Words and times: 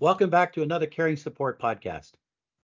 Welcome 0.00 0.30
back 0.30 0.54
to 0.54 0.62
another 0.62 0.86
Caring 0.86 1.18
Support 1.18 1.60
podcast. 1.60 2.12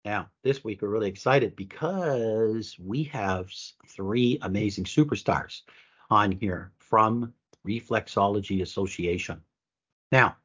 Now, 0.03 0.31
this 0.43 0.63
week 0.63 0.81
we're 0.81 0.87
really 0.87 1.07
excited 1.07 1.55
because 1.55 2.75
we 2.79 3.03
have 3.03 3.47
three 3.87 4.39
amazing 4.41 4.85
superstars 4.85 5.61
on 6.09 6.31
here 6.31 6.71
from 6.79 7.31
Reflexology 7.63 8.63
Association. 8.63 9.39
Now, 10.11 10.35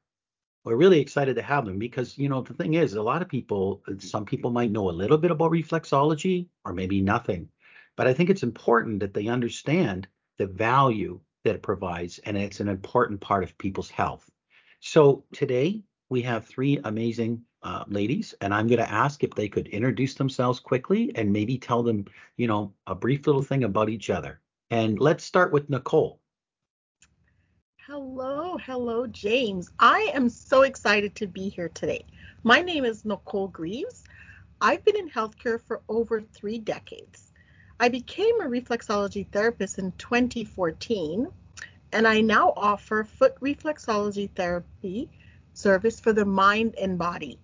we're 0.66 0.76
really 0.76 1.00
excited 1.00 1.36
to 1.36 1.42
have 1.42 1.64
them 1.64 1.78
because, 1.78 2.18
you 2.18 2.28
know, 2.28 2.42
the 2.42 2.52
thing 2.52 2.74
is, 2.74 2.92
a 2.92 3.02
lot 3.02 3.22
of 3.22 3.28
people, 3.30 3.82
some 3.96 4.26
people 4.26 4.50
might 4.50 4.70
know 4.70 4.90
a 4.90 5.00
little 5.00 5.16
bit 5.16 5.30
about 5.30 5.52
reflexology 5.52 6.46
or 6.66 6.74
maybe 6.74 7.00
nothing. 7.00 7.48
But 7.96 8.06
I 8.06 8.12
think 8.12 8.28
it's 8.28 8.42
important 8.42 9.00
that 9.00 9.14
they 9.14 9.28
understand 9.28 10.08
the 10.36 10.46
value 10.46 11.20
that 11.44 11.54
it 11.54 11.62
provides 11.62 12.18
and 12.18 12.36
it's 12.36 12.60
an 12.60 12.68
important 12.68 13.22
part 13.22 13.44
of 13.44 13.56
people's 13.56 13.88
health. 13.88 14.28
So 14.80 15.24
today 15.32 15.82
we 16.08 16.22
have 16.22 16.46
three 16.46 16.78
amazing 16.84 17.42
uh, 17.62 17.84
ladies, 17.88 18.34
and 18.40 18.54
I'm 18.54 18.68
going 18.68 18.78
to 18.78 18.90
ask 18.90 19.24
if 19.24 19.34
they 19.34 19.48
could 19.48 19.66
introduce 19.68 20.14
themselves 20.14 20.60
quickly 20.60 21.10
and 21.16 21.32
maybe 21.32 21.58
tell 21.58 21.82
them, 21.82 22.04
you 22.36 22.46
know, 22.46 22.72
a 22.86 22.94
brief 22.94 23.26
little 23.26 23.42
thing 23.42 23.64
about 23.64 23.88
each 23.88 24.10
other. 24.10 24.40
And 24.70 24.98
let's 25.00 25.24
start 25.24 25.52
with 25.52 25.68
Nicole. 25.68 26.20
Hello, 27.86 28.56
hello, 28.58 29.06
James. 29.06 29.70
I 29.78 30.10
am 30.14 30.28
so 30.28 30.62
excited 30.62 31.14
to 31.16 31.26
be 31.26 31.48
here 31.48 31.68
today. 31.70 32.04
My 32.42 32.60
name 32.60 32.84
is 32.84 33.04
Nicole 33.04 33.48
Greaves. 33.48 34.04
I've 34.60 34.84
been 34.84 34.96
in 34.96 35.10
healthcare 35.10 35.60
for 35.60 35.82
over 35.88 36.20
three 36.20 36.58
decades. 36.58 37.32
I 37.78 37.88
became 37.88 38.40
a 38.40 38.46
reflexology 38.46 39.26
therapist 39.30 39.78
in 39.78 39.92
2014, 39.98 41.28
and 41.92 42.08
I 42.08 42.20
now 42.20 42.52
offer 42.56 43.04
foot 43.04 43.38
reflexology 43.40 44.30
therapy 44.34 45.10
service 45.56 45.98
for 45.98 46.12
the 46.12 46.24
mind 46.24 46.74
and 46.80 46.98
body. 46.98 47.38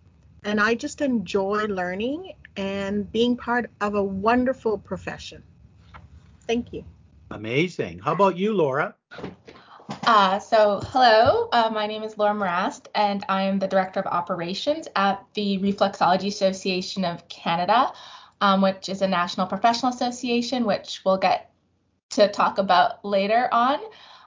And 0.45 0.61
I 0.61 0.75
just 0.75 1.01
enjoy 1.01 1.66
learning 1.66 2.33
and 2.57 3.11
being 3.11 3.37
part 3.37 3.71
of 3.80 3.95
a 3.95 4.02
wonderful 4.02 4.77
profession. 4.77 5.43
Thank 6.46 6.73
you. 6.73 6.85
Amazing. 7.30 8.01
How 8.01 8.13
about 8.13 8.37
you, 8.37 8.52
Laura? 8.52 8.95
Uh, 10.07 10.38
so, 10.38 10.80
hello, 10.87 11.49
uh, 11.52 11.71
my 11.73 11.87
name 11.87 12.02
is 12.02 12.18
Laura 12.18 12.35
Marrast, 12.35 12.87
and 12.95 13.24
I 13.29 13.43
am 13.43 13.59
the 13.59 13.68
Director 13.68 14.01
of 14.01 14.07
Operations 14.07 14.88
at 14.96 15.24
the 15.35 15.59
Reflexology 15.59 16.27
Association 16.27 17.05
of 17.05 17.27
Canada, 17.29 17.93
um, 18.40 18.60
which 18.60 18.88
is 18.88 19.02
a 19.02 19.09
national 19.09 19.46
professional 19.46 19.93
association, 19.93 20.65
which 20.65 21.02
we'll 21.05 21.18
get 21.18 21.52
to 22.10 22.29
talk 22.29 22.59
about 22.59 23.05
later 23.05 23.49
on. 23.52 23.79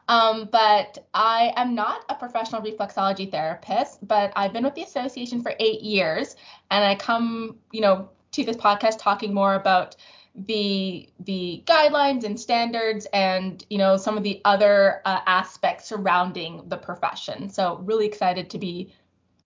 Um, 0.08 0.50
but 0.52 1.08
I 1.14 1.52
am 1.56 1.74
not 1.74 2.06
a 2.10 2.16
professional 2.16 2.62
reflexology 2.62 3.30
therapist, 3.30 4.08
but 4.08 4.32
I've 4.36 4.54
been 4.54 4.64
with 4.64 4.76
the 4.76 4.84
association 4.84 5.42
for 5.42 5.54
eight 5.60 5.82
years, 5.82 6.36
and 6.70 6.84
I 6.84 6.96
come, 6.96 7.58
you 7.72 7.82
know, 7.82 8.10
to 8.34 8.44
this 8.44 8.58
podcast 8.58 9.00
talking 9.00 9.34
more 9.34 9.56
about 9.56 9.96
the 10.36 11.08
the 11.22 11.64
guidelines 11.66 12.26
and 12.26 12.38
standards 12.38 13.08
and 13.14 13.66
you 13.70 13.78
know 13.78 13.96
some 13.96 14.18
of 14.18 14.24
the 14.24 14.42
other 14.44 15.02
uh, 15.06 15.22
aspects 15.26 15.88
surrounding 15.88 16.62
the 16.68 16.78
profession. 16.78 17.50
So 17.50 17.78
really 17.78 18.06
excited 18.06 18.50
to 18.50 18.58
be 18.60 18.94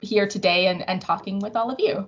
here 0.01 0.27
today 0.27 0.67
and, 0.67 0.87
and 0.89 1.01
talking 1.01 1.39
with 1.39 1.55
all 1.55 1.69
of 1.69 1.79
you 1.79 2.07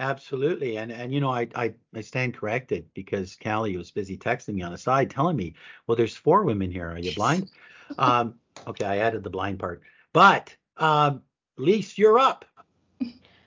Absolutely. 0.00 0.78
And 0.78 0.90
and 0.90 1.12
you 1.12 1.20
know, 1.20 1.30
I 1.30 1.46
I, 1.54 1.74
I 1.94 2.00
stand 2.00 2.34
corrected 2.34 2.86
because 2.94 3.36
Callie 3.36 3.76
was 3.76 3.90
busy 3.90 4.16
texting 4.16 4.54
me 4.54 4.62
on 4.62 4.72
the 4.72 4.78
side 4.78 5.10
telling 5.10 5.36
me, 5.36 5.54
well, 5.86 5.94
there's 5.94 6.16
four 6.16 6.42
women 6.44 6.70
here. 6.70 6.90
Are 6.90 6.98
you 6.98 7.14
blind? 7.14 7.50
um, 7.98 8.34
okay, 8.66 8.86
I 8.86 8.98
added 8.98 9.22
the 9.22 9.30
blind 9.30 9.58
part. 9.58 9.82
But 10.14 10.56
um, 10.78 11.22
Lise, 11.58 11.98
you're 11.98 12.18
up. 12.18 12.46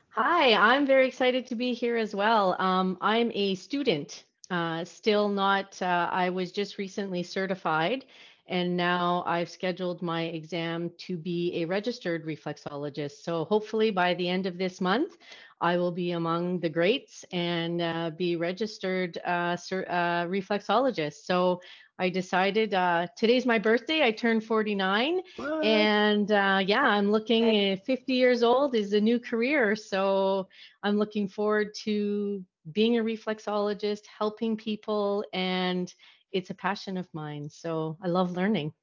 Hi, 0.09 0.53
I'm 0.53 0.85
very 0.85 1.07
excited 1.07 1.47
to 1.47 1.55
be 1.55 1.73
here 1.73 1.97
as 1.97 2.13
well. 2.13 2.55
Um, 2.59 2.99
I'm 3.01 3.31
a 3.33 3.55
student, 3.55 4.25
uh, 4.51 4.85
still 4.85 5.27
not, 5.27 5.81
uh, 5.81 6.07
I 6.11 6.29
was 6.29 6.51
just 6.51 6.77
recently 6.77 7.23
certified, 7.23 8.05
and 8.45 8.77
now 8.77 9.23
I've 9.25 9.49
scheduled 9.49 10.03
my 10.03 10.25
exam 10.25 10.91
to 10.99 11.17
be 11.17 11.63
a 11.63 11.65
registered 11.65 12.27
reflexologist. 12.27 13.23
So 13.23 13.45
hopefully 13.45 13.89
by 13.89 14.13
the 14.13 14.29
end 14.29 14.45
of 14.45 14.59
this 14.59 14.79
month, 14.79 15.17
I 15.63 15.77
will 15.77 15.91
be 15.91 16.11
among 16.11 16.59
the 16.59 16.67
greats 16.67 17.23
and 17.31 17.81
uh, 17.81 18.11
be 18.17 18.35
registered 18.35 19.17
uh, 19.25 19.55
uh, 19.55 20.25
reflexologist. 20.27 21.23
So 21.23 21.61
I 21.97 22.09
decided 22.09 22.73
uh, 22.73 23.07
today's 23.15 23.45
my 23.45 23.59
birthday. 23.59 24.03
I 24.03 24.11
turned 24.11 24.43
49, 24.43 25.21
what? 25.37 25.65
and 25.65 26.29
uh, 26.29 26.61
yeah, 26.65 26.83
I'm 26.83 27.11
looking 27.11 27.77
50 27.77 28.13
years 28.13 28.43
old 28.43 28.75
is 28.75 28.91
a 28.91 28.99
new 28.99 29.19
career. 29.19 29.73
So 29.77 30.49
I'm 30.83 30.97
looking 30.97 31.29
forward 31.29 31.73
to 31.85 32.43
being 32.73 32.97
a 32.97 33.03
reflexologist, 33.03 34.01
helping 34.05 34.57
people, 34.57 35.23
and 35.31 35.93
it's 36.33 36.49
a 36.49 36.55
passion 36.55 36.97
of 36.97 37.07
mine. 37.13 37.49
So 37.49 37.97
I 38.01 38.09
love 38.09 38.33
learning. 38.33 38.73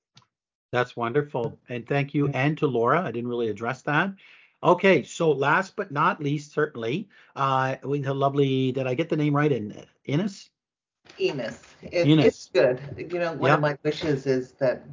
That's 0.73 0.97
wonderful. 0.97 1.59
And 1.69 1.87
thank 1.87 2.15
you. 2.15 2.29
And 2.29 2.57
to 2.59 2.67
Laura, 2.67 3.03
I 3.03 3.11
didn't 3.11 3.29
really 3.29 3.49
address 3.49 3.83
that. 3.83 4.15
Okay, 4.62 5.03
so 5.03 5.31
last 5.31 5.75
but 5.75 5.91
not 5.91 6.22
least, 6.22 6.53
certainly, 6.53 7.09
uh, 7.34 7.76
we 7.82 7.98
have 8.03 8.09
a 8.09 8.15
lovely. 8.15 8.72
Did 8.72 8.87
I 8.87 8.94
get 8.94 9.09
the 9.09 9.16
name 9.16 9.34
right? 9.34 9.50
In 9.50 9.84
Ines. 10.06 10.50
Ines. 11.19 11.59
It. 11.82 12.06
It's 12.06 12.50
good. 12.50 12.81
You 12.97 13.19
know, 13.19 13.32
one 13.32 13.49
yep. 13.49 13.56
of 13.56 13.62
my 13.62 13.78
wishes 13.82 14.26
is 14.26 14.53
that 14.53 14.84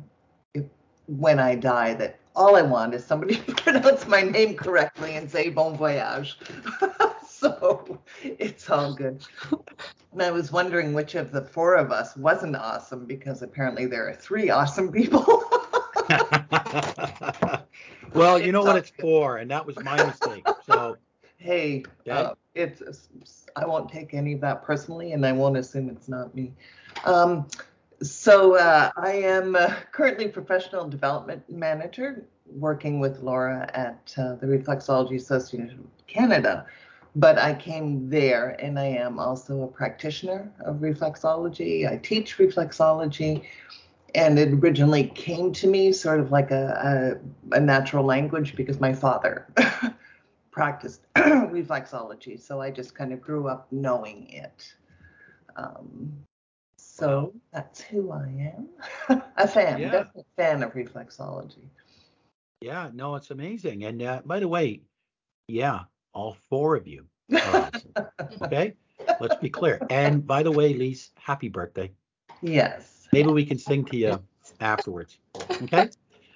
if, 0.53 0.63
when 1.07 1.39
I 1.39 1.55
die, 1.55 1.95
that 1.95 2.19
all 2.33 2.55
I 2.55 2.61
want 2.61 2.93
is 2.93 3.03
somebody 3.03 3.35
to 3.47 3.53
pronounce 3.55 4.07
my 4.07 4.21
name 4.21 4.55
correctly 4.55 5.15
and 5.15 5.29
say 5.29 5.49
bon 5.49 5.75
voyage. 5.75 6.37
so 7.27 7.99
it's 8.23 8.69
all 8.69 8.93
good. 8.93 9.21
And 10.13 10.21
I 10.21 10.31
was 10.31 10.51
wondering 10.51 10.93
which 10.93 11.15
of 11.15 11.31
the 11.31 11.41
four 11.41 11.75
of 11.75 11.91
us 11.91 12.15
wasn't 12.15 12.55
awesome 12.55 13.05
because 13.05 13.41
apparently 13.41 13.85
there 13.85 14.07
are 14.07 14.15
three 14.15 14.49
awesome 14.49 14.91
people. 14.91 15.43
well, 18.13 18.39
you 18.39 18.51
know 18.51 18.63
what 18.63 18.75
it's 18.75 18.91
for, 18.99 19.37
and 19.37 19.49
that 19.51 19.65
was 19.65 19.77
my 19.83 20.03
mistake. 20.05 20.45
So 20.65 20.97
hey, 21.37 21.83
okay. 22.01 22.11
uh, 22.11 22.33
it's 22.55 23.09
I 23.55 23.65
won't 23.65 23.89
take 23.89 24.13
any 24.13 24.33
of 24.33 24.41
that 24.41 24.63
personally, 24.63 25.13
and 25.13 25.25
I 25.25 25.31
won't 25.31 25.57
assume 25.57 25.89
it's 25.89 26.07
not 26.07 26.33
me. 26.35 26.53
Um, 27.05 27.47
so 28.01 28.57
uh, 28.57 28.91
I 28.95 29.13
am 29.13 29.55
uh, 29.55 29.73
currently 29.91 30.27
professional 30.27 30.87
development 30.87 31.49
manager, 31.49 32.25
working 32.45 32.99
with 32.99 33.19
Laura 33.19 33.69
at 33.73 34.13
uh, 34.17 34.35
the 34.35 34.47
Reflexology 34.47 35.15
Association 35.15 35.79
of 35.79 36.07
Canada. 36.07 36.65
But 37.15 37.39
I 37.39 37.55
came 37.55 38.09
there, 38.09 38.49
and 38.61 38.77
I 38.77 38.85
am 38.85 39.17
also 39.17 39.63
a 39.63 39.67
practitioner 39.67 40.51
of 40.59 40.77
reflexology. 40.77 41.91
I 41.91 41.97
teach 41.97 42.37
reflexology 42.37 43.43
and 44.15 44.39
it 44.39 44.53
originally 44.53 45.05
came 45.07 45.51
to 45.53 45.67
me 45.67 45.91
sort 45.91 46.19
of 46.19 46.31
like 46.31 46.51
a, 46.51 47.19
a, 47.51 47.57
a 47.57 47.59
natural 47.59 48.03
language 48.05 48.55
because 48.55 48.79
my 48.79 48.93
father 48.93 49.47
practiced 50.51 51.01
reflexology. 51.15 52.39
So 52.39 52.61
I 52.61 52.71
just 52.71 52.95
kind 52.95 53.13
of 53.13 53.21
grew 53.21 53.47
up 53.47 53.67
knowing 53.71 54.29
it. 54.29 54.73
Um, 55.55 56.13
so 56.77 57.33
that's 57.53 57.81
who 57.81 58.11
I 58.11 58.53
am. 58.55 59.21
a 59.37 59.47
fan, 59.47 59.79
yeah. 59.79 59.91
definitely 59.91 60.23
a 60.37 60.41
fan 60.41 60.63
of 60.63 60.73
reflexology. 60.73 61.67
Yeah, 62.61 62.89
no, 62.93 63.15
it's 63.15 63.29
amazing. 63.29 63.83
And 63.83 64.01
uh, 64.01 64.21
by 64.25 64.39
the 64.39 64.47
way, 64.47 64.81
yeah, 65.47 65.81
all 66.13 66.37
four 66.49 66.75
of 66.75 66.87
you. 66.87 67.05
Awesome. 67.37 67.93
okay, 68.41 68.73
let's 69.19 69.35
be 69.35 69.49
clear. 69.49 69.79
And 69.89 70.25
by 70.25 70.43
the 70.43 70.51
way, 70.51 70.73
Lise, 70.73 71.11
happy 71.17 71.49
birthday. 71.49 71.91
Yes. 72.41 72.96
Maybe 73.11 73.29
we 73.29 73.45
can 73.45 73.57
sing 73.57 73.85
to 73.85 73.97
you 73.97 74.19
afterwards. 74.59 75.17
Okay. 75.63 75.89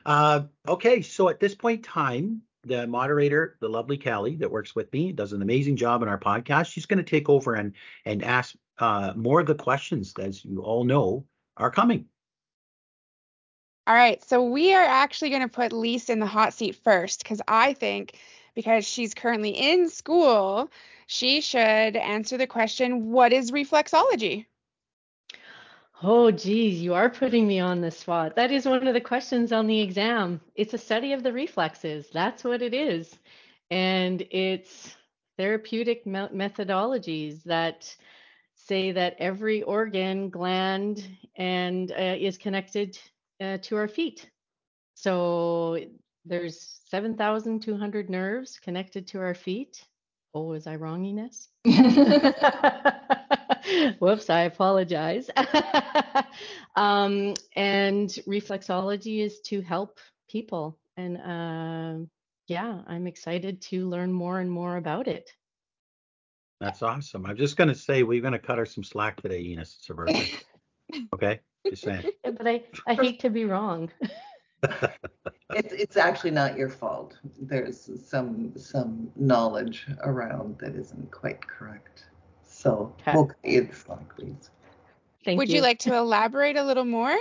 Uh, 0.05 0.43
okay. 0.67 1.01
So 1.01 1.29
at 1.29 1.39
this 1.39 1.55
point 1.55 1.77
in 1.77 1.83
time, 1.83 2.41
the 2.63 2.87
moderator, 2.87 3.57
the 3.59 3.69
lovely 3.69 3.97
Callie 3.97 4.35
that 4.37 4.51
works 4.51 4.75
with 4.75 4.91
me, 4.93 5.11
does 5.11 5.33
an 5.33 5.41
amazing 5.41 5.75
job 5.75 6.01
in 6.01 6.07
our 6.07 6.19
podcast. 6.19 6.71
She's 6.71 6.85
going 6.85 7.03
to 7.03 7.09
take 7.09 7.29
over 7.29 7.55
and 7.55 7.73
and 8.05 8.23
ask 8.23 8.55
uh, 8.79 9.13
more 9.15 9.39
of 9.39 9.47
the 9.47 9.55
questions, 9.55 10.13
as 10.19 10.43
you 10.45 10.61
all 10.61 10.83
know, 10.83 11.25
are 11.57 11.71
coming. 11.71 12.05
All 13.87 13.95
right. 13.95 14.23
So 14.23 14.43
we 14.43 14.73
are 14.73 14.83
actually 14.83 15.29
going 15.29 15.41
to 15.41 15.47
put 15.47 15.73
Lisa 15.73 16.11
in 16.11 16.19
the 16.19 16.25
hot 16.25 16.53
seat 16.53 16.75
first 16.75 17.23
because 17.23 17.41
I 17.47 17.73
think 17.73 18.17
because 18.53 18.85
she's 18.85 19.13
currently 19.13 19.51
in 19.51 19.89
school, 19.89 20.69
she 21.07 21.41
should 21.41 21.95
answer 21.95 22.37
the 22.37 22.47
question, 22.47 23.11
what 23.11 23.33
is 23.33 23.51
reflexology? 23.51 24.45
Oh, 26.03 26.31
geez, 26.31 26.81
you 26.81 26.93
are 26.95 27.09
putting 27.09 27.47
me 27.47 27.59
on 27.59 27.81
the 27.81 27.91
spot. 27.91 28.35
That 28.35 28.51
is 28.51 28.65
one 28.65 28.87
of 28.87 28.93
the 28.93 29.01
questions 29.01 29.51
on 29.51 29.67
the 29.67 29.79
exam. 29.81 30.41
It's 30.55 30.73
a 30.73 30.77
study 30.77 31.13
of 31.13 31.23
the 31.23 31.33
reflexes. 31.33 32.09
That's 32.11 32.43
what 32.43 32.61
it 32.61 32.73
is. 32.73 33.17
And 33.71 34.21
it's 34.31 34.95
therapeutic 35.37 36.05
me- 36.05 36.29
methodologies 36.33 37.43
that 37.43 37.95
say 38.55 38.91
that 38.93 39.15
every 39.19 39.63
organ, 39.63 40.29
gland, 40.29 41.07
and 41.35 41.91
uh, 41.91 42.15
is 42.19 42.37
connected 42.37 42.97
uh, 43.41 43.57
to 43.63 43.77
our 43.77 43.87
feet. 43.87 44.29
So 44.95 45.79
there's 46.25 46.81
7,200 46.89 48.09
nerves 48.09 48.59
connected 48.59 49.07
to 49.07 49.19
our 49.19 49.35
feet. 49.35 49.85
Oh, 50.33 50.43
was 50.45 50.67
I 50.67 50.75
wrong, 50.77 51.05
Ines? 51.05 51.49
Whoops, 53.99 54.29
I 54.29 54.41
apologize. 54.41 55.29
um, 56.75 57.33
and 57.55 58.09
reflexology 58.27 59.23
is 59.23 59.39
to 59.41 59.61
help 59.61 59.99
people. 60.29 60.77
And 60.97 61.17
uh, 61.17 62.05
yeah, 62.47 62.81
I'm 62.87 63.07
excited 63.07 63.61
to 63.63 63.87
learn 63.87 64.11
more 64.11 64.39
and 64.39 64.51
more 64.51 64.77
about 64.77 65.07
it. 65.07 65.31
That's 66.59 66.81
awesome. 66.83 67.25
I'm 67.25 67.37
just 67.37 67.57
going 67.57 67.69
to 67.69 67.75
say 67.75 68.03
we're 68.03 68.21
going 68.21 68.33
to 68.33 68.39
cut 68.39 68.59
her 68.59 68.65
some 68.65 68.83
slack 68.83 69.21
today, 69.21 69.41
Ines. 69.41 69.77
It's 69.79 69.87
her 69.87 69.95
birthday. 69.95 70.29
okay? 71.13 71.39
Just 71.67 71.83
saying. 71.83 72.03
Yeah, 72.23 72.31
but 72.31 72.47
I, 72.47 72.63
I 72.85 72.93
hate 72.93 73.19
to 73.21 73.29
be 73.29 73.45
wrong. 73.45 73.89
it's 75.55 75.73
it's 75.73 75.97
actually 75.97 76.29
not 76.29 76.55
your 76.55 76.69
fault. 76.69 77.17
There's 77.39 77.89
some 78.07 78.53
some 78.55 79.11
knowledge 79.15 79.87
around 80.03 80.59
that 80.59 80.75
isn't 80.75 81.09
quite 81.09 81.45
correct. 81.45 82.10
So 82.61 82.93
okay. 83.01 83.13
we'll 83.15 83.25
cut 83.25 83.37
you 83.43 83.61
the 83.61 83.75
slack, 83.75 84.15
please. 84.15 84.51
Thank 85.25 85.39
Would 85.39 85.49
you. 85.49 85.55
you 85.55 85.61
like 85.63 85.79
to 85.79 85.95
elaborate 85.95 86.57
a 86.57 86.63
little 86.63 86.85
more? 86.85 87.17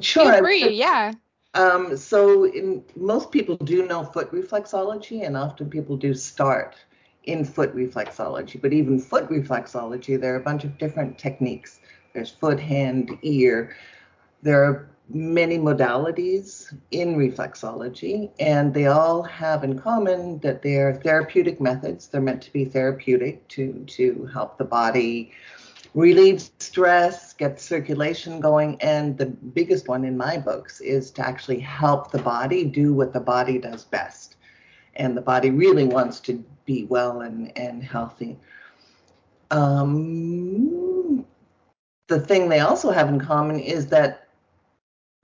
Sure. 0.00 0.30
Feel 0.30 0.38
free, 0.38 0.68
yeah. 0.70 1.14
Um, 1.54 1.96
so 1.96 2.44
in, 2.44 2.84
most 2.94 3.32
people 3.32 3.56
do 3.56 3.86
know 3.86 4.04
foot 4.04 4.30
reflexology, 4.30 5.26
and 5.26 5.36
often 5.36 5.68
people 5.68 5.96
do 5.96 6.14
start 6.14 6.76
in 7.24 7.44
foot 7.44 7.74
reflexology. 7.74 8.60
But 8.62 8.72
even 8.72 9.00
foot 9.00 9.28
reflexology, 9.28 10.20
there 10.20 10.34
are 10.34 10.38
a 10.38 10.44
bunch 10.44 10.62
of 10.62 10.78
different 10.78 11.18
techniques. 11.18 11.80
There's 12.12 12.30
foot, 12.30 12.60
hand, 12.60 13.18
ear. 13.22 13.74
There 14.42 14.62
are 14.62 14.88
many 15.08 15.58
modalities 15.58 16.74
in 16.90 17.16
reflexology, 17.16 18.30
and 18.40 18.72
they 18.72 18.86
all 18.86 19.22
have 19.22 19.62
in 19.62 19.78
common 19.78 20.38
that 20.38 20.62
they're 20.62 20.94
therapeutic 20.94 21.60
methods. 21.60 22.08
They're 22.08 22.20
meant 22.20 22.42
to 22.42 22.52
be 22.52 22.64
therapeutic 22.64 23.46
to, 23.48 23.84
to 23.86 24.28
help 24.32 24.56
the 24.56 24.64
body 24.64 25.32
relieve 25.94 26.50
stress, 26.58 27.32
get 27.32 27.60
circulation 27.60 28.40
going, 28.40 28.80
and 28.80 29.16
the 29.16 29.26
biggest 29.26 29.88
one 29.88 30.04
in 30.04 30.16
my 30.16 30.36
books 30.36 30.80
is 30.80 31.10
to 31.12 31.26
actually 31.26 31.60
help 31.60 32.10
the 32.10 32.18
body 32.18 32.64
do 32.64 32.92
what 32.92 33.12
the 33.12 33.20
body 33.20 33.58
does 33.58 33.84
best. 33.84 34.36
And 34.96 35.16
the 35.16 35.22
body 35.22 35.50
really 35.50 35.84
wants 35.84 36.20
to 36.20 36.44
be 36.66 36.84
well 36.84 37.20
and, 37.20 37.56
and 37.56 37.82
healthy. 37.82 38.38
Um, 39.50 41.24
the 42.08 42.20
thing 42.20 42.48
they 42.48 42.60
also 42.60 42.90
have 42.90 43.08
in 43.08 43.20
common 43.20 43.60
is 43.60 43.86
that 43.88 44.23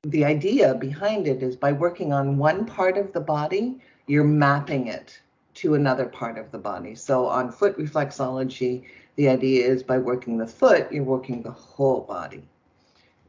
the 0.02 0.24
idea 0.24 0.74
behind 0.74 1.28
it 1.28 1.42
is 1.42 1.56
by 1.56 1.72
working 1.72 2.12
on 2.12 2.38
one 2.38 2.64
part 2.64 2.96
of 2.96 3.12
the 3.12 3.20
body, 3.20 3.78
you're 4.06 4.24
mapping 4.24 4.86
it 4.86 5.20
to 5.54 5.74
another 5.74 6.06
part 6.06 6.38
of 6.38 6.50
the 6.52 6.58
body. 6.58 6.94
So 6.94 7.26
on 7.26 7.52
foot 7.52 7.76
reflexology, 7.76 8.84
the 9.16 9.28
idea 9.28 9.66
is 9.66 9.82
by 9.82 9.98
working 9.98 10.38
the 10.38 10.46
foot, 10.46 10.90
you're 10.90 11.04
working 11.04 11.42
the 11.42 11.50
whole 11.50 12.00
body. 12.00 12.42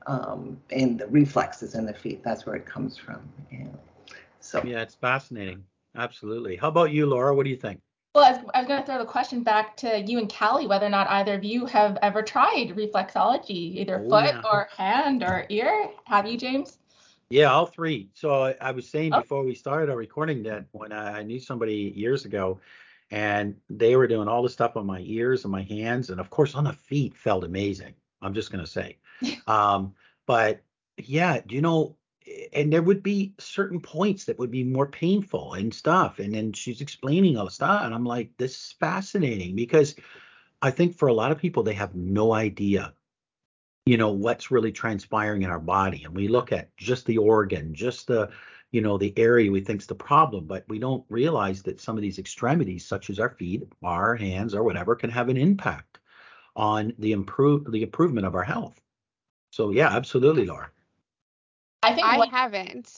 Um, 0.07 0.59
and 0.71 0.99
the 0.99 1.07
reflexes 1.07 1.75
in 1.75 1.85
the 1.85 1.93
feet, 1.93 2.23
that's 2.23 2.45
where 2.45 2.55
it 2.55 2.65
comes 2.65 2.97
from. 2.97 3.21
And 3.51 3.77
so 4.39 4.63
yeah, 4.63 4.81
it's 4.81 4.95
fascinating. 4.95 5.63
Absolutely. 5.95 6.55
How 6.55 6.69
about 6.69 6.91
you, 6.91 7.05
Laura? 7.05 7.35
What 7.35 7.43
do 7.43 7.49
you 7.49 7.57
think? 7.57 7.81
Well, 8.13 8.25
I 8.25 8.31
was, 8.31 8.41
was 8.43 8.67
going 8.67 8.81
to 8.81 8.85
throw 8.85 8.97
the 8.97 9.05
question 9.05 9.41
back 9.41 9.77
to 9.77 10.01
you 10.01 10.19
and 10.19 10.31
Callie, 10.31 10.67
whether 10.67 10.85
or 10.85 10.89
not 10.89 11.09
either 11.09 11.35
of 11.35 11.45
you 11.45 11.65
have 11.67 11.97
ever 12.01 12.21
tried 12.21 12.75
reflexology, 12.75 13.77
either 13.77 14.03
oh, 14.05 14.09
foot 14.09 14.35
yeah. 14.35 14.41
or 14.51 14.67
hand 14.75 15.23
or 15.23 15.45
ear. 15.47 15.89
Have 16.05 16.27
you, 16.27 16.37
James? 16.37 16.77
Yeah, 17.29 17.53
all 17.53 17.65
three. 17.65 18.09
So 18.13 18.43
I, 18.43 18.55
I 18.59 18.71
was 18.71 18.89
saying 18.89 19.13
oh. 19.13 19.21
before 19.21 19.43
we 19.45 19.55
started 19.55 19.89
our 19.89 19.95
recording 19.95 20.43
that 20.43 20.65
when 20.73 20.91
I, 20.91 21.19
I 21.19 21.23
knew 21.23 21.39
somebody 21.39 21.93
years 21.95 22.25
ago, 22.25 22.59
and 23.11 23.55
they 23.69 23.95
were 23.95 24.07
doing 24.07 24.27
all 24.27 24.43
the 24.43 24.49
stuff 24.49 24.75
on 24.75 24.85
my 24.85 24.99
ears 25.05 25.45
and 25.45 25.51
my 25.51 25.63
hands, 25.63 26.09
and 26.09 26.19
of 26.19 26.29
course 26.29 26.53
on 26.55 26.65
the 26.65 26.73
feet 26.73 27.15
felt 27.15 27.45
amazing. 27.45 27.93
I'm 28.21 28.33
just 28.33 28.51
gonna 28.51 28.67
say, 28.67 28.97
um, 29.47 29.93
but 30.25 30.61
yeah, 30.97 31.39
you 31.47 31.61
know, 31.61 31.95
and 32.53 32.71
there 32.71 32.81
would 32.81 33.01
be 33.01 33.33
certain 33.39 33.79
points 33.79 34.25
that 34.25 34.37
would 34.37 34.51
be 34.51 34.63
more 34.63 34.87
painful 34.87 35.53
and 35.53 35.73
stuff. 35.73 36.19
And 36.19 36.33
then 36.33 36.53
she's 36.53 36.81
explaining 36.81 37.37
all 37.37 37.49
stuff. 37.49 37.83
And 37.83 37.93
I'm 37.93 38.05
like, 38.05 38.31
this 38.37 38.51
is 38.51 38.75
fascinating 38.79 39.55
because 39.55 39.95
I 40.61 40.71
think 40.71 40.95
for 40.95 41.07
a 41.07 41.13
lot 41.13 41.31
of 41.31 41.37
people, 41.37 41.63
they 41.63 41.73
have 41.73 41.95
no 41.95 42.33
idea, 42.33 42.93
you 43.85 43.97
know, 43.97 44.11
what's 44.11 44.51
really 44.51 44.71
transpiring 44.71 45.41
in 45.41 45.49
our 45.49 45.59
body. 45.59 46.03
And 46.03 46.15
we 46.15 46.27
look 46.27 46.51
at 46.51 46.75
just 46.77 47.05
the 47.05 47.17
organ, 47.17 47.73
just 47.73 48.07
the, 48.07 48.29
you 48.71 48.81
know, 48.81 48.97
the 48.97 49.13
area 49.17 49.51
we 49.51 49.61
think's 49.61 49.87
the 49.87 49.95
problem, 49.95 50.45
but 50.45 50.63
we 50.67 50.79
don't 50.79 51.03
realize 51.09 51.63
that 51.63 51.81
some 51.81 51.97
of 51.97 52.01
these 52.01 52.19
extremities, 52.19 52.85
such 52.85 53.09
as 53.09 53.19
our 53.19 53.31
feet, 53.31 53.63
our 53.83 54.15
hands, 54.15 54.53
or 54.53 54.63
whatever, 54.63 54.95
can 54.95 55.09
have 55.09 55.29
an 55.29 55.37
impact 55.37 55.99
on 56.55 56.93
the 56.99 57.11
improve 57.13 57.69
the 57.71 57.81
improvement 57.81 58.27
of 58.27 58.35
our 58.35 58.43
health. 58.43 58.79
So 59.51 59.71
yeah, 59.71 59.89
absolutely, 59.89 60.45
Laura. 60.45 60.69
I 61.83 61.93
think 61.93 62.05
I 62.07 62.17
what- 62.17 62.29
haven't. 62.29 62.91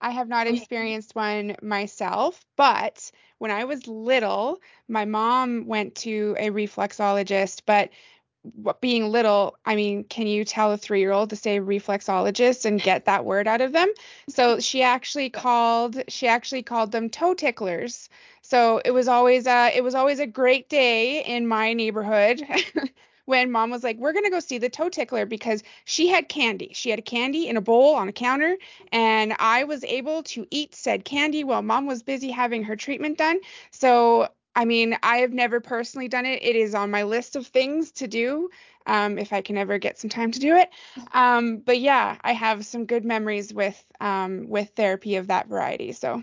I 0.00 0.10
have 0.10 0.28
not 0.28 0.48
experienced 0.48 1.14
one 1.14 1.56
myself, 1.62 2.44
but 2.56 3.10
when 3.38 3.52
I 3.52 3.64
was 3.64 3.86
little, 3.86 4.60
my 4.88 5.04
mom 5.04 5.66
went 5.66 5.94
to 5.96 6.34
a 6.38 6.50
reflexologist, 6.50 7.62
but 7.66 7.90
being 8.80 9.06
little, 9.08 9.56
I 9.64 9.76
mean, 9.76 10.04
can 10.04 10.26
you 10.26 10.44
tell 10.44 10.72
a 10.72 10.76
three 10.76 11.00
year 11.00 11.12
old 11.12 11.30
to 11.30 11.36
say 11.36 11.60
reflexologist 11.60 12.64
and 12.64 12.82
get 12.82 13.04
that 13.04 13.24
word 13.24 13.46
out 13.46 13.60
of 13.60 13.72
them? 13.72 13.88
So 14.28 14.58
she 14.58 14.82
actually 14.82 15.30
called 15.30 16.02
she 16.08 16.26
actually 16.26 16.62
called 16.62 16.90
them 16.90 17.08
toe 17.08 17.34
ticklers. 17.34 18.08
So 18.42 18.80
it 18.84 18.90
was 18.90 19.06
always 19.08 19.46
a 19.46 19.70
it 19.76 19.84
was 19.84 19.94
always 19.94 20.18
a 20.18 20.26
great 20.26 20.68
day 20.68 21.22
in 21.24 21.46
my 21.46 21.72
neighborhood 21.74 22.42
when 23.32 23.50
mom 23.50 23.70
was 23.70 23.82
like, 23.82 23.96
We're 23.96 24.12
going 24.12 24.26
to 24.26 24.30
go 24.30 24.40
see 24.40 24.58
the 24.58 24.68
toe 24.68 24.90
tickler 24.90 25.24
because 25.24 25.62
she 25.86 26.06
had 26.08 26.28
candy. 26.28 26.70
She 26.74 26.90
had 26.90 26.98
a 26.98 27.02
candy 27.02 27.48
in 27.48 27.56
a 27.56 27.62
bowl 27.62 27.94
on 27.94 28.06
a 28.06 28.12
counter, 28.12 28.58
and 28.92 29.34
I 29.38 29.64
was 29.64 29.82
able 29.84 30.22
to 30.24 30.46
eat 30.50 30.74
said 30.74 31.06
candy 31.06 31.42
while 31.42 31.62
mom 31.62 31.86
was 31.86 32.02
busy 32.02 32.30
having 32.30 32.62
her 32.64 32.76
treatment 32.76 33.16
done. 33.16 33.40
So, 33.70 34.28
I 34.54 34.66
mean, 34.66 34.98
I 35.02 35.16
have 35.18 35.32
never 35.32 35.60
personally 35.60 36.08
done 36.08 36.26
it. 36.26 36.42
It 36.42 36.56
is 36.56 36.74
on 36.74 36.90
my 36.90 37.04
list 37.04 37.34
of 37.34 37.46
things 37.46 37.90
to 37.92 38.06
do 38.06 38.50
um, 38.84 39.18
if 39.18 39.32
I 39.32 39.40
can 39.40 39.56
ever 39.56 39.78
get 39.78 39.98
some 39.98 40.10
time 40.10 40.30
to 40.32 40.38
do 40.38 40.54
it. 40.56 40.68
Um, 41.14 41.56
but 41.56 41.80
yeah, 41.80 42.18
I 42.20 42.32
have 42.32 42.66
some 42.66 42.84
good 42.84 43.06
memories 43.06 43.54
with 43.54 43.82
um, 43.98 44.46
with 44.46 44.72
therapy 44.76 45.16
of 45.16 45.28
that 45.28 45.48
variety. 45.48 45.92
So, 45.92 46.22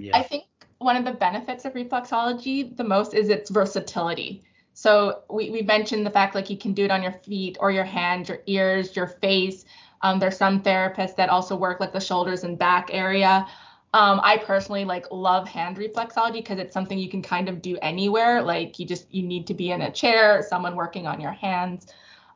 yeah. 0.00 0.18
I 0.18 0.24
think 0.24 0.46
one 0.78 0.96
of 0.96 1.04
the 1.04 1.12
benefits 1.12 1.64
of 1.64 1.74
reflexology 1.74 2.76
the 2.76 2.82
most 2.82 3.14
is 3.14 3.28
its 3.28 3.50
versatility. 3.50 4.42
So 4.76 5.22
we, 5.30 5.48
we 5.48 5.62
mentioned 5.62 6.04
the 6.04 6.10
fact 6.10 6.34
like 6.34 6.50
you 6.50 6.58
can 6.58 6.74
do 6.74 6.84
it 6.84 6.90
on 6.90 7.02
your 7.02 7.12
feet 7.12 7.56
or 7.60 7.70
your 7.70 7.86
hands, 7.86 8.28
your 8.28 8.40
ears, 8.44 8.94
your 8.94 9.06
face. 9.06 9.64
Um, 10.02 10.18
there's 10.18 10.36
some 10.36 10.62
therapists 10.62 11.16
that 11.16 11.30
also 11.30 11.56
work 11.56 11.80
like 11.80 11.94
the 11.94 11.98
shoulders 11.98 12.44
and 12.44 12.58
back 12.58 12.90
area. 12.92 13.46
Um, 13.94 14.20
I 14.22 14.36
personally 14.36 14.84
like 14.84 15.06
love 15.10 15.48
hand 15.48 15.78
reflexology 15.78 16.34
because 16.34 16.58
it's 16.58 16.74
something 16.74 16.98
you 16.98 17.08
can 17.08 17.22
kind 17.22 17.48
of 17.48 17.62
do 17.62 17.78
anywhere. 17.80 18.42
Like 18.42 18.78
you 18.78 18.84
just 18.84 19.06
you 19.14 19.22
need 19.22 19.46
to 19.46 19.54
be 19.54 19.70
in 19.70 19.80
a 19.80 19.90
chair, 19.90 20.44
someone 20.46 20.76
working 20.76 21.06
on 21.06 21.22
your 21.22 21.32
hands. 21.32 21.86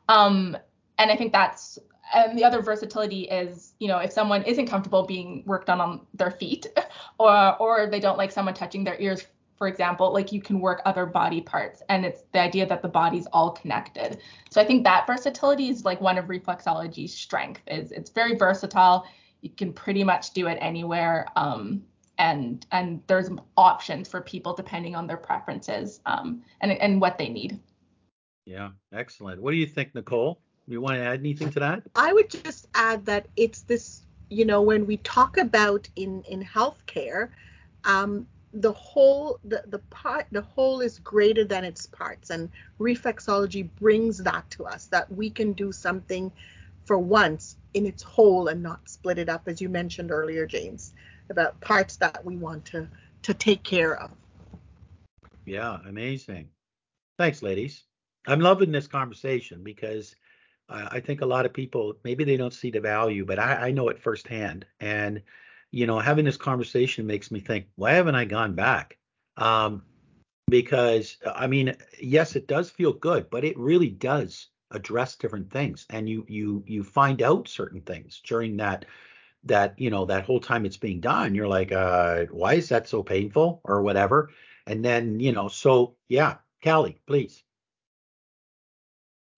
Um, 0.09 0.57
and 0.97 1.11
I 1.11 1.15
think 1.15 1.33
that's 1.33 1.77
and 2.11 2.35
the 2.35 2.43
other 2.43 2.63
versatility 2.63 3.25
is, 3.25 3.73
you 3.77 3.87
know, 3.87 3.99
if 3.99 4.11
someone 4.11 4.41
isn't 4.45 4.65
comfortable 4.65 5.05
being 5.05 5.43
worked 5.45 5.69
on 5.69 5.79
on 5.79 6.07
their 6.15 6.31
feet, 6.31 6.65
or 7.19 7.55
or 7.57 7.85
they 7.85 7.99
don't 7.99 8.17
like 8.17 8.31
someone 8.31 8.55
touching 8.55 8.83
their 8.83 8.99
ears 8.99 9.27
for 9.61 9.67
example, 9.67 10.11
like 10.11 10.31
you 10.31 10.41
can 10.41 10.59
work 10.59 10.81
other 10.85 11.05
body 11.05 11.39
parts 11.39 11.83
and 11.87 12.03
it's 12.03 12.23
the 12.33 12.39
idea 12.39 12.65
that 12.65 12.81
the 12.81 12.87
body's 12.87 13.27
all 13.27 13.51
connected. 13.51 14.17
So 14.49 14.59
I 14.59 14.65
think 14.65 14.83
that 14.85 15.05
versatility 15.05 15.69
is 15.69 15.85
like 15.85 16.01
one 16.01 16.17
of 16.17 16.25
reflexology's 16.25 17.13
strength 17.13 17.61
is 17.67 17.91
it's 17.91 18.09
very 18.09 18.35
versatile. 18.35 19.05
You 19.41 19.51
can 19.51 19.71
pretty 19.71 20.03
much 20.03 20.33
do 20.33 20.47
it 20.47 20.57
anywhere. 20.59 21.27
Um, 21.35 21.83
and 22.17 22.65
and 22.71 23.03
there's 23.05 23.29
options 23.55 24.09
for 24.09 24.19
people 24.21 24.55
depending 24.55 24.95
on 24.95 25.05
their 25.05 25.17
preferences 25.17 25.99
um, 26.07 26.41
and 26.61 26.71
and 26.71 26.99
what 26.99 27.19
they 27.19 27.29
need. 27.29 27.59
Yeah, 28.47 28.69
excellent. 28.91 29.43
What 29.43 29.51
do 29.51 29.57
you 29.57 29.67
think, 29.67 29.93
Nicole? 29.93 30.41
Do 30.67 30.73
you 30.73 30.81
want 30.81 30.95
to 30.95 31.03
add 31.03 31.19
anything 31.19 31.51
to 31.51 31.59
that? 31.59 31.83
I 31.93 32.13
would 32.13 32.31
just 32.31 32.67
add 32.73 33.05
that 33.05 33.27
it's 33.37 33.61
this, 33.61 34.07
you 34.31 34.43
know, 34.43 34.63
when 34.63 34.87
we 34.87 34.97
talk 34.97 35.37
about 35.37 35.87
in 35.97 36.23
in 36.23 36.43
healthcare, 36.43 37.29
um, 37.83 38.25
the 38.53 38.71
whole 38.73 39.39
the, 39.45 39.63
the 39.67 39.79
part 39.89 40.27
the 40.31 40.41
whole 40.41 40.81
is 40.81 40.99
greater 40.99 41.45
than 41.45 41.63
its 41.63 41.85
parts 41.85 42.29
and 42.29 42.49
reflexology 42.79 43.69
brings 43.79 44.17
that 44.17 44.49
to 44.49 44.65
us 44.65 44.87
that 44.87 45.09
we 45.11 45.29
can 45.29 45.53
do 45.53 45.71
something 45.71 46.31
for 46.85 46.97
once 46.97 47.57
in 47.73 47.85
its 47.85 48.03
whole 48.03 48.49
and 48.49 48.61
not 48.61 48.89
split 48.89 49.17
it 49.17 49.29
up 49.29 49.47
as 49.47 49.61
you 49.61 49.69
mentioned 49.69 50.11
earlier 50.11 50.45
james 50.45 50.93
about 51.29 51.59
parts 51.61 51.95
that 51.95 52.23
we 52.25 52.35
want 52.35 52.65
to 52.65 52.87
to 53.23 53.33
take 53.33 53.63
care 53.63 53.95
of. 53.97 54.11
Yeah 55.45 55.79
amazing. 55.87 56.49
Thanks 57.17 57.41
ladies. 57.41 57.83
I'm 58.27 58.39
loving 58.39 58.71
this 58.71 58.87
conversation 58.87 59.63
because 59.63 60.15
I 60.69 61.01
think 61.01 61.21
a 61.21 61.25
lot 61.25 61.45
of 61.45 61.53
people 61.53 61.95
maybe 62.03 62.23
they 62.23 62.37
don't 62.37 62.53
see 62.53 62.71
the 62.71 62.79
value, 62.79 63.25
but 63.25 63.39
I, 63.39 63.67
I 63.67 63.71
know 63.71 63.89
it 63.89 63.99
firsthand. 63.99 64.65
And 64.79 65.21
you 65.71 65.87
know, 65.87 65.99
having 65.99 66.25
this 66.25 66.37
conversation 66.37 67.07
makes 67.07 67.31
me 67.31 67.39
think, 67.39 67.65
why 67.75 67.93
haven't 67.93 68.15
I 68.15 68.25
gone 68.25 68.55
back? 68.55 68.97
Um, 69.37 69.83
because 70.49 71.17
I 71.25 71.47
mean, 71.47 71.75
yes, 72.01 72.35
it 72.35 72.47
does 72.47 72.69
feel 72.69 72.93
good, 72.93 73.29
but 73.29 73.43
it 73.43 73.57
really 73.57 73.89
does 73.89 74.47
address 74.71 75.15
different 75.15 75.51
things, 75.51 75.85
and 75.89 76.07
you 76.09 76.25
you 76.27 76.63
you 76.67 76.83
find 76.83 77.21
out 77.21 77.47
certain 77.47 77.81
things 77.81 78.21
during 78.23 78.57
that 78.57 78.85
that 79.45 79.79
you 79.79 79.89
know 79.89 80.05
that 80.05 80.25
whole 80.25 80.39
time 80.39 80.65
it's 80.65 80.77
being 80.77 80.99
done. 80.99 81.35
You're 81.35 81.47
like, 81.47 81.71
uh, 81.71 82.25
why 82.31 82.55
is 82.55 82.69
that 82.69 82.87
so 82.87 83.03
painful 83.03 83.61
or 83.63 83.81
whatever? 83.81 84.31
And 84.67 84.83
then 84.83 85.19
you 85.19 85.31
know, 85.31 85.47
so 85.47 85.95
yeah, 86.09 86.37
Callie, 86.63 86.99
please. 87.07 87.43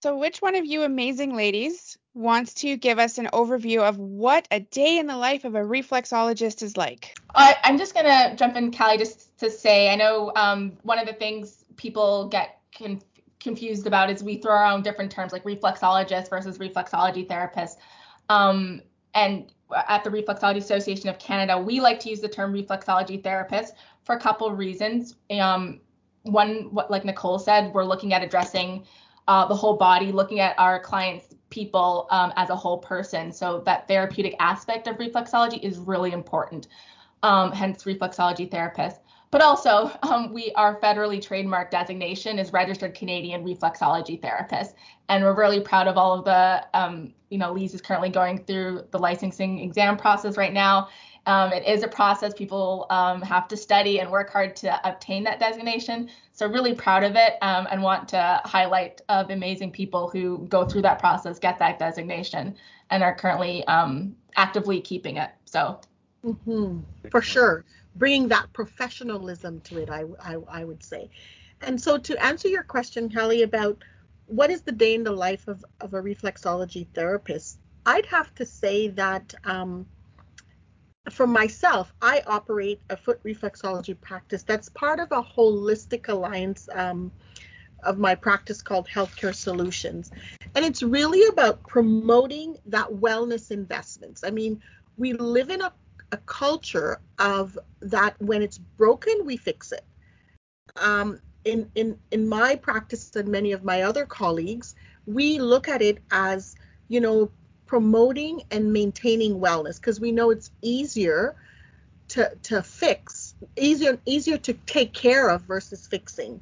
So, 0.03 0.17
which 0.17 0.41
one 0.41 0.55
of 0.55 0.65
you 0.65 0.83
amazing 0.83 1.33
ladies 1.33 1.97
wants 2.13 2.55
to 2.55 2.75
give 2.75 2.99
us 2.99 3.19
an 3.19 3.29
overview 3.31 3.79
of 3.79 3.97
what 3.97 4.45
a 4.51 4.59
day 4.59 4.97
in 4.97 5.07
the 5.07 5.15
life 5.15 5.45
of 5.45 5.55
a 5.55 5.61
reflexologist 5.61 6.61
is 6.61 6.75
like? 6.75 7.17
I'm 7.33 7.77
just 7.77 7.93
going 7.93 8.07
to 8.07 8.35
jump 8.35 8.57
in, 8.57 8.73
Callie, 8.73 8.97
just 8.97 9.37
to 9.37 9.49
say 9.49 9.89
I 9.89 9.95
know 9.95 10.33
um, 10.35 10.73
one 10.81 10.99
of 10.99 11.07
the 11.07 11.13
things 11.13 11.63
people 11.77 12.27
get 12.27 12.59
conf- 12.75 13.05
confused 13.39 13.87
about 13.87 14.09
is 14.09 14.21
we 14.21 14.39
throw 14.39 14.51
around 14.51 14.83
different 14.83 15.09
terms 15.09 15.31
like 15.31 15.45
reflexologist 15.45 16.29
versus 16.29 16.57
reflexology 16.57 17.25
therapist. 17.25 17.79
Um, 18.27 18.81
and 19.13 19.53
at 19.87 20.03
the 20.03 20.09
Reflexology 20.09 20.57
Association 20.57 21.07
of 21.07 21.17
Canada, 21.17 21.57
we 21.57 21.79
like 21.79 22.01
to 22.01 22.09
use 22.09 22.19
the 22.19 22.27
term 22.27 22.53
reflexology 22.53 23.23
therapist 23.23 23.75
for 24.03 24.17
a 24.17 24.19
couple 24.19 24.51
reasons. 24.51 25.15
Um, 25.31 25.79
one, 26.23 26.73
what 26.73 26.91
like 26.91 27.05
Nicole 27.05 27.39
said, 27.39 27.73
we're 27.73 27.85
looking 27.85 28.13
at 28.13 28.21
addressing 28.21 28.85
uh, 29.27 29.47
the 29.47 29.55
whole 29.55 29.77
body, 29.77 30.11
looking 30.11 30.39
at 30.39 30.57
our 30.59 30.79
clients, 30.79 31.33
people 31.49 32.07
um, 32.09 32.33
as 32.35 32.49
a 32.49 32.55
whole 32.55 32.79
person. 32.79 33.31
So 33.31 33.61
that 33.65 33.87
therapeutic 33.87 34.35
aspect 34.39 34.87
of 34.87 34.97
reflexology 34.97 35.61
is 35.61 35.77
really 35.77 36.11
important. 36.11 36.67
Um, 37.21 37.51
hence, 37.51 37.83
reflexology 37.83 38.49
therapist. 38.49 38.99
But 39.31 39.41
also, 39.41 39.91
um, 40.03 40.33
we 40.33 40.51
our 40.55 40.79
federally 40.79 41.21
trademark 41.21 41.71
designation 41.71 42.39
is 42.39 42.51
registered 42.53 42.95
Canadian 42.95 43.43
reflexology 43.45 44.21
therapist, 44.21 44.75
and 45.09 45.23
we're 45.23 45.35
really 45.35 45.59
proud 45.59 45.87
of 45.87 45.97
all 45.97 46.17
of 46.19 46.25
the. 46.25 46.65
Um, 46.73 47.13
you 47.29 47.39
know, 47.39 47.51
Lise 47.51 47.73
is 47.73 47.81
currently 47.81 48.09
going 48.09 48.43
through 48.43 48.83
the 48.91 48.99
licensing 48.99 49.57
exam 49.57 49.97
process 49.97 50.37
right 50.37 50.53
now, 50.53 50.89
um, 51.25 51.53
it 51.53 51.65
is 51.65 51.83
a 51.83 51.87
process 51.87 52.33
people 52.33 52.85
um, 52.89 53.21
have 53.21 53.47
to 53.47 53.57
study 53.57 53.99
and 53.99 54.11
work 54.11 54.29
hard 54.29 54.55
to 54.57 54.87
obtain 54.87 55.23
that 55.23 55.39
designation. 55.39 56.09
So 56.35 56.47
really 56.47 56.73
proud 56.73 57.03
of 57.03 57.15
it 57.15 57.33
um, 57.41 57.67
and 57.69 57.81
want 57.81 58.09
to 58.09 58.41
highlight 58.43 59.01
of 59.07 59.29
amazing 59.29 59.71
people 59.71 60.09
who 60.09 60.47
go 60.49 60.65
through 60.65 60.81
that 60.81 60.99
process, 60.99 61.37
get 61.37 61.59
that 61.59 61.77
designation, 61.77 62.55
and 62.89 63.03
are 63.03 63.15
currently 63.15 63.63
um, 63.67 64.15
actively 64.35 64.81
keeping 64.81 65.17
it. 65.17 65.29
So. 65.45 65.79
Mm-hmm. 66.25 66.79
For 67.11 67.21
sure, 67.21 67.65
bringing 67.95 68.27
that 68.29 68.51
professionalism 68.53 69.61
to 69.61 69.77
it, 69.81 69.89
I, 69.89 70.05
I, 70.21 70.37
I 70.49 70.63
would 70.63 70.81
say. 70.81 71.09
And 71.61 71.79
so 71.79 71.97
to 71.97 72.25
answer 72.25 72.47
your 72.47 72.63
question, 72.63 73.09
Kelly, 73.09 73.43
about 73.43 73.83
what 74.25 74.49
is 74.49 74.61
the 74.61 74.71
day 74.71 74.95
in 74.95 75.03
the 75.03 75.11
life 75.11 75.47
of, 75.47 75.63
of 75.81 75.93
a 75.93 76.01
reflexology 76.01 76.87
therapist, 76.93 77.59
I'd 77.85 78.05
have 78.07 78.33
to 78.35 78.45
say 78.45 78.87
that 78.89 79.33
um, 79.43 79.85
for 81.09 81.27
myself, 81.27 81.93
I 82.01 82.23
operate 82.27 82.79
a 82.89 82.95
foot 82.95 83.21
reflexology 83.23 83.99
practice 83.99 84.43
that's 84.43 84.69
part 84.69 84.99
of 84.99 85.11
a 85.11 85.21
holistic 85.21 86.07
alliance 86.07 86.69
um, 86.73 87.11
of 87.83 87.97
my 87.97 88.15
practice 88.15 88.61
called 88.61 88.87
Healthcare 88.87 89.35
Solutions. 89.35 90.11
And 90.55 90.63
it's 90.63 90.81
really 90.81 91.27
about 91.27 91.61
promoting 91.67 92.57
that 92.67 92.87
wellness 92.87 93.51
investments. 93.51 94.23
I 94.23 94.29
mean, 94.29 94.61
we 94.97 95.13
live 95.13 95.49
in 95.49 95.61
a, 95.61 95.73
a 96.13 96.17
culture 96.17 97.01
of 97.19 97.59
that 97.81 98.15
when 98.21 98.41
it's 98.41 98.57
broken, 98.57 99.25
we 99.25 99.35
fix 99.35 99.73
it. 99.73 99.83
Um, 100.77 101.19
in, 101.43 101.69
in, 101.75 101.99
in 102.11 102.29
my 102.29 102.55
practice 102.55 103.13
and 103.17 103.27
many 103.27 103.51
of 103.51 103.65
my 103.65 103.81
other 103.81 104.05
colleagues, 104.05 104.75
we 105.05 105.39
look 105.39 105.67
at 105.67 105.81
it 105.81 105.97
as, 106.11 106.55
you 106.87 107.01
know, 107.01 107.29
promoting 107.73 108.43
and 108.51 108.71
maintaining 108.71 109.39
wellness 109.39 109.77
because 109.77 109.99
we 109.99 110.11
know 110.11 110.29
it's 110.29 110.51
easier 110.61 111.35
to 112.07 112.31
to 112.43 112.61
fix 112.61 113.33
easier 113.55 113.97
easier 114.05 114.37
to 114.37 114.53
take 114.67 114.93
care 114.93 115.27
of 115.27 115.41
versus 115.41 115.87
fixing. 115.87 116.39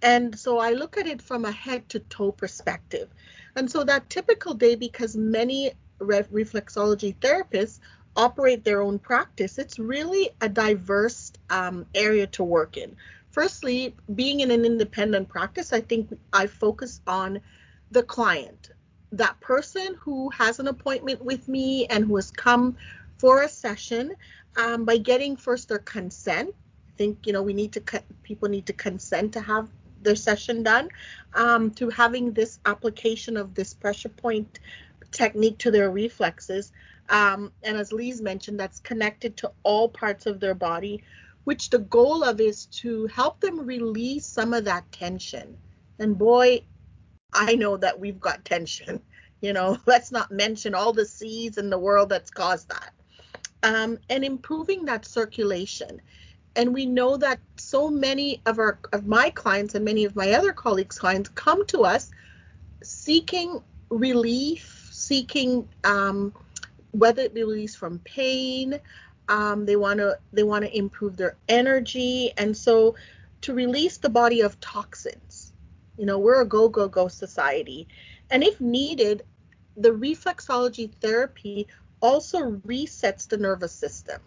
And 0.00 0.38
so 0.38 0.58
i 0.58 0.70
look 0.70 0.96
at 0.96 1.08
it 1.08 1.20
from 1.20 1.44
a 1.44 1.50
head 1.50 1.88
to 1.88 1.98
toe 1.98 2.30
perspective. 2.30 3.08
And 3.56 3.68
so 3.68 3.82
that 3.82 4.08
typical 4.08 4.54
day 4.54 4.76
because 4.76 5.16
many 5.16 5.72
re- 5.98 6.22
reflexology 6.42 7.16
therapists 7.16 7.80
operate 8.14 8.62
their 8.62 8.80
own 8.80 9.00
practice 9.00 9.58
it's 9.58 9.80
really 9.80 10.30
a 10.40 10.48
diverse 10.48 11.32
um, 11.50 11.84
area 11.96 12.28
to 12.28 12.44
work 12.44 12.76
in. 12.76 12.94
Firstly 13.32 13.96
being 14.14 14.38
in 14.38 14.52
an 14.52 14.64
independent 14.64 15.28
practice 15.28 15.72
i 15.72 15.80
think 15.80 16.16
i 16.32 16.46
focus 16.46 17.00
on 17.08 17.40
the 17.90 18.04
client 18.04 18.70
that 19.12 19.40
person 19.40 19.96
who 20.00 20.30
has 20.30 20.58
an 20.58 20.68
appointment 20.68 21.24
with 21.24 21.48
me 21.48 21.86
and 21.86 22.04
who 22.04 22.16
has 22.16 22.30
come 22.30 22.76
for 23.18 23.42
a 23.42 23.48
session 23.48 24.14
um, 24.56 24.84
by 24.84 24.96
getting 24.96 25.36
first 25.36 25.68
their 25.68 25.78
consent. 25.78 26.54
I 26.88 26.92
think 26.96 27.26
you 27.26 27.32
know 27.32 27.42
we 27.42 27.54
need 27.54 27.72
to 27.72 28.02
people 28.22 28.48
need 28.48 28.66
to 28.66 28.72
consent 28.72 29.32
to 29.32 29.40
have 29.40 29.68
their 30.02 30.16
session 30.16 30.62
done 30.62 30.88
um, 31.34 31.70
to 31.72 31.88
having 31.90 32.32
this 32.32 32.58
application 32.66 33.36
of 33.36 33.54
this 33.54 33.74
pressure 33.74 34.08
point 34.08 34.60
technique 35.10 35.58
to 35.58 35.70
their 35.70 35.90
reflexes. 35.90 36.72
Um, 37.08 37.52
and 37.62 37.76
as 37.76 37.92
Lise 37.92 38.20
mentioned, 38.20 38.58
that's 38.60 38.80
connected 38.80 39.36
to 39.38 39.50
all 39.62 39.88
parts 39.88 40.26
of 40.26 40.40
their 40.40 40.54
body, 40.54 41.02
which 41.44 41.70
the 41.70 41.80
goal 41.80 42.22
of 42.22 42.40
is 42.40 42.66
to 42.66 43.06
help 43.08 43.40
them 43.40 43.66
release 43.66 44.26
some 44.26 44.54
of 44.54 44.64
that 44.66 44.90
tension. 44.92 45.56
And 45.98 46.16
boy, 46.16 46.62
I 47.32 47.54
know 47.54 47.76
that 47.76 47.98
we've 47.98 48.20
got 48.20 48.44
tension. 48.44 49.00
You 49.40 49.52
know, 49.52 49.78
let's 49.86 50.12
not 50.12 50.30
mention 50.30 50.74
all 50.74 50.92
the 50.92 51.06
seas 51.06 51.58
in 51.58 51.70
the 51.70 51.78
world 51.78 52.08
that's 52.08 52.30
caused 52.30 52.68
that. 52.68 52.92
Um, 53.62 53.98
and 54.08 54.24
improving 54.24 54.84
that 54.86 55.04
circulation. 55.04 56.00
And 56.56 56.74
we 56.74 56.86
know 56.86 57.16
that 57.18 57.38
so 57.56 57.90
many 57.90 58.42
of 58.46 58.58
our 58.58 58.78
of 58.92 59.06
my 59.06 59.30
clients 59.30 59.74
and 59.74 59.84
many 59.84 60.04
of 60.04 60.16
my 60.16 60.32
other 60.32 60.52
colleagues' 60.52 60.98
clients 60.98 61.28
come 61.30 61.64
to 61.66 61.84
us 61.84 62.10
seeking 62.82 63.62
relief, 63.88 64.88
seeking 64.90 65.68
um, 65.84 66.32
whether 66.92 67.22
it 67.22 67.34
be 67.34 67.44
release 67.44 67.76
from 67.76 68.00
pain. 68.00 68.80
Um, 69.28 69.64
they 69.64 69.76
want 69.76 69.98
to 69.98 70.18
they 70.32 70.42
want 70.42 70.64
to 70.64 70.76
improve 70.76 71.16
their 71.16 71.36
energy, 71.48 72.32
and 72.36 72.56
so 72.56 72.96
to 73.42 73.54
release 73.54 73.98
the 73.98 74.10
body 74.10 74.40
of 74.40 74.58
toxins 74.60 75.29
you 75.96 76.06
know, 76.06 76.18
we're 76.18 76.40
a 76.40 76.46
go, 76.46 76.68
go, 76.68 76.88
go 76.88 77.08
society. 77.08 77.88
And 78.30 78.42
if 78.42 78.60
needed, 78.60 79.24
the 79.76 79.90
reflexology 79.90 80.92
therapy 81.00 81.68
also 82.00 82.52
resets 82.66 83.28
the 83.28 83.36
nervous 83.36 83.72
system 83.72 84.20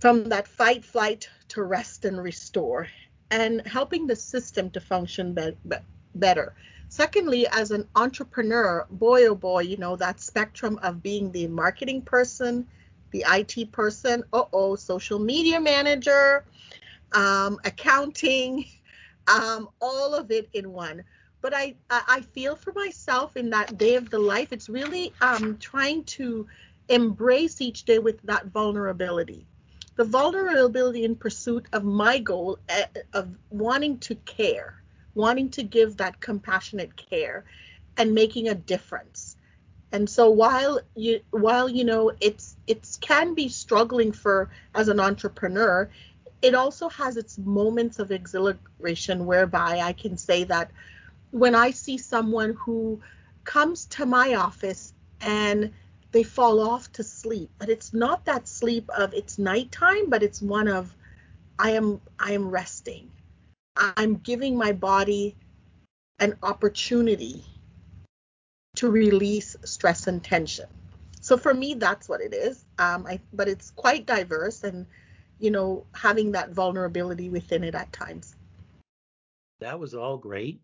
from 0.00 0.24
that 0.28 0.46
fight, 0.46 0.84
flight 0.84 1.28
to 1.48 1.62
rest 1.62 2.04
and 2.04 2.22
restore, 2.22 2.88
and 3.30 3.66
helping 3.66 4.06
the 4.06 4.16
system 4.16 4.70
to 4.70 4.80
function 4.80 5.32
be- 5.34 5.56
be- 5.68 5.76
better. 6.14 6.54
Secondly, 6.88 7.46
as 7.48 7.70
an 7.70 7.88
entrepreneur, 7.96 8.86
boy 8.90 9.26
oh 9.26 9.34
boy, 9.34 9.62
you 9.62 9.76
know, 9.76 9.96
that 9.96 10.20
spectrum 10.20 10.78
of 10.82 11.02
being 11.02 11.32
the 11.32 11.46
marketing 11.48 12.02
person, 12.02 12.66
the 13.10 13.24
IT 13.26 13.66
person, 13.66 14.22
uh 14.32 14.44
oh, 14.52 14.76
social 14.76 15.18
media 15.18 15.60
manager, 15.60 16.44
um, 17.12 17.58
accounting, 17.64 18.64
um, 19.28 19.68
all 19.80 20.14
of 20.14 20.30
it 20.30 20.48
in 20.52 20.72
one. 20.72 21.04
But 21.42 21.54
I, 21.54 21.76
I 21.90 22.22
feel 22.32 22.56
for 22.56 22.72
myself 22.72 23.36
in 23.36 23.50
that 23.50 23.78
day 23.78 23.94
of 23.94 24.10
the 24.10 24.18
life, 24.18 24.52
it's 24.52 24.68
really 24.68 25.12
um, 25.20 25.58
trying 25.58 26.04
to 26.04 26.46
embrace 26.88 27.60
each 27.60 27.84
day 27.84 27.98
with 27.98 28.20
that 28.22 28.46
vulnerability. 28.46 29.46
The 29.96 30.04
vulnerability 30.04 31.04
in 31.04 31.16
pursuit 31.16 31.66
of 31.72 31.84
my 31.84 32.18
goal 32.18 32.58
eh, 32.68 32.84
of 33.12 33.28
wanting 33.50 33.98
to 34.00 34.14
care, 34.14 34.74
wanting 35.14 35.50
to 35.50 35.62
give 35.62 35.96
that 35.98 36.20
compassionate 36.20 36.96
care 36.96 37.44
and 37.96 38.14
making 38.14 38.48
a 38.48 38.54
difference. 38.54 39.36
And 39.92 40.10
so 40.10 40.30
while 40.30 40.80
you 40.94 41.20
while 41.30 41.68
you 41.68 41.84
know 41.84 42.12
it's 42.20 42.56
it's 42.66 42.96
can 42.98 43.34
be 43.34 43.48
struggling 43.48 44.12
for 44.12 44.50
as 44.74 44.88
an 44.88 45.00
entrepreneur, 45.00 45.88
it 46.42 46.54
also 46.54 46.88
has 46.88 47.16
its 47.16 47.38
moments 47.38 47.98
of 47.98 48.10
exhilaration 48.10 49.26
whereby 49.26 49.80
I 49.80 49.92
can 49.92 50.16
say 50.16 50.44
that 50.44 50.70
when 51.30 51.54
I 51.54 51.70
see 51.70 51.98
someone 51.98 52.54
who 52.54 53.00
comes 53.44 53.86
to 53.86 54.06
my 54.06 54.34
office 54.34 54.92
and 55.20 55.72
they 56.12 56.22
fall 56.22 56.60
off 56.60 56.90
to 56.92 57.02
sleep, 57.02 57.50
but 57.58 57.68
it's 57.68 57.92
not 57.92 58.24
that 58.26 58.48
sleep 58.48 58.88
of 58.90 59.12
it's 59.14 59.38
nighttime, 59.38 60.08
but 60.08 60.22
it's 60.22 60.40
one 60.40 60.68
of 60.68 60.94
I 61.58 61.70
am 61.70 62.00
I 62.18 62.32
am 62.32 62.48
resting. 62.48 63.10
I'm 63.76 64.16
giving 64.16 64.56
my 64.56 64.72
body 64.72 65.36
an 66.18 66.36
opportunity 66.42 67.44
to 68.76 68.90
release 68.90 69.56
stress 69.64 70.06
and 70.06 70.22
tension. 70.22 70.66
So 71.20 71.36
for 71.36 71.52
me, 71.52 71.74
that's 71.74 72.08
what 72.08 72.20
it 72.20 72.32
is. 72.32 72.64
Um, 72.78 73.06
I, 73.06 73.20
but 73.32 73.48
it's 73.48 73.70
quite 73.72 74.06
diverse 74.06 74.64
and, 74.64 74.86
you 75.38 75.50
know, 75.50 75.86
having 75.94 76.32
that 76.32 76.50
vulnerability 76.50 77.28
within 77.28 77.64
it 77.64 77.74
at 77.74 77.92
times. 77.92 78.36
That 79.60 79.78
was 79.78 79.94
all 79.94 80.16
great. 80.18 80.60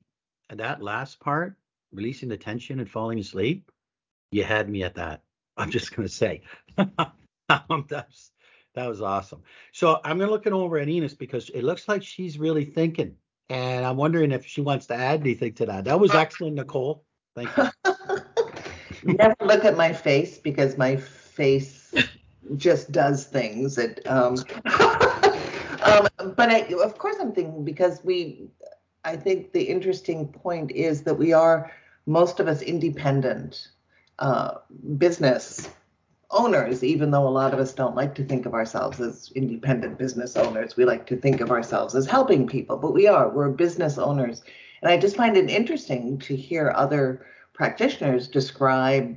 And 0.50 0.61
that 0.61 0.83
last 0.83 1.21
part, 1.21 1.57
releasing 1.93 2.29
the 2.29 2.37
tension 2.37 2.81
and 2.81 2.91
falling 2.91 3.19
asleep, 3.19 3.71
you 4.31 4.45
had 4.45 4.69
me 4.69 4.83
at 4.83 4.95
that. 4.97 5.23
I'm 5.57 5.71
just 5.71 5.95
going 5.95 6.09
to 6.09 6.14
say. 6.14 6.43
um, 6.79 7.85
that's, 7.88 8.33
that 8.75 8.88
was 8.88 9.02
awesome. 9.02 9.43
So 9.73 10.00
I'm 10.05 10.17
going 10.17 10.29
to 10.29 10.33
look 10.33 10.47
it 10.47 10.52
over 10.52 10.79
at 10.79 10.88
Ines 10.88 11.14
because 11.14 11.50
it 11.50 11.62
looks 11.62 11.88
like 11.88 12.02
she's 12.02 12.38
really 12.38 12.64
thinking. 12.64 13.17
And 13.50 13.85
I'm 13.85 13.99
wondering 13.99 14.33
if 14.33 14.47
she 14.47 14.62
wants 14.62 14.87
to 14.87 14.95
add 14.95 15.21
anything 15.21 15.52
to 15.55 15.67
that. 15.67 15.85
That 15.85 16.00
was 16.00 16.14
excellent, 16.14 16.57
Nicole. 16.57 17.05
Thank 17.37 17.50
you. 17.57 17.69
Never 19.14 19.37
look 19.43 19.64
at 19.64 19.76
my 19.76 19.93
face 19.93 20.38
because 20.38 20.79
my 20.79 20.97
face 20.97 21.93
just 22.56 22.92
does 22.92 23.25
things. 23.25 23.78
Um, 24.06 24.37
um, 25.82 26.09
but 26.37 26.50
I, 26.50 26.66
of 26.82 26.99
course, 26.99 27.16
I'm 27.21 27.32
thinking 27.32 27.64
because 27.64 28.00
we, 28.04 28.49
I 29.04 29.16
think 29.16 29.52
the 29.52 29.62
interesting 29.62 30.28
point 30.28 30.71
is 30.73 31.02
that 31.02 31.14
we 31.14 31.32
are 31.32 31.73
most 32.06 32.40
of 32.40 32.49
us 32.49 32.62
independent 32.62 33.68
uh, 34.18 34.54
business 34.99 35.68
owners, 36.30 36.82
even 36.82 37.11
though 37.11 37.26
a 37.26 37.30
lot 37.30 37.52
of 37.52 37.61
us 37.61 37.73
don't 37.73 37.94
like 37.94 38.14
to 38.14 38.25
think 38.25 38.47
of 38.47 38.54
ourselves 38.54 39.00
as 39.00 39.30
independent 39.35 39.99
business 39.99 40.37
owners. 40.37 40.76
We 40.76 40.85
like 40.85 41.06
to 41.06 41.16
think 41.16 41.40
of 41.40 41.50
ourselves 41.50 41.94
as 41.94 42.06
helping 42.06 42.47
people, 42.47 42.76
but 42.78 42.94
we 42.94 43.06
are. 43.06 43.28
We're 43.28 43.50
business 43.50 43.99
owners. 43.99 44.42
And 44.80 44.90
I 44.90 44.97
just 44.97 45.16
find 45.16 45.37
it 45.37 45.50
interesting 45.50 46.18
to 46.21 46.35
hear 46.35 46.73
other 46.75 47.26
practitioners 47.52 48.28
describe 48.28 49.16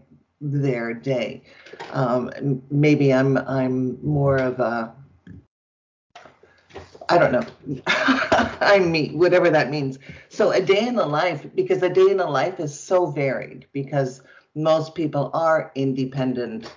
their 0.51 0.93
day. 0.93 1.43
Um, 1.91 2.61
maybe 2.69 3.13
I'm 3.13 3.37
I'm 3.37 4.03
more 4.05 4.37
of 4.37 4.59
a 4.59 4.93
I 7.09 7.17
don't 7.17 7.31
know. 7.31 7.45
I'm 7.87 8.91
me, 8.91 9.09
whatever 9.09 9.49
that 9.49 9.69
means. 9.69 9.99
So 10.29 10.51
a 10.51 10.61
day 10.61 10.87
in 10.87 10.95
the 10.95 11.05
life, 11.05 11.45
because 11.55 11.83
a 11.83 11.89
day 11.89 12.09
in 12.09 12.17
the 12.17 12.25
life 12.25 12.59
is 12.59 12.77
so 12.77 13.05
varied, 13.05 13.67
because 13.73 14.21
most 14.55 14.95
people 14.95 15.29
are 15.33 15.71
independent 15.75 16.73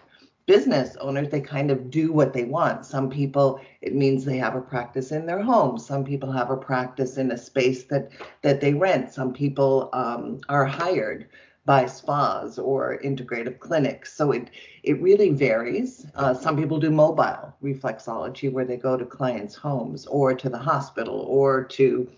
business 0.49 0.97
owners, 0.97 1.29
they 1.29 1.43
kind 1.43 1.71
of 1.71 1.91
do 1.91 2.11
what 2.11 2.33
they 2.33 2.45
want. 2.45 2.87
Some 2.87 3.11
people, 3.11 3.61
it 3.83 3.95
means 3.95 4.25
they 4.25 4.39
have 4.39 4.57
a 4.57 4.63
practice 4.63 5.13
in 5.13 5.27
their 5.27 5.43
home. 5.43 5.79
Some 5.79 6.05
people 6.05 6.33
have 6.33 6.51
a 6.51 6.57
practice 6.57 7.19
in 7.19 7.31
a 7.31 7.39
space 7.39 7.85
that 7.85 8.11
that 8.41 8.61
they 8.61 8.73
rent. 8.73 9.13
Some 9.13 9.33
people 9.35 9.91
um, 9.93 10.41
are 10.49 10.65
hired 10.65 11.29
by 11.69 11.85
spas 11.85 12.59
or 12.59 12.99
integrative 13.05 13.59
clinics. 13.59 14.15
So 14.15 14.33
it 14.33 14.49
it 14.85 15.03
really 15.03 15.33
varies. 15.33 16.07
Uh, 16.15 16.33
some 16.33 16.57
people 16.57 16.79
do 16.81 16.91
mobile 16.91 17.55
reflexology 17.63 18.51
where 18.51 18.65
they 18.65 18.79
go 18.79 18.97
to 18.97 19.05
clients' 19.05 19.55
homes 19.55 20.07
or 20.07 20.33
to 20.33 20.49
the 20.49 20.57
hospital 20.57 21.27
or 21.29 21.65
to 21.65 22.09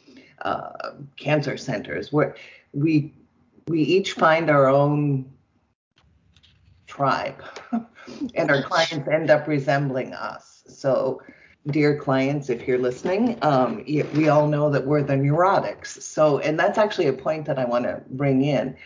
uh, 0.42 0.92
cancer 1.16 1.56
centers 1.56 2.12
where 2.12 2.36
we 2.72 3.12
we 3.66 3.80
each 3.82 4.12
find 4.12 4.50
our 4.50 4.68
own 4.68 5.28
tribe 6.86 7.42
and 8.36 8.52
our 8.52 8.62
clients 8.62 9.08
end 9.08 9.30
up 9.30 9.48
resembling 9.48 10.14
us. 10.14 10.62
So, 10.68 11.22
dear 11.66 11.96
clients, 11.96 12.50
if 12.50 12.68
you're 12.68 12.78
listening, 12.78 13.36
um, 13.42 13.82
we 14.14 14.28
all 14.28 14.46
know 14.46 14.70
that 14.70 14.86
we're 14.86 15.02
the 15.02 15.14
neurotics. 15.14 16.00
So, 16.00 16.38
and 16.38 16.56
that's 16.56 16.78
actually 16.78 17.08
a 17.08 17.12
point 17.12 17.46
that 17.46 17.58
I 17.58 17.64
want 17.64 17.84
to 17.86 18.00
bring 18.10 18.44
in. 18.44 18.76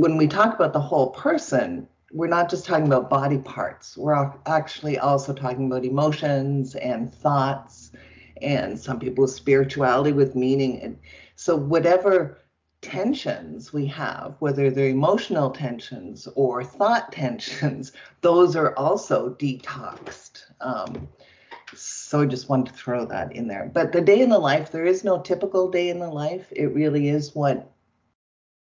When 0.00 0.16
we 0.16 0.28
talk 0.28 0.54
about 0.54 0.72
the 0.72 0.80
whole 0.80 1.10
person, 1.10 1.86
we're 2.10 2.26
not 2.26 2.48
just 2.48 2.64
talking 2.64 2.86
about 2.86 3.10
body 3.10 3.36
parts. 3.36 3.98
We're 3.98 4.32
actually 4.46 4.98
also 4.98 5.34
talking 5.34 5.66
about 5.66 5.84
emotions 5.84 6.74
and 6.74 7.12
thoughts, 7.12 7.92
and 8.40 8.80
some 8.80 8.98
people 8.98 9.28
spirituality 9.28 10.12
with 10.12 10.34
meaning. 10.34 10.80
And 10.80 10.98
so, 11.34 11.54
whatever 11.54 12.38
tensions 12.80 13.74
we 13.74 13.84
have, 13.88 14.36
whether 14.38 14.70
they're 14.70 14.88
emotional 14.88 15.50
tensions 15.50 16.26
or 16.34 16.64
thought 16.64 17.12
tensions, 17.22 17.92
those 18.22 18.56
are 18.56 18.74
also 18.78 19.34
detoxed. 19.34 20.44
Um, 20.62 21.08
so 21.76 22.22
I 22.22 22.24
just 22.24 22.48
wanted 22.48 22.68
to 22.68 22.72
throw 22.72 23.04
that 23.04 23.36
in 23.36 23.48
there. 23.48 23.70
But 23.70 23.92
the 23.92 24.00
day 24.00 24.22
in 24.22 24.30
the 24.30 24.38
life, 24.38 24.72
there 24.72 24.86
is 24.86 25.04
no 25.04 25.20
typical 25.20 25.70
day 25.70 25.90
in 25.90 25.98
the 25.98 26.08
life. 26.08 26.50
It 26.52 26.74
really 26.74 27.10
is 27.10 27.34
what 27.34 27.70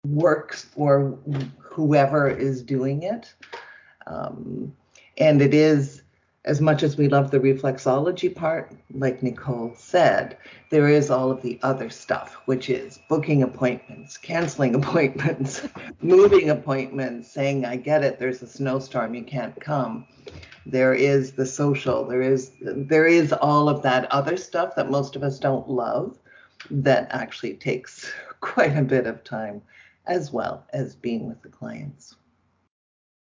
works 0.04 0.64
for 0.64 1.18
whoever 1.58 2.28
is 2.28 2.62
doing 2.62 3.02
it. 3.02 3.32
Um, 4.06 4.74
and 5.18 5.42
it 5.42 5.54
is 5.54 6.02
as 6.46 6.60
much 6.60 6.82
as 6.82 6.96
we 6.96 7.06
love 7.06 7.30
the 7.30 7.38
reflexology 7.38 8.34
part, 8.34 8.72
like 8.94 9.22
Nicole 9.22 9.74
said, 9.76 10.38
there 10.70 10.88
is 10.88 11.10
all 11.10 11.30
of 11.30 11.42
the 11.42 11.60
other 11.62 11.90
stuff, 11.90 12.38
which 12.46 12.70
is 12.70 12.98
booking 13.10 13.42
appointments, 13.42 14.16
canceling 14.16 14.74
appointments, 14.82 15.68
moving 16.00 16.48
appointments, 16.48 17.30
saying, 17.30 17.66
I 17.66 17.76
get 17.76 18.02
it, 18.02 18.18
there's 18.18 18.42
a 18.42 18.46
snowstorm, 18.46 19.14
you 19.14 19.22
can't 19.22 19.58
come. 19.60 20.06
There 20.64 20.94
is 20.94 21.32
the 21.32 21.46
social, 21.46 22.06
there 22.06 22.22
is 22.22 22.52
there 22.60 23.06
is 23.06 23.32
all 23.32 23.68
of 23.68 23.82
that 23.82 24.10
other 24.12 24.36
stuff 24.36 24.74
that 24.76 24.90
most 24.90 25.16
of 25.16 25.22
us 25.22 25.38
don't 25.38 25.68
love 25.68 26.18
that 26.70 27.08
actually 27.10 27.54
takes 27.54 28.10
quite 28.40 28.76
a 28.76 28.82
bit 28.82 29.06
of 29.06 29.24
time 29.24 29.60
as 30.06 30.32
well 30.32 30.66
as 30.72 30.94
being 30.96 31.28
with 31.28 31.42
the 31.42 31.48
clients. 31.48 32.16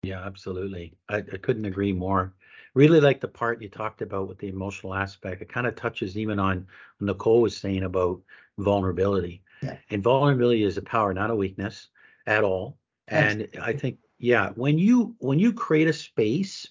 Yeah, 0.01 0.25
absolutely. 0.25 0.95
I, 1.09 1.17
I 1.17 1.37
couldn't 1.37 1.65
agree 1.65 1.93
more 1.93 2.33
really 2.73 2.99
like 2.99 3.21
the 3.21 3.27
part 3.27 3.61
you 3.61 3.69
talked 3.69 4.01
about 4.01 4.27
with 4.27 4.39
the 4.39 4.47
emotional 4.47 4.93
aspect. 4.93 5.41
It 5.41 5.49
kind 5.49 5.67
of 5.67 5.75
touches 5.75 6.17
even 6.17 6.39
on 6.39 6.67
Nicole 6.99 7.41
was 7.41 7.55
saying 7.55 7.83
about 7.83 8.21
vulnerability. 8.57 9.43
Yeah. 9.61 9.77
And 9.89 10.03
vulnerability 10.03 10.63
is 10.63 10.77
a 10.77 10.81
power, 10.81 11.13
not 11.13 11.29
a 11.29 11.35
weakness 11.35 11.87
at 12.27 12.43
all. 12.43 12.77
And 13.07 13.47
I 13.61 13.73
think, 13.73 13.97
yeah, 14.17 14.49
when 14.55 14.77
you 14.79 15.15
when 15.19 15.37
you 15.37 15.53
create 15.53 15.87
a 15.87 15.93
space 15.93 16.67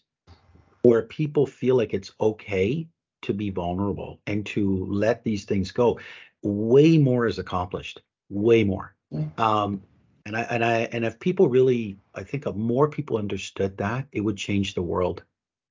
where 0.83 1.02
people 1.02 1.46
feel 1.46 1.76
like 1.76 1.94
it's 1.94 2.12
okay 2.20 2.88
to 3.22 3.33
be 3.33 3.50
vulnerable 3.50 4.20
and 4.26 4.44
to 4.46 4.87
let 4.87 5.22
these 5.22 5.44
things 5.44 5.70
go, 5.70 6.00
way 6.42 6.98
more 6.98 7.26
is 7.26 7.38
accomplished. 7.38 8.02
Way 8.31 8.64
more. 8.64 8.94
Yeah. 9.12 9.27
Um, 9.38 9.83
and 10.25 10.37
I 10.37 10.42
and 10.42 10.64
I 10.64 10.88
and 10.92 11.05
if 11.05 11.18
people 11.18 11.48
really, 11.48 11.96
I 12.14 12.22
think 12.22 12.46
if 12.46 12.55
more 12.55 12.88
people 12.88 13.16
understood 13.16 13.77
that, 13.79 14.07
it 14.12 14.20
would 14.20 14.37
change 14.37 14.75
the 14.75 14.83
world. 14.83 15.22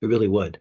It 0.02 0.08
really 0.08 0.28
would. 0.28 0.60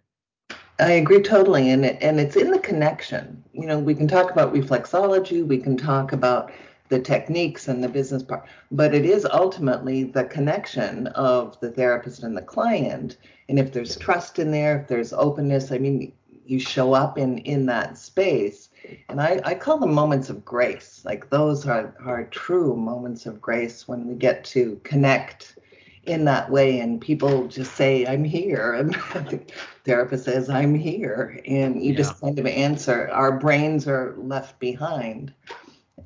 I 0.79 0.93
agree 0.93 1.21
totally, 1.21 1.71
and 1.71 1.85
it, 1.85 1.99
and 2.01 2.19
it's 2.19 2.37
in 2.37 2.51
the 2.51 2.59
connection. 2.59 3.45
You 3.53 3.67
know, 3.67 3.79
we 3.79 3.95
can 3.95 4.09
talk 4.09 4.31
about 4.31 4.55
reflexology, 4.55 5.47
we 5.47 5.59
can 5.59 5.77
talk 5.77 6.13
about 6.13 6.53
the 6.89 6.99
techniques 6.99 7.69
and 7.69 7.85
the 7.85 7.89
business 7.89 8.23
part, 8.23 8.47
but 8.71 8.95
it 8.95 9.05
is 9.05 9.27
ultimately 9.27 10.05
the 10.05 10.25
connection 10.25 11.07
of 11.09 11.59
the 11.61 11.71
therapist 11.71 12.23
and 12.23 12.37
the 12.37 12.43
client. 12.43 13.19
And 13.49 13.59
if 13.59 13.73
there's 13.73 13.97
trust 13.97 14.39
in 14.39 14.51
there, 14.51 14.81
if 14.81 14.89
there's 14.89 15.13
openness, 15.13 15.71
I 15.71 15.79
mean, 15.79 16.13
you 16.47 16.59
show 16.59 16.95
up 16.95 17.19
in 17.19 17.39
in 17.39 17.67
that 17.67 17.99
space. 17.99 18.70
And 19.09 19.21
I, 19.21 19.41
I 19.45 19.55
call 19.55 19.79
them 19.79 19.93
moments 19.93 20.31
of 20.31 20.45
grace. 20.45 21.03
Like 21.05 21.31
those 21.31 21.67
are, 21.67 21.95
are 22.05 22.25
true 22.25 22.77
moments 22.77 23.27
of 23.27 23.41
grace 23.41 23.87
when 23.87 24.07
we 24.07 24.15
get 24.15 24.45
to 24.47 24.81
connect 24.85 25.59
in 26.05 26.25
that 26.25 26.51
way 26.51 26.81
and 26.81 27.01
people 27.01 27.47
just 27.47 27.75
say 27.75 28.07
i'm 28.07 28.25
here. 28.25 28.73
And 29.15 29.29
the 29.29 29.41
therapist 29.85 30.25
says 30.25 30.49
i'm 30.49 30.75
here. 30.75 31.41
And 31.47 31.83
you 31.83 31.93
yeah. 31.93 31.99
just 31.99 32.21
kind 32.21 32.39
of 32.39 32.47
answer 32.47 33.11
our 33.11 33.39
brains 33.39 33.87
are 33.87 34.15
left 34.19 34.59
behind. 34.59 35.33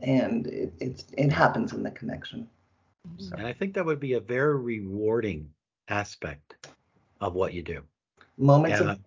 And 0.02 0.46
it, 0.46 0.72
it's 0.80 1.04
it 1.16 1.30
happens 1.30 1.72
in 1.72 1.82
the 1.82 1.90
connection. 1.90 2.48
So. 3.18 3.36
and 3.36 3.46
i 3.46 3.52
think 3.52 3.74
that 3.74 3.84
would 3.84 4.00
be 4.00 4.14
a 4.14 4.20
very 4.20 4.58
rewarding 4.58 5.50
aspect 5.88 6.68
of 7.20 7.34
what 7.34 7.52
you 7.52 7.62
do. 7.62 7.82
Moments 8.38 8.80
of- 8.80 8.98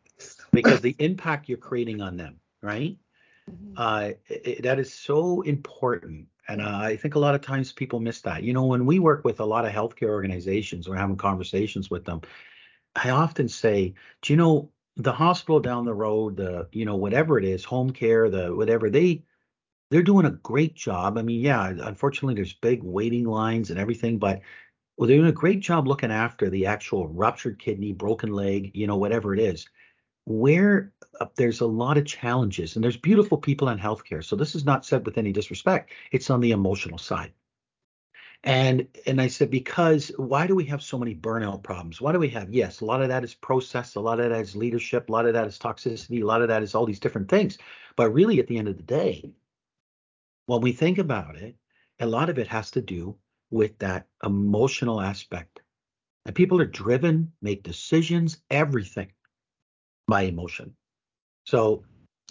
because 0.52 0.82
the 0.82 0.96
impact 1.00 1.50
you're 1.50 1.58
creating 1.58 2.02
on 2.02 2.18
them 2.18 2.40
right 2.62 2.98
mm-hmm. 3.50 3.74
uh, 3.78 4.12
it, 4.28 4.64
that 4.64 4.80
is 4.80 4.94
so 4.94 5.42
important 5.42 6.28
and 6.48 6.62
uh, 6.62 6.80
I 6.82 6.96
think 6.96 7.16
a 7.16 7.20
lot 7.20 7.36
of 7.36 7.42
times 7.42 7.74
people 7.74 8.00
miss 8.00 8.22
that. 8.22 8.44
You 8.44 8.54
know, 8.54 8.66
when 8.66 8.86
we 8.86 9.00
work 9.00 9.26
with 9.26 9.40
a 9.40 9.46
lot 9.46 9.66
of 9.66 9.74
healthcare 9.74 10.10
organizations, 10.10 10.88
we're 10.88 10.96
having 10.96 11.18
conversations 11.18 11.90
with 11.90 12.06
them. 12.06 12.22
I 12.96 13.10
often 13.10 13.50
say, 13.50 13.94
do 14.22 14.34
you 14.34 14.38
know 14.38 14.72
the 14.96 15.12
hospital 15.12 15.60
down 15.60 15.86
the 15.86 15.94
road, 15.94 16.38
the 16.38 16.68
you 16.72 16.86
know 16.86 16.96
whatever 16.96 17.38
it 17.38 17.46
is, 17.46 17.64
home 17.64 17.92
care, 17.92 18.30
the 18.30 18.56
whatever 18.56 18.90
they 18.90 19.24
they're 19.90 20.04
doing 20.04 20.26
a 20.26 20.32
great 20.32 20.76
job. 20.76 21.18
I 21.18 21.22
mean, 21.22 21.42
yeah, 21.42 21.68
unfortunately 21.68 22.36
there's 22.36 22.54
big 22.54 22.84
waiting 22.84 23.26
lines 23.26 23.70
and 23.70 23.80
everything, 23.80 24.18
but 24.18 24.42
well, 24.98 25.08
they're 25.08 25.18
doing 25.18 25.30
a 25.30 25.34
great 25.34 25.60
job 25.60 25.88
looking 25.88 26.12
after 26.12 26.50
the 26.50 26.66
actual 26.66 27.08
ruptured 27.08 27.60
kidney, 27.60 27.94
broken 27.94 28.34
leg, 28.34 28.72
you 28.74 28.88
know, 28.88 28.98
whatever 28.98 29.34
it 29.34 29.40
is. 29.40 29.68
Where 30.28 30.92
uh, 31.22 31.28
there's 31.38 31.62
a 31.62 31.66
lot 31.66 31.98
of 31.98 32.06
challenges 32.06 32.76
and 32.76 32.84
there's 32.84 32.98
beautiful 32.98 33.38
people 33.38 33.70
in 33.70 33.80
healthcare. 33.80 34.22
So 34.22 34.36
this 34.36 34.56
is 34.56 34.66
not 34.66 34.86
said 34.86 35.06
with 35.06 35.18
any 35.18 35.32
disrespect. 35.32 35.92
It's 36.12 36.30
on 36.30 36.42
the 36.42 36.52
emotional 36.52 36.98
side. 36.98 37.32
And 38.44 38.90
and 39.06 39.22
I 39.22 39.28
said, 39.28 39.50
because 39.50 40.12
why 40.18 40.46
do 40.46 40.54
we 40.54 40.66
have 40.66 40.84
so 40.84 41.00
many 41.00 41.16
burnout 41.16 41.64
problems? 41.64 42.02
Why 42.02 42.12
do 42.12 42.20
we 42.20 42.28
have? 42.30 42.54
Yes, 42.54 42.82
a 42.82 42.86
lot 42.86 43.02
of 43.02 43.08
that 43.08 43.24
is 43.24 43.34
process, 43.36 43.96
a 43.96 44.02
lot 44.02 44.20
of 44.20 44.30
that 44.30 44.42
is 44.42 44.54
leadership, 44.54 45.08
a 45.08 45.12
lot 45.14 45.26
of 45.26 45.34
that 45.34 45.48
is 45.48 45.58
toxicity, 45.58 46.22
a 46.22 46.26
lot 46.26 46.42
of 46.42 46.50
that 46.50 46.62
is 46.62 46.76
all 46.76 46.86
these 46.86 47.00
different 47.00 47.30
things. 47.30 47.58
But 47.96 48.12
really, 48.12 48.40
at 48.40 48.48
the 48.48 48.58
end 48.58 48.68
of 48.68 48.76
the 48.76 48.84
day, 48.84 49.32
when 50.46 50.60
we 50.60 50.74
think 50.74 50.98
about 50.98 51.38
it, 51.38 51.56
a 52.02 52.06
lot 52.06 52.30
of 52.30 52.38
it 52.38 52.48
has 52.48 52.70
to 52.72 52.82
do 52.82 53.16
with 53.50 53.80
that 53.80 54.08
emotional 54.26 55.00
aspect. 55.00 55.62
And 56.26 56.36
people 56.36 56.60
are 56.60 56.66
driven, 56.66 57.32
make 57.42 57.64
decisions, 57.64 58.42
everything 58.50 59.12
by 60.08 60.24
emotion. 60.24 60.74
So, 61.46 61.84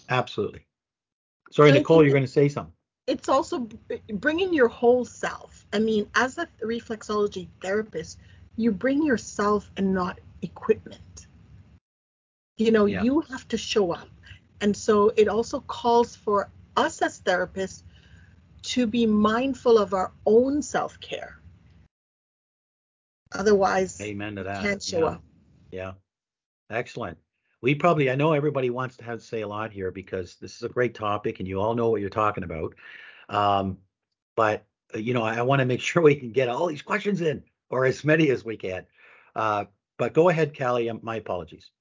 absolutely. 0.09 0.65
Sorry, 1.51 1.71
Nicole, 1.71 2.03
you're 2.03 2.11
going 2.11 2.23
to 2.23 2.31
say 2.31 2.49
something. 2.49 2.73
It's 3.07 3.29
also 3.29 3.69
bringing 4.13 4.53
your 4.53 4.67
whole 4.67 5.05
self. 5.05 5.65
I 5.71 5.79
mean, 5.79 6.09
as 6.15 6.37
a 6.37 6.47
reflexology 6.63 7.47
therapist, 7.61 8.19
you 8.57 8.71
bring 8.71 9.01
yourself 9.01 9.71
and 9.77 9.93
not 9.93 10.19
equipment. 10.41 11.27
You 12.57 12.71
know, 12.71 12.85
yeah. 12.85 13.03
you 13.03 13.21
have 13.21 13.47
to 13.49 13.57
show 13.57 13.93
up. 13.93 14.09
And 14.59 14.75
so 14.75 15.13
it 15.15 15.27
also 15.27 15.61
calls 15.61 16.15
for 16.15 16.49
us 16.75 17.01
as 17.01 17.21
therapists 17.21 17.83
to 18.63 18.87
be 18.87 19.05
mindful 19.05 19.77
of 19.77 19.93
our 19.93 20.11
own 20.25 20.61
self 20.61 20.99
care. 20.99 21.39
Otherwise, 23.33 23.99
amen 24.01 24.35
to 24.35 24.43
that. 24.43 24.63
Can't 24.63 24.81
show 24.81 24.99
yeah. 24.99 25.05
up. 25.05 25.23
Yeah, 25.71 25.91
excellent. 26.69 27.17
We 27.61 27.75
probably, 27.75 28.11
I 28.11 28.15
know 28.15 28.33
everybody 28.33 28.69
wants 28.69 28.97
to 28.97 29.03
have 29.03 29.19
to 29.19 29.25
say 29.25 29.41
a 29.41 29.47
lot 29.47 29.71
here 29.71 29.91
because 29.91 30.35
this 30.35 30.55
is 30.55 30.63
a 30.63 30.69
great 30.69 30.93
topic 30.93 31.39
and 31.39 31.47
you 31.47 31.59
all 31.59 31.75
know 31.75 31.89
what 31.89 32.01
you're 32.01 32.09
talking 32.09 32.43
about. 32.43 32.75
Um, 33.29 33.77
but 34.35 34.65
uh, 34.93 34.99
you 34.99 35.13
know, 35.13 35.23
I, 35.23 35.41
want 35.41 35.59
to 35.59 35.65
make 35.65 35.81
sure 35.81 36.01
we 36.01 36.15
can 36.15 36.31
get 36.31 36.49
all 36.49 36.67
these 36.67 36.81
questions 36.81 37.21
in 37.21 37.43
or 37.69 37.85
as 37.85 38.03
many 38.03 38.29
as 38.29 38.45
we 38.45 38.57
can. 38.57 38.85
Uh, 39.35 39.65
but 39.97 40.13
go 40.13 40.29
ahead, 40.29 40.57
Callie. 40.57 40.89
Um, 40.89 40.99
my 41.01 41.15
apologies. 41.15 41.71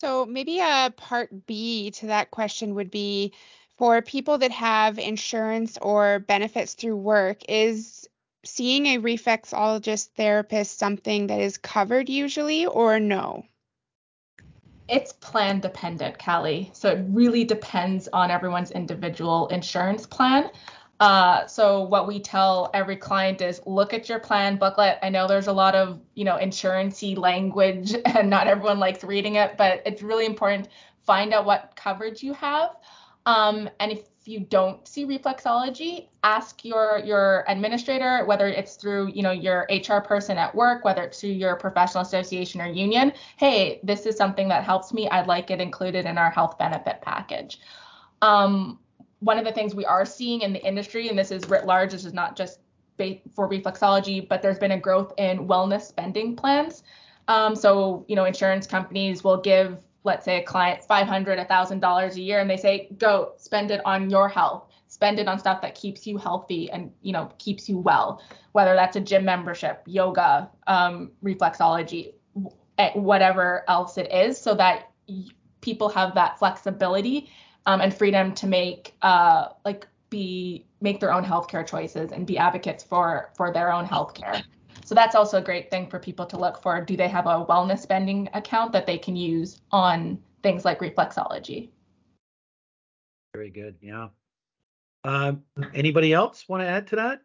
So 0.00 0.26
maybe 0.26 0.58
a 0.58 0.92
part 0.96 1.46
B 1.46 1.92
to 1.92 2.06
that 2.06 2.30
question 2.30 2.74
would 2.74 2.90
be 2.90 3.34
for 3.78 4.02
people 4.02 4.38
that 4.38 4.50
have 4.50 4.98
insurance 4.98 5.78
or 5.80 6.18
benefits 6.18 6.74
through 6.74 6.96
work, 6.96 7.42
is 7.48 8.08
seeing 8.44 8.86
a 8.86 8.98
reflexologist 8.98 10.08
therapist 10.16 10.78
something 10.78 11.28
that 11.28 11.40
is 11.40 11.58
covered 11.58 12.08
usually 12.08 12.66
or 12.66 12.98
no? 12.98 13.44
It's 14.88 15.12
plan 15.12 15.60
dependent, 15.60 16.18
Callie. 16.18 16.70
So 16.74 16.90
it 16.90 17.04
really 17.08 17.44
depends 17.44 18.08
on 18.12 18.30
everyone's 18.30 18.70
individual 18.70 19.48
insurance 19.48 20.06
plan. 20.06 20.50
Uh, 21.00 21.46
so 21.46 21.82
what 21.82 22.06
we 22.06 22.20
tell 22.20 22.70
every 22.74 22.96
client 22.96 23.40
is 23.40 23.60
look 23.66 23.92
at 23.92 24.08
your 24.08 24.20
plan 24.20 24.56
booklet. 24.56 24.98
I 25.02 25.08
know 25.08 25.26
there's 25.26 25.48
a 25.48 25.52
lot 25.52 25.74
of 25.74 26.00
you 26.14 26.24
know 26.24 26.36
insurancey 26.36 27.16
language 27.16 27.94
and 28.04 28.30
not 28.30 28.46
everyone 28.46 28.78
likes 28.78 29.02
reading 29.02 29.36
it, 29.36 29.56
but 29.56 29.82
it's 29.84 30.02
really 30.02 30.26
important. 30.26 30.68
Find 31.04 31.34
out 31.34 31.44
what 31.44 31.72
coverage 31.74 32.22
you 32.22 32.34
have. 32.34 32.76
Um, 33.26 33.68
and 33.80 33.90
if 33.92 34.04
you 34.24 34.40
don't 34.40 34.86
see 34.86 35.04
reflexology, 35.04 36.08
ask 36.22 36.64
your 36.64 37.00
your 37.04 37.44
administrator, 37.48 38.24
whether 38.24 38.46
it's 38.46 38.76
through 38.76 39.08
you 39.08 39.22
know 39.22 39.32
your 39.32 39.66
HR 39.70 40.00
person 40.00 40.38
at 40.38 40.54
work, 40.54 40.84
whether 40.84 41.02
it's 41.02 41.20
through 41.20 41.30
your 41.30 41.56
professional 41.56 42.02
association 42.02 42.60
or 42.60 42.66
union. 42.66 43.12
Hey, 43.36 43.80
this 43.82 44.06
is 44.06 44.16
something 44.16 44.48
that 44.48 44.64
helps 44.64 44.92
me. 44.92 45.08
I'd 45.08 45.26
like 45.26 45.50
it 45.50 45.60
included 45.60 46.06
in 46.06 46.18
our 46.18 46.30
health 46.30 46.58
benefit 46.58 47.00
package. 47.02 47.58
Um, 48.20 48.78
one 49.20 49.38
of 49.38 49.44
the 49.44 49.52
things 49.52 49.74
we 49.74 49.84
are 49.84 50.04
seeing 50.04 50.42
in 50.42 50.52
the 50.52 50.64
industry, 50.64 51.08
and 51.08 51.18
this 51.18 51.30
is 51.30 51.48
writ 51.48 51.66
large, 51.66 51.92
this 51.92 52.04
is 52.04 52.12
not 52.12 52.36
just 52.36 52.60
for 53.34 53.48
reflexology, 53.48 54.28
but 54.28 54.42
there's 54.42 54.58
been 54.58 54.72
a 54.72 54.78
growth 54.78 55.12
in 55.18 55.48
wellness 55.48 55.82
spending 55.82 56.36
plans. 56.36 56.84
Um, 57.26 57.56
so 57.56 58.04
you 58.08 58.14
know, 58.14 58.24
insurance 58.24 58.66
companies 58.66 59.24
will 59.24 59.40
give 59.40 59.78
let's 60.04 60.24
say 60.24 60.40
a 60.40 60.44
client 60.44 60.82
$500 60.88 61.46
$1000 61.48 62.14
a 62.14 62.20
year 62.20 62.40
and 62.40 62.50
they 62.50 62.56
say 62.56 62.88
go 62.98 63.32
spend 63.36 63.70
it 63.70 63.80
on 63.84 64.10
your 64.10 64.28
health. 64.28 64.68
Spend 64.88 65.18
it 65.18 65.26
on 65.26 65.38
stuff 65.38 65.62
that 65.62 65.74
keeps 65.74 66.06
you 66.06 66.18
healthy 66.18 66.70
and 66.70 66.92
you 67.00 67.12
know 67.12 67.32
keeps 67.38 67.66
you 67.66 67.78
well 67.78 68.22
whether 68.52 68.74
that's 68.74 68.94
a 68.94 69.00
gym 69.00 69.24
membership 69.24 69.82
yoga 69.86 70.50
um, 70.66 71.12
reflexology 71.24 72.12
eh, 72.76 72.90
whatever 72.92 73.64
else 73.68 73.96
it 73.96 74.12
is 74.12 74.38
so 74.38 74.54
that 74.54 74.90
people 75.62 75.88
have 75.88 76.14
that 76.14 76.38
flexibility 76.38 77.30
um, 77.64 77.80
and 77.80 77.94
freedom 77.94 78.34
to 78.34 78.46
make 78.46 78.94
uh, 79.00 79.48
like 79.64 79.86
be 80.10 80.66
make 80.82 81.00
their 81.00 81.12
own 81.12 81.24
healthcare 81.24 81.66
choices 81.66 82.12
and 82.12 82.26
be 82.26 82.36
advocates 82.36 82.84
for 82.84 83.30
for 83.34 83.50
their 83.50 83.72
own 83.72 83.86
healthcare 83.86 84.42
so 84.92 84.94
that's 84.94 85.14
also 85.14 85.38
a 85.38 85.42
great 85.42 85.70
thing 85.70 85.86
for 85.86 85.98
people 85.98 86.26
to 86.26 86.36
look 86.36 86.60
for. 86.60 86.78
Do 86.82 86.98
they 86.98 87.08
have 87.08 87.24
a 87.24 87.46
wellness 87.46 87.78
spending 87.78 88.28
account 88.34 88.72
that 88.72 88.84
they 88.84 88.98
can 88.98 89.16
use 89.16 89.62
on 89.70 90.18
things 90.42 90.66
like 90.66 90.80
reflexology? 90.80 91.70
Very 93.34 93.48
good. 93.48 93.76
Yeah. 93.80 94.08
Um, 95.04 95.44
anybody 95.72 96.12
else 96.12 96.46
want 96.46 96.62
to 96.62 96.66
add 96.66 96.88
to 96.88 96.96
that? 96.96 97.22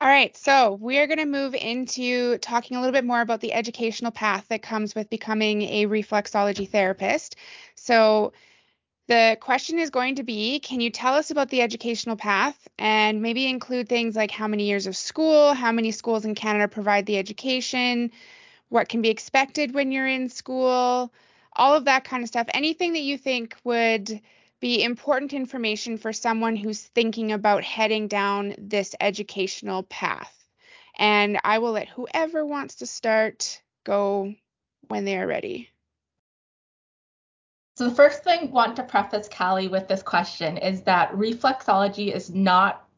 All 0.00 0.08
right, 0.08 0.34
so 0.34 0.78
we 0.80 0.98
are 1.00 1.06
going 1.06 1.18
to 1.18 1.26
move 1.26 1.54
into 1.54 2.38
talking 2.38 2.78
a 2.78 2.80
little 2.80 2.94
bit 2.94 3.04
more 3.04 3.20
about 3.20 3.42
the 3.42 3.52
educational 3.52 4.10
path 4.10 4.46
that 4.48 4.62
comes 4.62 4.94
with 4.94 5.10
becoming 5.10 5.60
a 5.64 5.84
reflexology 5.84 6.66
therapist. 6.66 7.36
So, 7.74 8.32
the 9.08 9.38
question 9.40 9.78
is 9.78 9.90
going 9.90 10.16
to 10.16 10.22
be 10.22 10.60
Can 10.60 10.80
you 10.80 10.90
tell 10.90 11.14
us 11.14 11.30
about 11.30 11.48
the 11.48 11.62
educational 11.62 12.16
path 12.16 12.68
and 12.78 13.22
maybe 13.22 13.48
include 13.48 13.88
things 13.88 14.14
like 14.14 14.30
how 14.30 14.46
many 14.46 14.64
years 14.64 14.86
of 14.86 14.96
school, 14.96 15.54
how 15.54 15.72
many 15.72 15.90
schools 15.90 16.24
in 16.24 16.34
Canada 16.34 16.68
provide 16.68 17.06
the 17.06 17.18
education, 17.18 18.12
what 18.68 18.88
can 18.88 19.02
be 19.02 19.08
expected 19.08 19.74
when 19.74 19.90
you're 19.90 20.06
in 20.06 20.28
school, 20.28 21.12
all 21.54 21.74
of 21.74 21.86
that 21.86 22.04
kind 22.04 22.22
of 22.22 22.28
stuff? 22.28 22.46
Anything 22.52 22.92
that 22.92 23.00
you 23.00 23.18
think 23.18 23.56
would 23.64 24.20
be 24.60 24.82
important 24.82 25.32
information 25.32 25.98
for 25.98 26.12
someone 26.12 26.56
who's 26.56 26.82
thinking 26.82 27.32
about 27.32 27.64
heading 27.64 28.08
down 28.08 28.54
this 28.58 28.94
educational 29.00 29.84
path. 29.84 30.34
And 30.98 31.38
I 31.44 31.58
will 31.58 31.72
let 31.72 31.88
whoever 31.88 32.44
wants 32.44 32.76
to 32.76 32.86
start 32.86 33.62
go 33.84 34.34
when 34.88 35.04
they 35.04 35.16
are 35.16 35.26
ready. 35.26 35.70
So 37.78 37.88
the 37.88 37.94
first 37.94 38.24
thing 38.24 38.40
I 38.40 38.44
want 38.46 38.74
to 38.74 38.82
preface 38.82 39.28
Callie 39.32 39.68
with 39.68 39.86
this 39.86 40.02
question 40.02 40.56
is 40.56 40.82
that 40.82 41.12
reflexology 41.12 42.12
is 42.12 42.28
not 42.28 42.88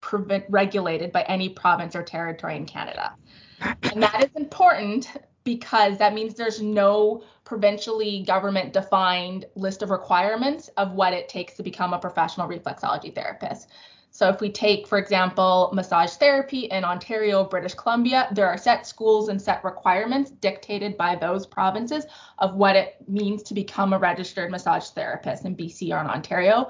prevent, 0.00 0.44
regulated 0.48 1.10
by 1.10 1.22
any 1.22 1.48
province 1.48 1.96
or 1.96 2.04
territory 2.04 2.54
in 2.54 2.64
Canada. 2.64 3.16
And 3.60 4.00
that 4.00 4.22
is 4.22 4.30
important 4.36 5.08
because 5.42 5.98
that 5.98 6.14
means 6.14 6.34
there's 6.34 6.62
no 6.62 7.24
provincially 7.44 8.22
government 8.22 8.72
defined 8.72 9.44
list 9.56 9.82
of 9.82 9.90
requirements 9.90 10.68
of 10.76 10.92
what 10.92 11.12
it 11.12 11.28
takes 11.28 11.54
to 11.54 11.64
become 11.64 11.92
a 11.92 11.98
professional 11.98 12.46
reflexology 12.46 13.12
therapist. 13.12 13.70
So 14.18 14.28
if 14.28 14.40
we 14.40 14.50
take, 14.50 14.88
for 14.88 14.98
example, 14.98 15.70
massage 15.72 16.14
therapy 16.14 16.62
in 16.62 16.82
Ontario, 16.82 17.44
British 17.44 17.74
Columbia, 17.74 18.26
there 18.32 18.48
are 18.48 18.58
set 18.58 18.84
schools 18.84 19.28
and 19.28 19.40
set 19.40 19.62
requirements 19.62 20.32
dictated 20.32 20.96
by 20.96 21.14
those 21.14 21.46
provinces 21.46 22.04
of 22.38 22.56
what 22.56 22.74
it 22.74 22.96
means 23.06 23.44
to 23.44 23.54
become 23.54 23.92
a 23.92 23.98
registered 23.98 24.50
massage 24.50 24.88
therapist 24.88 25.44
in 25.44 25.54
BC 25.54 25.92
or 25.92 26.00
in 26.00 26.08
Ontario. 26.08 26.68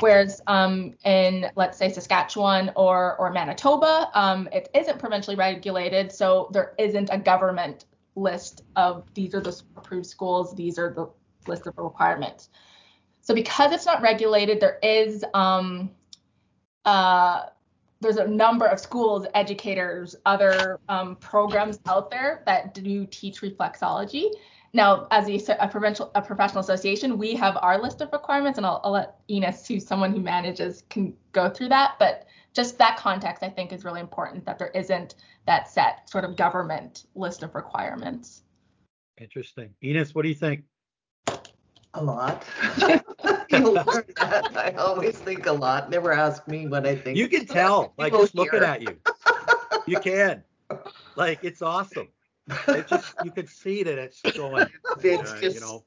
Whereas 0.00 0.40
um, 0.46 0.94
in, 1.04 1.50
let's 1.54 1.76
say, 1.76 1.92
Saskatchewan 1.92 2.72
or, 2.76 3.18
or 3.18 3.30
Manitoba, 3.30 4.08
um, 4.14 4.48
it 4.50 4.70
isn't 4.72 4.98
provincially 4.98 5.36
regulated, 5.36 6.10
so 6.10 6.48
there 6.54 6.72
isn't 6.78 7.10
a 7.12 7.18
government 7.18 7.84
list 8.14 8.62
of 8.76 9.04
these 9.12 9.34
are 9.34 9.42
the 9.42 9.54
approved 9.76 10.06
schools, 10.06 10.54
these 10.54 10.78
are 10.78 10.94
the 10.94 11.10
list 11.46 11.66
of 11.66 11.74
requirements. 11.76 12.48
So 13.20 13.34
because 13.34 13.72
it's 13.72 13.84
not 13.84 14.00
regulated, 14.00 14.60
there 14.60 14.78
is 14.82 15.22
um, 15.34 15.90
uh, 16.86 17.46
there's 18.00 18.16
a 18.16 18.26
number 18.26 18.66
of 18.66 18.78
schools, 18.78 19.26
educators, 19.34 20.16
other 20.24 20.80
um, 20.88 21.16
programs 21.16 21.80
out 21.86 22.10
there 22.10 22.42
that 22.46 22.74
do 22.74 23.06
teach 23.06 23.40
reflexology. 23.40 24.30
Now, 24.72 25.06
as 25.10 25.28
a, 25.28 25.56
a, 25.58 25.68
provincial, 25.68 26.10
a 26.14 26.20
professional 26.20 26.60
association, 26.60 27.16
we 27.16 27.34
have 27.34 27.56
our 27.62 27.80
list 27.80 28.02
of 28.02 28.12
requirements, 28.12 28.58
and 28.58 28.66
I'll, 28.66 28.80
I'll 28.84 28.92
let 28.92 29.16
Ines, 29.28 29.66
who's 29.66 29.86
someone 29.86 30.12
who 30.12 30.20
manages, 30.20 30.84
can 30.90 31.14
go 31.32 31.48
through 31.48 31.70
that. 31.70 31.94
But 31.98 32.26
just 32.52 32.76
that 32.78 32.96
context, 32.98 33.42
I 33.42 33.48
think, 33.48 33.72
is 33.72 33.84
really 33.84 34.00
important 34.00 34.44
that 34.44 34.58
there 34.58 34.70
isn't 34.74 35.14
that 35.46 35.68
set 35.68 36.08
sort 36.10 36.24
of 36.24 36.36
government 36.36 37.06
list 37.14 37.42
of 37.42 37.54
requirements. 37.54 38.42
Interesting. 39.18 39.70
Ines, 39.82 40.14
what 40.14 40.22
do 40.22 40.28
you 40.28 40.34
think? 40.34 40.64
A 41.96 42.02
lot. 42.02 42.44
You'll 43.50 43.72
learn 43.72 44.04
that. 44.16 44.56
I 44.56 44.72
always 44.78 45.18
think 45.18 45.46
a 45.46 45.52
lot. 45.52 45.90
Never 45.90 46.12
ask 46.12 46.46
me 46.46 46.66
what 46.66 46.86
I 46.86 46.94
think. 46.94 47.16
You 47.16 47.26
can 47.26 47.46
tell, 47.46 47.94
like 47.96 48.12
just 48.12 48.34
looking 48.34 48.62
at 48.62 48.82
you. 48.82 48.98
You 49.86 49.98
can. 50.00 50.44
Like 51.16 51.40
it's 51.42 51.62
awesome. 51.62 52.08
It 52.68 52.86
just 52.88 53.14
you 53.24 53.30
can 53.30 53.46
see 53.46 53.82
that 53.82 53.98
it's 53.98 54.20
going. 54.36 54.66
It's 55.00 55.32
uh, 55.32 55.40
just 55.40 55.56
you 55.56 55.60
know. 55.60 55.84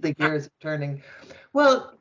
the 0.00 0.14
gears 0.14 0.46
are 0.46 0.52
turning. 0.60 1.02
Well, 1.52 1.98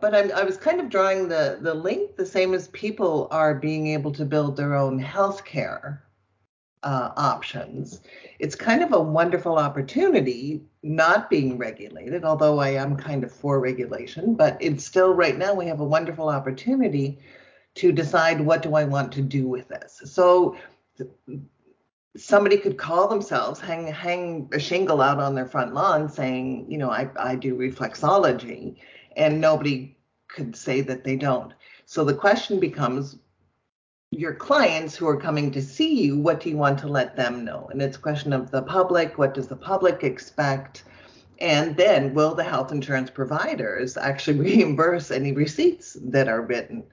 but 0.00 0.14
I'm, 0.14 0.32
I 0.32 0.42
was 0.42 0.56
kind 0.56 0.80
of 0.80 0.88
drawing 0.88 1.28
the, 1.28 1.58
the 1.60 1.72
link 1.72 2.16
the 2.16 2.26
same 2.26 2.52
as 2.52 2.68
people 2.68 3.28
are 3.30 3.54
being 3.54 3.86
able 3.88 4.12
to 4.12 4.24
build 4.24 4.56
their 4.56 4.74
own 4.74 5.00
healthcare 5.00 6.00
uh, 6.86 7.10
options. 7.16 8.00
It's 8.38 8.54
kind 8.54 8.80
of 8.80 8.92
a 8.92 9.00
wonderful 9.00 9.58
opportunity 9.58 10.62
not 10.84 11.28
being 11.28 11.58
regulated, 11.58 12.24
although 12.24 12.60
I 12.60 12.70
am 12.70 12.96
kind 12.96 13.24
of 13.24 13.32
for 13.32 13.58
regulation, 13.58 14.34
but 14.34 14.56
it's 14.60 14.84
still 14.84 15.12
right 15.12 15.36
now 15.36 15.52
we 15.52 15.66
have 15.66 15.80
a 15.80 15.84
wonderful 15.84 16.28
opportunity 16.28 17.18
to 17.74 17.90
decide 17.90 18.40
what 18.40 18.62
do 18.62 18.76
I 18.76 18.84
want 18.84 19.10
to 19.12 19.20
do 19.20 19.48
with 19.48 19.66
this. 19.66 20.00
So 20.04 20.56
somebody 22.16 22.56
could 22.56 22.78
call 22.78 23.08
themselves, 23.08 23.58
hang 23.58 23.88
hang 23.88 24.48
a 24.52 24.60
shingle 24.60 25.00
out 25.00 25.18
on 25.18 25.34
their 25.34 25.48
front 25.48 25.74
lawn 25.74 26.08
saying, 26.08 26.70
you 26.70 26.78
know, 26.78 26.90
I, 26.90 27.10
I 27.18 27.34
do 27.34 27.56
reflexology, 27.56 28.76
and 29.16 29.40
nobody 29.40 29.96
could 30.28 30.54
say 30.54 30.82
that 30.82 31.02
they 31.02 31.16
don't. 31.16 31.52
So 31.84 32.04
the 32.04 32.14
question 32.14 32.60
becomes 32.60 33.18
your 34.10 34.34
clients 34.34 34.96
who 34.96 35.08
are 35.08 35.16
coming 35.16 35.50
to 35.50 35.62
see 35.62 36.02
you, 36.02 36.18
what 36.18 36.40
do 36.40 36.48
you 36.48 36.56
want 36.56 36.78
to 36.78 36.88
let 36.88 37.16
them 37.16 37.44
know? 37.44 37.68
And 37.70 37.82
it's 37.82 37.96
a 37.96 38.00
question 38.00 38.32
of 38.32 38.50
the 38.50 38.62
public, 38.62 39.18
what 39.18 39.34
does 39.34 39.48
the 39.48 39.56
public 39.56 40.04
expect? 40.04 40.84
And 41.38 41.76
then 41.76 42.14
will 42.14 42.34
the 42.34 42.44
health 42.44 42.72
insurance 42.72 43.10
providers 43.10 43.96
actually 43.96 44.40
reimburse 44.56 45.10
any 45.10 45.32
receipts 45.32 45.96
that 46.00 46.28
are 46.28 46.42
written? 46.42 46.84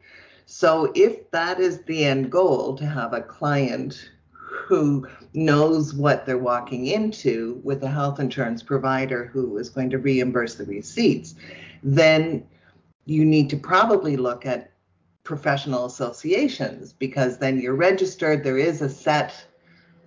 So 0.46 0.92
if 0.96 1.30
that 1.32 1.60
is 1.60 1.84
the 1.84 2.04
end 2.04 2.32
goal 2.32 2.76
to 2.76 2.86
have 2.86 3.14
a 3.14 3.22
client 3.22 4.10
who 4.32 5.08
knows 5.34 5.94
what 5.94 6.26
they're 6.26 6.38
walking 6.38 6.88
into 6.88 7.62
with 7.64 7.84
a 7.84 7.90
health 7.90 8.20
insurance 8.20 8.62
provider 8.62 9.26
who 9.26 9.58
is 9.58 9.70
going 9.70 9.90
to 9.92 9.98
reimburse 9.98 10.56
the 10.56 10.66
receipts, 10.66 11.36
then 11.82 12.46
you 13.06 13.24
need 13.24 13.50
to 13.50 13.58
probably 13.58 14.18
look 14.18 14.46
at 14.46 14.73
professional 15.24 15.86
associations 15.86 16.94
because 16.94 17.38
then 17.38 17.60
you're 17.60 17.76
registered. 17.76 18.44
There 18.44 18.58
is 18.58 18.82
a 18.82 18.90
set 18.90 19.34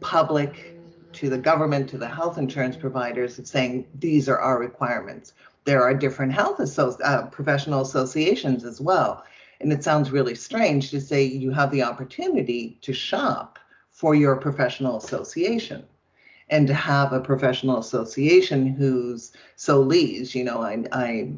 public 0.00 0.76
to 1.14 1.30
the 1.30 1.38
government, 1.38 1.88
to 1.88 1.98
the 1.98 2.08
health 2.08 2.36
insurance 2.36 2.76
providers 2.76 3.38
of 3.38 3.46
saying 3.46 3.86
these 3.98 4.28
are 4.28 4.38
our 4.38 4.58
requirements. 4.58 5.32
There 5.64 5.82
are 5.82 5.94
different 5.94 6.32
health 6.32 6.60
asso- 6.60 6.98
uh, 7.02 7.26
professional 7.26 7.80
associations 7.80 8.64
as 8.64 8.80
well. 8.80 9.24
And 9.60 9.72
it 9.72 9.82
sounds 9.82 10.10
really 10.10 10.34
strange 10.34 10.90
to 10.90 11.00
say 11.00 11.24
you 11.24 11.50
have 11.50 11.70
the 11.70 11.82
opportunity 11.82 12.78
to 12.82 12.92
shop 12.92 13.58
for 13.90 14.14
your 14.14 14.36
professional 14.36 14.98
association 14.98 15.84
and 16.50 16.66
to 16.66 16.74
have 16.74 17.12
a 17.12 17.20
professional 17.20 17.78
association 17.78 18.66
who's 18.66 19.32
so 19.56 19.80
leads, 19.80 20.34
you 20.34 20.44
know, 20.44 20.60
I, 20.62 20.84
I 20.92 21.32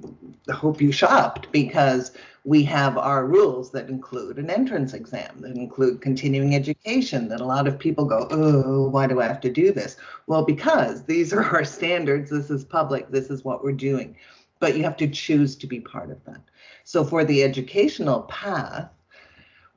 hope 0.52 0.80
you 0.80 0.92
shopped 0.92 1.50
because 1.52 2.12
we 2.48 2.62
have 2.62 2.96
our 2.96 3.26
rules 3.26 3.72
that 3.72 3.90
include 3.90 4.38
an 4.38 4.48
entrance 4.48 4.94
exam, 4.94 5.42
that 5.42 5.54
include 5.54 6.00
continuing 6.00 6.54
education, 6.54 7.28
that 7.28 7.42
a 7.42 7.44
lot 7.44 7.68
of 7.68 7.78
people 7.78 8.06
go, 8.06 8.26
oh, 8.30 8.88
why 8.88 9.06
do 9.06 9.20
I 9.20 9.26
have 9.26 9.42
to 9.42 9.52
do 9.52 9.70
this? 9.70 9.96
Well, 10.26 10.46
because 10.46 11.02
these 11.02 11.30
are 11.34 11.44
our 11.44 11.62
standards, 11.62 12.30
this 12.30 12.48
is 12.48 12.64
public, 12.64 13.10
this 13.10 13.28
is 13.28 13.44
what 13.44 13.62
we're 13.62 13.72
doing. 13.72 14.16
But 14.60 14.78
you 14.78 14.82
have 14.84 14.96
to 14.96 15.08
choose 15.08 15.56
to 15.56 15.66
be 15.66 15.80
part 15.80 16.10
of 16.10 16.24
that. 16.24 16.40
So 16.84 17.04
for 17.04 17.22
the 17.22 17.44
educational 17.44 18.22
path, 18.22 18.88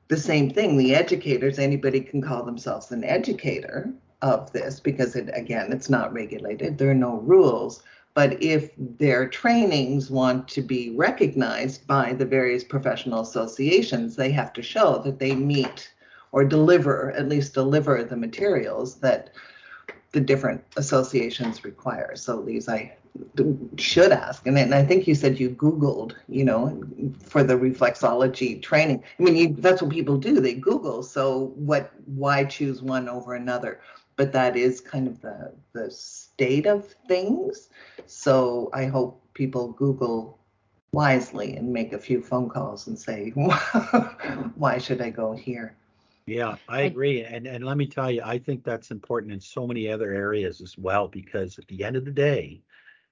the 0.07 0.15
same 0.15 0.49
thing, 0.49 0.77
the 0.77 0.95
educators, 0.95 1.59
anybody 1.59 1.99
can 1.99 2.21
call 2.21 2.43
themselves 2.43 2.89
an 2.93 3.03
educator 3.03 3.93
of 4.21 4.49
this 4.53 4.79
because 4.79 5.15
it 5.15 5.29
again 5.33 5.71
it's 5.71 5.89
not 5.89 6.13
regulated 6.13 6.77
there 6.77 6.91
are 6.91 6.93
no 6.93 7.15
rules 7.21 7.81
but 8.13 8.41
if 8.41 8.71
their 8.77 9.27
trainings 9.27 10.09
want 10.11 10.47
to 10.49 10.61
be 10.61 10.91
recognized 10.91 11.87
by 11.87 12.13
the 12.13 12.25
various 12.25 12.63
professional 12.63 13.21
associations 13.21 14.15
they 14.15 14.31
have 14.31 14.53
to 14.53 14.61
show 14.61 14.99
that 14.99 15.19
they 15.19 15.35
meet 15.35 15.91
or 16.31 16.43
deliver 16.43 17.11
at 17.11 17.27
least 17.27 17.53
deliver 17.53 18.03
the 18.03 18.15
materials 18.15 18.95
that 18.95 19.31
the 20.11 20.19
different 20.19 20.61
associations 20.77 21.63
require. 21.63 22.15
So 22.15 22.41
these 22.41 22.67
i 22.69 22.95
should 23.77 24.13
ask 24.13 24.47
and, 24.47 24.57
and 24.57 24.73
i 24.73 24.85
think 24.85 25.05
you 25.05 25.13
said 25.13 25.37
you 25.37 25.49
googled 25.49 26.15
you 26.29 26.45
know 26.45 26.81
for 27.21 27.43
the 27.43 27.53
reflexology 27.53 28.61
training. 28.61 29.03
I 29.19 29.23
mean 29.23 29.35
you, 29.35 29.53
that's 29.57 29.81
what 29.81 29.91
people 29.91 30.15
do 30.15 30.39
they 30.39 30.53
google 30.53 31.03
so 31.03 31.51
what 31.55 31.91
why 32.05 32.45
choose 32.45 32.81
one 32.81 33.09
over 33.09 33.35
another? 33.35 33.81
But 34.15 34.31
that 34.33 34.55
is 34.55 34.79
kind 34.79 35.07
of 35.07 35.19
the 35.21 35.53
the 35.73 35.91
state 36.41 36.65
of 36.65 36.87
things. 37.07 37.69
So 38.07 38.71
I 38.73 38.85
hope 38.85 39.21
people 39.35 39.73
Google 39.73 40.39
wisely 40.91 41.55
and 41.55 41.71
make 41.71 41.93
a 41.93 41.99
few 41.99 42.19
phone 42.19 42.49
calls 42.49 42.87
and 42.87 42.97
say, 42.97 43.29
why 44.55 44.79
should 44.79 45.01
I 45.01 45.11
go 45.11 45.33
here? 45.33 45.75
Yeah, 46.25 46.55
I 46.67 46.81
agree. 46.81 47.23
And 47.23 47.45
and 47.45 47.63
let 47.63 47.77
me 47.77 47.85
tell 47.85 48.09
you, 48.09 48.23
I 48.25 48.39
think 48.39 48.63
that's 48.63 48.89
important 48.89 49.33
in 49.33 49.39
so 49.39 49.67
many 49.67 49.87
other 49.87 50.11
areas 50.13 50.61
as 50.61 50.75
well, 50.79 51.07
because 51.07 51.59
at 51.59 51.67
the 51.67 51.83
end 51.83 51.95
of 51.95 52.05
the 52.05 52.11
day, 52.11 52.63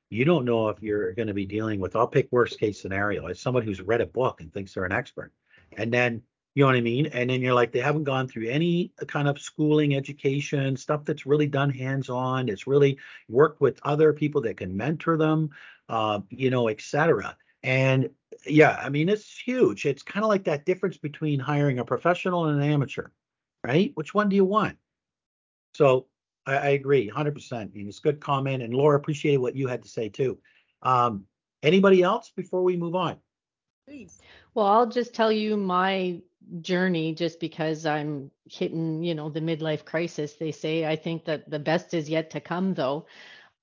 you 0.10 0.26
don't 0.26 0.46
know 0.46 0.70
if 0.70 0.82
you're 0.82 1.14
going 1.14 1.28
to 1.28 1.36
be 1.36 1.46
dealing 1.46 1.80
with, 1.80 1.96
I'll 1.96 2.08
pick 2.08 2.30
worst 2.32 2.60
case 2.60 2.82
scenario 2.82 3.28
as 3.28 3.40
someone 3.40 3.64
who's 3.64 3.82
read 3.82 4.02
a 4.02 4.08
book 4.08 4.42
and 4.42 4.52
thinks 4.52 4.74
they're 4.74 4.86
an 4.86 4.92
expert. 4.92 5.32
And 5.78 5.94
then 5.94 6.24
you 6.60 6.66
know 6.66 6.72
what 6.72 6.76
I 6.76 6.82
mean? 6.82 7.06
And 7.06 7.30
then 7.30 7.42
you're 7.42 7.54
like, 7.54 7.72
they 7.72 7.80
haven't 7.80 8.04
gone 8.04 8.28
through 8.28 8.50
any 8.50 8.92
kind 9.08 9.30
of 9.30 9.40
schooling, 9.40 9.96
education, 9.96 10.76
stuff 10.76 11.06
that's 11.06 11.26
really 11.26 11.48
done 11.48 11.70
hands 11.70 12.10
on. 12.10 12.50
It's 12.50 12.68
really 12.68 12.98
worked 13.30 13.62
with 13.62 13.80
other 13.84 14.12
people 14.12 14.42
that 14.42 14.58
can 14.58 14.76
mentor 14.76 15.16
them, 15.16 15.52
uh, 15.88 16.20
you 16.30 16.50
know, 16.50 16.68
et 16.68 16.82
cetera. 16.82 17.38
And 17.64 18.10
yeah, 18.46 18.78
I 18.78 18.90
mean, 18.90 19.08
it's 19.08 19.40
huge. 19.40 19.86
It's 19.86 20.04
kind 20.04 20.26
of 20.26 20.28
like 20.28 20.44
that 20.44 20.66
difference 20.66 20.98
between 20.98 21.40
hiring 21.40 21.80
a 21.80 21.86
professional 21.86 22.48
and 22.48 22.62
an 22.62 22.70
amateur, 22.70 23.08
right? 23.66 23.94
Which 23.96 24.14
one 24.14 24.28
do 24.28 24.36
you 24.36 24.44
want? 24.44 24.76
So 25.76 26.08
I, 26.46 26.58
I 26.58 26.70
agree 26.72 27.10
100%. 27.10 27.54
I 27.54 27.70
mean, 27.74 27.88
it's 27.88 28.00
a 28.00 28.02
good 28.02 28.20
comment. 28.20 28.64
And 28.64 28.74
Laura, 28.74 28.98
appreciated 28.98 29.38
what 29.38 29.56
you 29.56 29.70
had 29.70 29.84
to 29.84 29.88
say 29.88 30.10
too. 30.10 30.38
Um, 30.82 31.24
anybody 31.64 32.04
else 32.04 32.34
before 32.36 32.64
we 32.64 32.76
move 32.76 32.96
on? 32.96 33.16
Please. 33.88 34.20
Well, 34.56 34.66
I'll 34.66 34.88
just 34.88 35.14
tell 35.14 35.32
you 35.32 35.56
my 35.56 36.20
journey 36.62 37.14
just 37.14 37.40
because 37.40 37.86
I'm 37.86 38.32
hitting, 38.46 39.04
you 39.04 39.16
know, 39.16 39.30
the 39.30 39.42
midlife 39.42 39.86
crisis. 39.86 40.34
They 40.34 40.52
say 40.52 40.86
I 40.86 40.96
think 40.96 41.26
that 41.26 41.50
the 41.50 41.60
best 41.60 41.94
is 41.94 42.10
yet 42.10 42.32
to 42.32 42.40
come 42.40 42.74
though. 42.74 43.06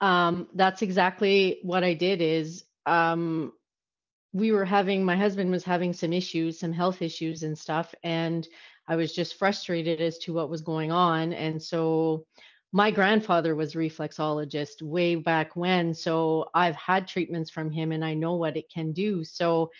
Um, 0.00 0.48
that's 0.54 0.82
exactly 0.82 1.58
what 1.62 1.82
I 1.82 1.94
did 1.94 2.20
is 2.20 2.64
um, 2.84 3.52
we 4.32 4.52
were 4.52 4.64
having 4.64 5.04
my 5.04 5.16
husband 5.16 5.50
was 5.50 5.64
having 5.64 5.92
some 5.92 6.12
issues, 6.12 6.60
some 6.60 6.72
health 6.72 7.02
issues 7.02 7.42
and 7.42 7.58
stuff 7.58 7.94
and 8.04 8.46
I 8.88 8.96
was 8.96 9.12
just 9.12 9.36
frustrated 9.36 10.00
as 10.00 10.18
to 10.18 10.32
what 10.32 10.50
was 10.50 10.60
going 10.60 10.92
on 10.92 11.32
and 11.32 11.60
so 11.60 12.26
my 12.72 12.90
grandfather 12.90 13.54
was 13.54 13.74
reflexologist 13.74 14.82
way 14.82 15.14
back 15.14 15.56
when 15.56 15.94
so 15.94 16.50
I've 16.54 16.76
had 16.76 17.08
treatments 17.08 17.50
from 17.50 17.70
him 17.70 17.90
and 17.90 18.04
I 18.04 18.14
know 18.14 18.34
what 18.34 18.56
it 18.56 18.70
can 18.70 18.92
do. 18.92 19.24
So 19.24 19.70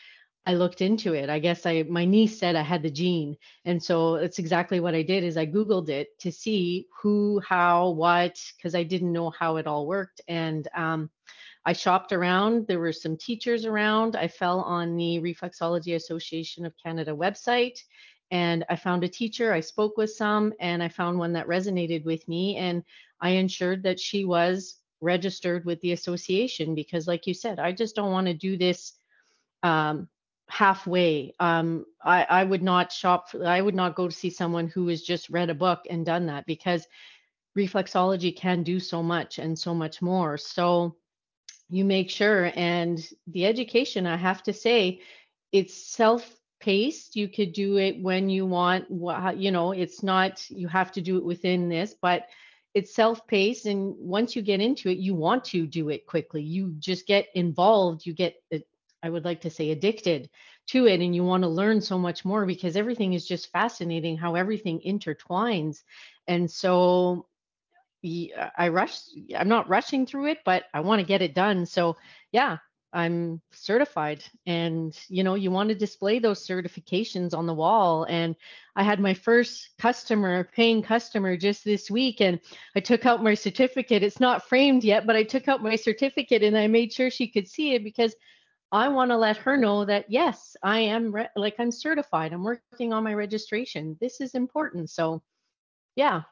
I 0.48 0.54
looked 0.54 0.80
into 0.80 1.12
it. 1.14 1.28
I 1.28 1.40
guess 1.40 1.66
I 1.66 1.82
my 1.82 2.04
niece 2.04 2.38
said 2.38 2.54
I 2.54 2.62
had 2.62 2.82
the 2.82 2.90
gene. 2.90 3.37
And 3.64 3.82
so 3.82 4.14
it's 4.14 4.38
exactly 4.38 4.78
what 4.78 4.94
I 4.94 5.02
did 5.02 5.24
is 5.24 5.37
I 5.37 5.44
googled 5.44 5.88
it 5.88 6.16
to 6.20 6.30
see 6.30 6.87
who, 7.02 7.40
how, 7.40 7.90
what 7.90 8.40
cuz 8.62 8.76
I 8.76 8.85
didn't 8.85 9.12
know 9.12 9.30
how 9.30 9.56
it 9.56 9.66
all 9.66 9.88
worked 9.88 10.20
and 10.28 10.68
um, 10.74 11.11
I 11.64 11.72
shopped 11.72 12.12
around. 12.12 12.68
There 12.68 12.78
were 12.78 12.92
some 12.92 13.16
teachers 13.16 13.64
around. 13.64 14.14
I 14.14 14.28
fell 14.28 14.61
on 14.61 14.96
the 14.96 15.18
Reflexology 15.18 15.96
Association 15.96 16.64
of 16.64 16.74
Canada 16.80 17.11
website 17.11 17.80
and 18.30 18.64
I 18.70 18.76
found 18.76 19.02
a 19.02 19.09
teacher. 19.09 19.52
I 19.52 19.61
spoke 19.61 19.96
with 19.96 20.12
some 20.12 20.54
and 20.61 20.80
I 20.80 20.88
found 20.88 21.18
one 21.18 21.32
that 21.32 21.48
resonated 21.48 22.04
with 22.04 22.26
me 22.28 22.56
and 22.56 22.85
I 23.20 23.30
ensured 23.30 23.82
that 23.82 23.98
she 23.98 24.24
was 24.24 24.76
registered 25.00 25.64
with 25.64 25.80
the 25.80 25.90
association 25.90 26.76
because 26.76 27.09
like 27.09 27.26
you 27.26 27.35
said, 27.35 27.59
I 27.59 27.72
just 27.72 27.96
don't 27.96 28.12
want 28.12 28.28
to 28.28 28.35
do 28.35 28.56
this 28.56 28.92
um, 29.64 30.09
halfway. 30.48 31.35
Um, 31.40 31.87
I, 32.02 32.24
I 32.24 32.44
would 32.44 32.62
not 32.62 32.92
shop. 32.92 33.30
For, 33.30 33.44
I 33.46 33.61
would 33.61 33.74
not 33.74 33.96
go 33.96 34.09
to 34.09 34.14
see 34.14 34.30
someone 34.30 34.68
who 34.68 34.88
has 34.88 35.02
just 35.02 35.30
read 35.30 35.50
a 35.50 35.54
book 35.54 35.87
and 35.90 36.06
done 36.06 36.26
that 36.26 36.46
because 36.46 36.87
reflexology 37.56 38.37
can 38.37 38.62
do 38.62 38.78
so 38.78 39.02
much 39.02 39.38
and 39.38 39.59
so 39.59 39.74
much 39.74 40.02
more. 40.02 40.37
So 40.38 40.96
you 41.68 41.85
make 41.85 42.11
sure. 42.11 42.52
And 42.54 43.06
the 43.26 43.46
education, 43.46 44.06
I 44.06 44.16
have 44.16 44.42
to 44.44 44.52
say, 44.52 45.00
it's 45.52 45.74
self 45.74 46.37
paced. 46.61 47.16
You 47.16 47.28
could 47.28 47.52
do 47.52 47.78
it 47.78 48.00
when 48.00 48.28
you 48.28 48.46
want. 48.46 48.87
You 48.90 49.50
know, 49.50 49.72
it's 49.72 50.02
not. 50.02 50.48
You 50.50 50.68
have 50.68 50.92
to 50.92 51.00
do 51.00 51.16
it 51.18 51.24
within 51.24 51.68
this, 51.68 51.94
but 52.00 52.26
it's 52.76 52.94
self-paced 52.94 53.64
and 53.64 53.94
once 53.96 54.37
you 54.37 54.42
get 54.42 54.61
into 54.61 54.90
it 54.90 54.98
you 54.98 55.14
want 55.14 55.42
to 55.42 55.66
do 55.66 55.88
it 55.88 56.06
quickly 56.06 56.42
you 56.42 56.74
just 56.78 57.06
get 57.06 57.26
involved 57.35 58.04
you 58.04 58.12
get 58.12 58.35
I 59.07 59.09
would 59.09 59.25
like 59.25 59.40
to 59.42 59.51
say 59.51 59.71
addicted 59.71 60.29
to 60.69 60.87
it 60.87 61.01
and 61.01 61.14
you 61.14 61.23
want 61.23 61.45
to 61.45 61.49
learn 61.49 61.81
so 61.81 61.97
much 61.97 62.25
more 62.25 62.45
because 62.45 62.77
everything 62.77 63.12
is 63.12 63.27
just 63.27 63.53
fascinating 63.53 64.16
how 64.16 64.35
everything 64.35 64.81
intertwines. 64.85 65.85
And 66.27 66.51
so 66.51 67.29
I 68.59 68.69
rush 68.69 68.99
I'm 69.37 69.49
not 69.49 69.69
rushing 69.69 70.07
through 70.07 70.27
it, 70.27 70.38
but 70.45 70.64
I 70.75 70.81
want 70.81 71.01
to 71.01 71.07
get 71.07 71.23
it 71.23 71.35
done. 71.35 71.66
So 71.66 71.97
yeah, 72.33 72.59
I'm 72.92 73.40
certified 73.53 74.25
and 74.47 74.99
you 75.09 75.23
know 75.23 75.35
you 75.35 75.51
want 75.51 75.69
to 75.69 75.75
display 75.75 76.19
those 76.19 76.47
certifications 76.47 77.33
on 77.35 77.47
the 77.47 77.55
wall 77.55 78.05
and 78.09 78.35
I 78.75 78.83
had 78.83 79.01
my 79.01 79.14
first 79.14 79.71
customer 79.79 80.49
paying 80.55 80.83
customer 80.83 81.37
just 81.37 81.64
this 81.64 81.90
week 81.90 82.21
and 82.21 82.40
I 82.75 82.81
took 82.81 83.05
out 83.05 83.23
my 83.23 83.35
certificate 83.35 84.03
it's 84.03 84.21
not 84.21 84.49
framed 84.49 84.83
yet 84.83 85.07
but 85.07 85.16
I 85.16 85.25
took 85.25 85.47
out 85.47 85.62
my 85.62 85.77
certificate 85.77 86.42
and 86.42 86.57
I 86.57 86.69
made 86.69 86.92
sure 86.92 87.11
she 87.11 87.29
could 87.29 87.49
see 87.49 87.75
it 87.75 87.85
because 87.85 88.14
I 88.72 88.88
want 88.88 89.11
to 89.11 89.16
let 89.16 89.37
her 89.38 89.57
know 89.57 89.85
that 89.85 90.07
yes 90.11 90.57
I 90.62 90.81
am 90.81 91.14
re- 91.14 91.29
like 91.37 91.55
I'm 91.59 91.70
certified 91.70 92.33
I'm 92.33 92.44
working 92.44 92.92
on 92.92 93.05
my 93.05 93.14
registration 93.14 93.96
this 94.00 94.20
is 94.20 94.35
important 94.35 94.90
so 94.90 95.22
yeah 95.94 96.22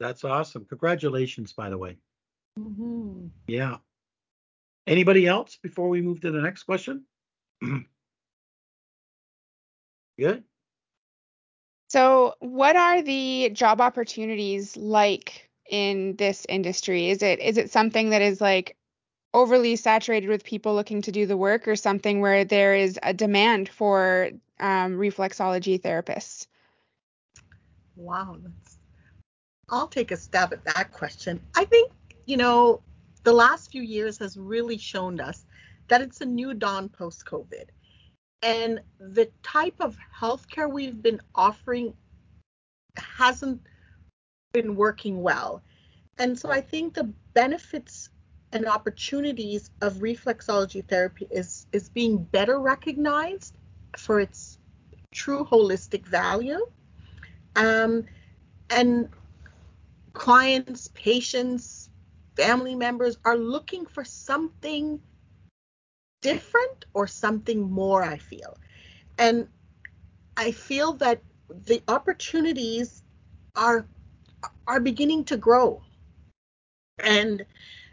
that's 0.00 0.24
awesome 0.24 0.64
congratulations 0.64 1.52
by 1.52 1.70
the 1.70 1.78
way 1.78 1.96
Mm-hmm. 2.58 3.28
yeah 3.46 3.76
Anybody 4.86 5.26
else 5.26 5.58
before 5.62 5.88
we 5.88 6.00
move 6.00 6.20
to 6.22 6.30
the 6.32 6.40
next 6.40 6.64
question? 6.64 7.04
Good. 10.18 10.42
So, 11.88 12.34
what 12.40 12.74
are 12.74 13.02
the 13.02 13.50
job 13.52 13.80
opportunities 13.80 14.76
like 14.76 15.48
in 15.70 16.16
this 16.16 16.44
industry? 16.48 17.10
Is 17.10 17.22
it 17.22 17.38
is 17.38 17.58
it 17.58 17.70
something 17.70 18.10
that 18.10 18.22
is 18.22 18.40
like 18.40 18.76
overly 19.34 19.76
saturated 19.76 20.28
with 20.28 20.44
people 20.44 20.74
looking 20.74 21.02
to 21.02 21.12
do 21.12 21.26
the 21.26 21.36
work, 21.36 21.66
or 21.66 21.76
something 21.76 22.20
where 22.20 22.44
there 22.44 22.74
is 22.74 22.98
a 23.02 23.14
demand 23.14 23.68
for 23.68 24.30
um, 24.60 24.98
reflexology 24.98 25.80
therapists? 25.80 26.46
Wow, 27.96 28.36
that's. 28.42 28.78
I'll 29.68 29.88
take 29.88 30.10
a 30.10 30.16
stab 30.16 30.52
at 30.52 30.64
that 30.64 30.92
question. 30.92 31.40
I 31.54 31.64
think 31.64 31.92
you 32.26 32.36
know 32.36 32.82
the 33.24 33.32
last 33.32 33.70
few 33.70 33.82
years 33.82 34.18
has 34.18 34.36
really 34.36 34.78
shown 34.78 35.20
us 35.20 35.46
that 35.88 36.00
it's 36.00 36.20
a 36.20 36.26
new 36.26 36.54
dawn 36.54 36.88
post 36.88 37.24
COVID. 37.26 37.66
And 38.42 38.80
the 38.98 39.30
type 39.42 39.76
of 39.78 39.96
healthcare 40.18 40.70
we've 40.70 41.00
been 41.00 41.20
offering 41.34 41.94
hasn't 42.96 43.60
been 44.52 44.74
working 44.74 45.22
well. 45.22 45.62
And 46.18 46.38
so 46.38 46.50
I 46.50 46.60
think 46.60 46.94
the 46.94 47.12
benefits 47.34 48.10
and 48.52 48.66
opportunities 48.66 49.70
of 49.80 49.94
reflexology 49.94 50.86
therapy 50.86 51.26
is 51.30 51.66
is 51.72 51.88
being 51.88 52.18
better 52.22 52.60
recognized 52.60 53.54
for 53.96 54.20
its 54.20 54.58
true 55.12 55.44
holistic 55.44 56.06
value. 56.06 56.66
Um, 57.56 58.04
and 58.70 59.08
clients, 60.12 60.88
patients, 60.94 61.90
family 62.36 62.74
members 62.74 63.18
are 63.24 63.36
looking 63.36 63.86
for 63.86 64.04
something 64.04 65.00
different 66.22 66.86
or 66.94 67.06
something 67.06 67.70
more, 67.70 68.02
I 68.02 68.16
feel. 68.16 68.56
And 69.18 69.48
I 70.36 70.52
feel 70.52 70.94
that 70.94 71.20
the 71.66 71.82
opportunities 71.88 73.02
are 73.54 73.86
are 74.66 74.80
beginning 74.80 75.24
to 75.24 75.36
grow. 75.36 75.82
And 76.98 77.44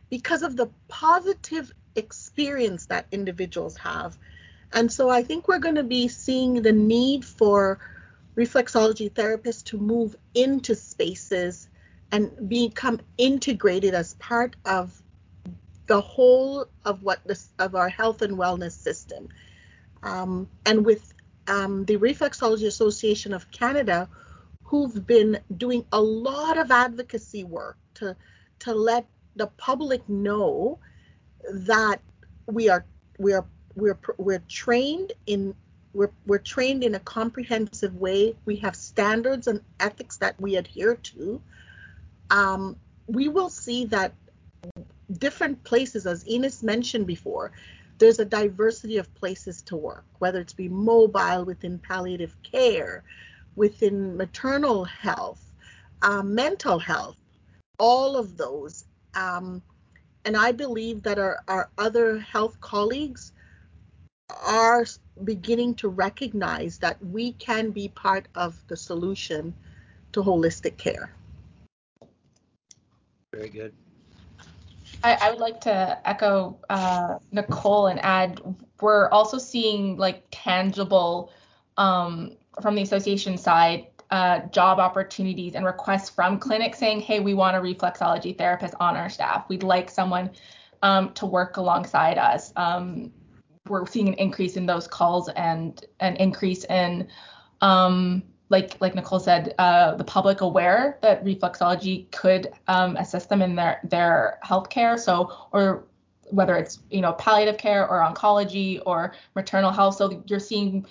because 0.10 0.44
of 0.44 0.56
the 0.56 0.70
positive 0.88 1.72
experience 1.96 2.86
that 2.88 3.08
individuals 3.12 3.78
have. 3.78 4.18
And 4.72 4.92
so 4.92 5.10
I 5.10 5.24
think 5.24 5.48
we're 5.48 5.60
going 5.60 5.76
to 5.76 5.84
be 5.84 6.08
seeing 6.08 6.62
the 6.62 6.72
need 6.72 7.26
for 7.26 7.80
reflexology 8.36 9.12
therapists 9.12 9.64
to 9.66 9.78
move 9.78 10.16
into 10.34 10.76
spaces 10.76 11.68
and 12.12 12.50
become 12.50 13.02
integrated 13.18 13.94
as 13.94 14.14
part 14.16 14.56
of 14.66 15.02
the 15.88 16.00
whole 16.00 16.68
of 16.86 17.04
what 17.04 17.20
this 17.26 17.50
of 17.58 17.76
our 17.76 17.90
health 17.90 18.22
and 18.22 18.38
wellness 18.38 18.72
system. 18.72 19.28
Um, 20.04 20.48
and 20.66 20.86
with 20.86 21.14
um, 21.48 21.86
the 21.86 21.98
Reflexology 21.98 22.68
Association 22.68 23.34
of 23.34 23.50
Canada, 23.52 24.08
who've 24.64 25.06
been 25.06 25.40
doing 25.58 25.84
a 25.92 26.00
lot 26.00 26.58
of 26.58 26.72
advocacy 26.72 27.44
work 27.44 27.78
to 27.96 28.16
to 28.60 28.74
let 28.74 29.08
the 29.40 29.48
public 29.58 30.08
know 30.08 30.78
that 31.52 32.00
we 32.46 32.70
are 32.70 32.86
we 33.18 33.34
are 33.34 33.46
we're 33.76 33.98
we're 34.18 34.44
trained 34.48 35.14
in 35.26 35.56
we're, 35.94 36.12
we're 36.28 36.38
trained 36.38 36.84
in 36.84 36.94
a 36.94 37.00
comprehensive 37.00 37.96
way. 37.96 38.36
We 38.46 38.58
have 38.58 38.76
standards 38.76 39.48
and 39.48 39.62
ethics 39.80 40.18
that 40.18 40.40
we 40.40 40.56
adhere 40.58 40.96
to 40.96 41.42
um, 42.30 42.76
we 43.08 43.28
will 43.28 43.50
see 43.50 43.86
that 43.86 44.14
different 45.18 45.64
places, 45.64 46.06
as 46.06 46.24
Ines 46.28 46.64
mentioned 46.64 47.08
before, 47.08 47.52
there's 47.98 48.20
a 48.20 48.26
diversity 48.26 48.98
of 48.98 49.14
places 49.16 49.62
to 49.64 49.76
work, 49.76 50.06
whether 50.20 50.40
it's 50.40 50.54
be 50.54 50.70
mobile 50.70 51.44
within 51.44 51.80
palliative 51.80 52.36
care, 52.44 53.04
within 53.56 54.16
maternal 54.16 54.86
health, 54.86 55.44
uh, 56.02 56.22
mental 56.24 56.80
health, 56.80 57.18
all 57.78 58.16
of 58.16 58.38
those. 58.38 58.86
Um, 59.16 59.62
and 60.26 60.36
I 60.38 60.52
believe 60.52 61.04
that 61.04 61.18
our, 61.18 61.44
our 61.48 61.70
other 61.78 62.20
health 62.20 62.60
colleagues 62.62 63.34
are 64.46 64.86
beginning 65.24 65.76
to 65.76 65.90
recognize 65.90 66.78
that 66.80 67.04
we 67.04 67.34
can 67.34 67.72
be 67.72 67.88
part 67.90 68.28
of 68.36 68.62
the 68.68 68.78
solution 68.78 69.54
to 70.12 70.22
holistic 70.22 70.78
care. 70.78 71.12
Very 73.34 73.50
good. 73.50 73.74
I, 75.04 75.18
I 75.22 75.32
would 75.32 75.40
like 75.40 75.62
to 75.62 75.98
echo 76.08 76.58
uh, 76.70 77.20
Nicole 77.32 77.88
and 77.88 78.00
add 78.04 78.42
we're 78.82 79.10
also 79.10 79.38
seeing 79.38 79.98
like 79.98 80.24
tangible 80.32 81.32
um, 81.78 82.38
from 82.62 82.76
the 82.76 82.82
association 82.82 83.38
side 83.38 83.88
uh, 84.12 84.40
job 84.48 84.80
opportunities 84.80 85.56
and 85.56 85.66
requests 85.66 86.10
from 86.10 86.40
clinics 86.40 86.80
saying, 86.80 87.02
hey, 87.02 87.20
we 87.20 87.34
want 87.34 87.56
a 87.56 87.60
reflexology 87.60 88.38
therapist 88.38 88.74
on 88.80 88.98
our 88.98 89.10
staff. 89.10 89.48
We'd 89.50 89.64
like 89.64 89.90
someone 89.90 90.32
um, 90.82 91.14
to 91.14 91.26
work 91.26 91.58
alongside 91.58 92.18
us. 92.18 92.52
Um, 92.56 93.12
we're 93.68 93.86
seeing 93.86 94.08
an 94.08 94.16
increase 94.16 94.58
in 94.58 94.66
those 94.66 94.88
calls 94.88 95.30
and 95.30 95.86
an 96.00 96.16
increase 96.16 96.64
in 96.66 97.08
um, 97.62 98.24
like 98.50 98.80
like 98.82 98.96
Nicole 98.96 99.20
said, 99.20 99.54
uh, 99.60 99.96
the 99.96 100.04
public 100.04 100.42
aware 100.42 100.98
that 101.02 101.24
reflexology 101.24 102.10
could 102.12 102.52
um, 102.68 102.96
assist 102.98 103.30
them 103.30 103.42
in 103.42 103.56
their 103.56 103.80
their 103.84 104.40
healthcare. 104.44 105.00
So 105.00 105.32
or 105.52 105.86
whether 106.32 106.56
it's 106.56 106.80
you 106.90 107.02
know 107.02 107.14
palliative 107.14 107.58
care 107.58 107.88
or 107.88 108.00
oncology 108.00 108.82
or 108.86 109.14
maternal 109.36 109.72
health. 109.72 109.96
So 109.96 110.24
you're 110.28 110.40
seeing 110.40 110.86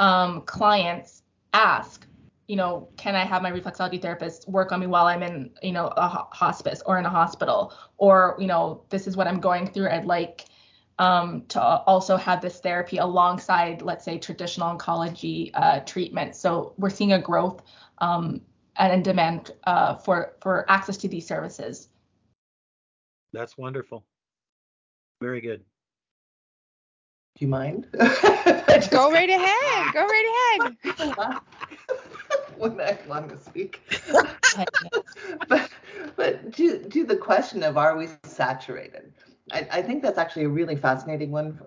um, 0.00 0.42
clients 0.42 1.22
ask, 1.52 2.06
you 2.46 2.56
know, 2.56 2.88
can 2.96 3.14
I 3.14 3.24
have 3.24 3.42
my 3.42 3.50
reflexology 3.50 4.00
therapist 4.00 4.48
work 4.48 4.72
on 4.72 4.80
me 4.80 4.86
while 4.86 5.06
I'm 5.06 5.22
in 5.22 5.50
you 5.62 5.72
know 5.72 5.88
a 5.96 6.08
hospice 6.08 6.82
or 6.86 6.98
in 6.98 7.06
a 7.06 7.10
hospital, 7.10 7.74
or 7.96 8.36
you 8.38 8.46
know 8.46 8.82
this 8.90 9.06
is 9.06 9.16
what 9.16 9.26
I'm 9.26 9.40
going 9.40 9.66
through. 9.66 9.88
I'd 9.88 10.04
like 10.04 10.46
um, 10.98 11.44
to 11.48 11.60
also 11.60 12.16
have 12.16 12.40
this 12.40 12.60
therapy 12.60 12.98
alongside, 12.98 13.82
let's 13.82 14.04
say, 14.04 14.18
traditional 14.18 14.76
oncology 14.76 15.50
uh, 15.54 15.80
treatment. 15.80 16.36
So 16.36 16.74
we're 16.78 16.90
seeing 16.90 17.12
a 17.12 17.20
growth 17.20 17.62
um, 17.98 18.40
and 18.76 19.00
a 19.00 19.02
demand 19.02 19.52
uh, 19.64 19.96
for 19.96 20.36
for 20.40 20.70
access 20.70 20.96
to 20.98 21.08
these 21.08 21.26
services. 21.26 21.88
That's 23.32 23.58
wonderful. 23.58 24.04
Very 25.20 25.40
good. 25.40 25.64
Do 27.36 27.44
you 27.44 27.48
mind? 27.48 27.88
Go 28.90 29.10
right 29.10 29.28
ahead. 29.28 29.92
Go 29.92 30.06
right 30.06 30.76
ahead. 30.94 31.40
when 32.58 32.80
I 32.80 32.98
want 33.08 33.28
to 33.30 33.38
speak. 33.38 33.80
but 35.48 35.70
but 36.16 36.52
to 36.54 36.78
to 36.88 37.04
the 37.04 37.16
question 37.16 37.62
of 37.62 37.76
are 37.76 37.96
we 37.96 38.08
saturated? 38.24 39.12
I, 39.52 39.66
I 39.70 39.82
think 39.82 40.02
that's 40.02 40.18
actually 40.18 40.44
a 40.44 40.48
really 40.48 40.76
fascinating 40.76 41.30
one 41.30 41.58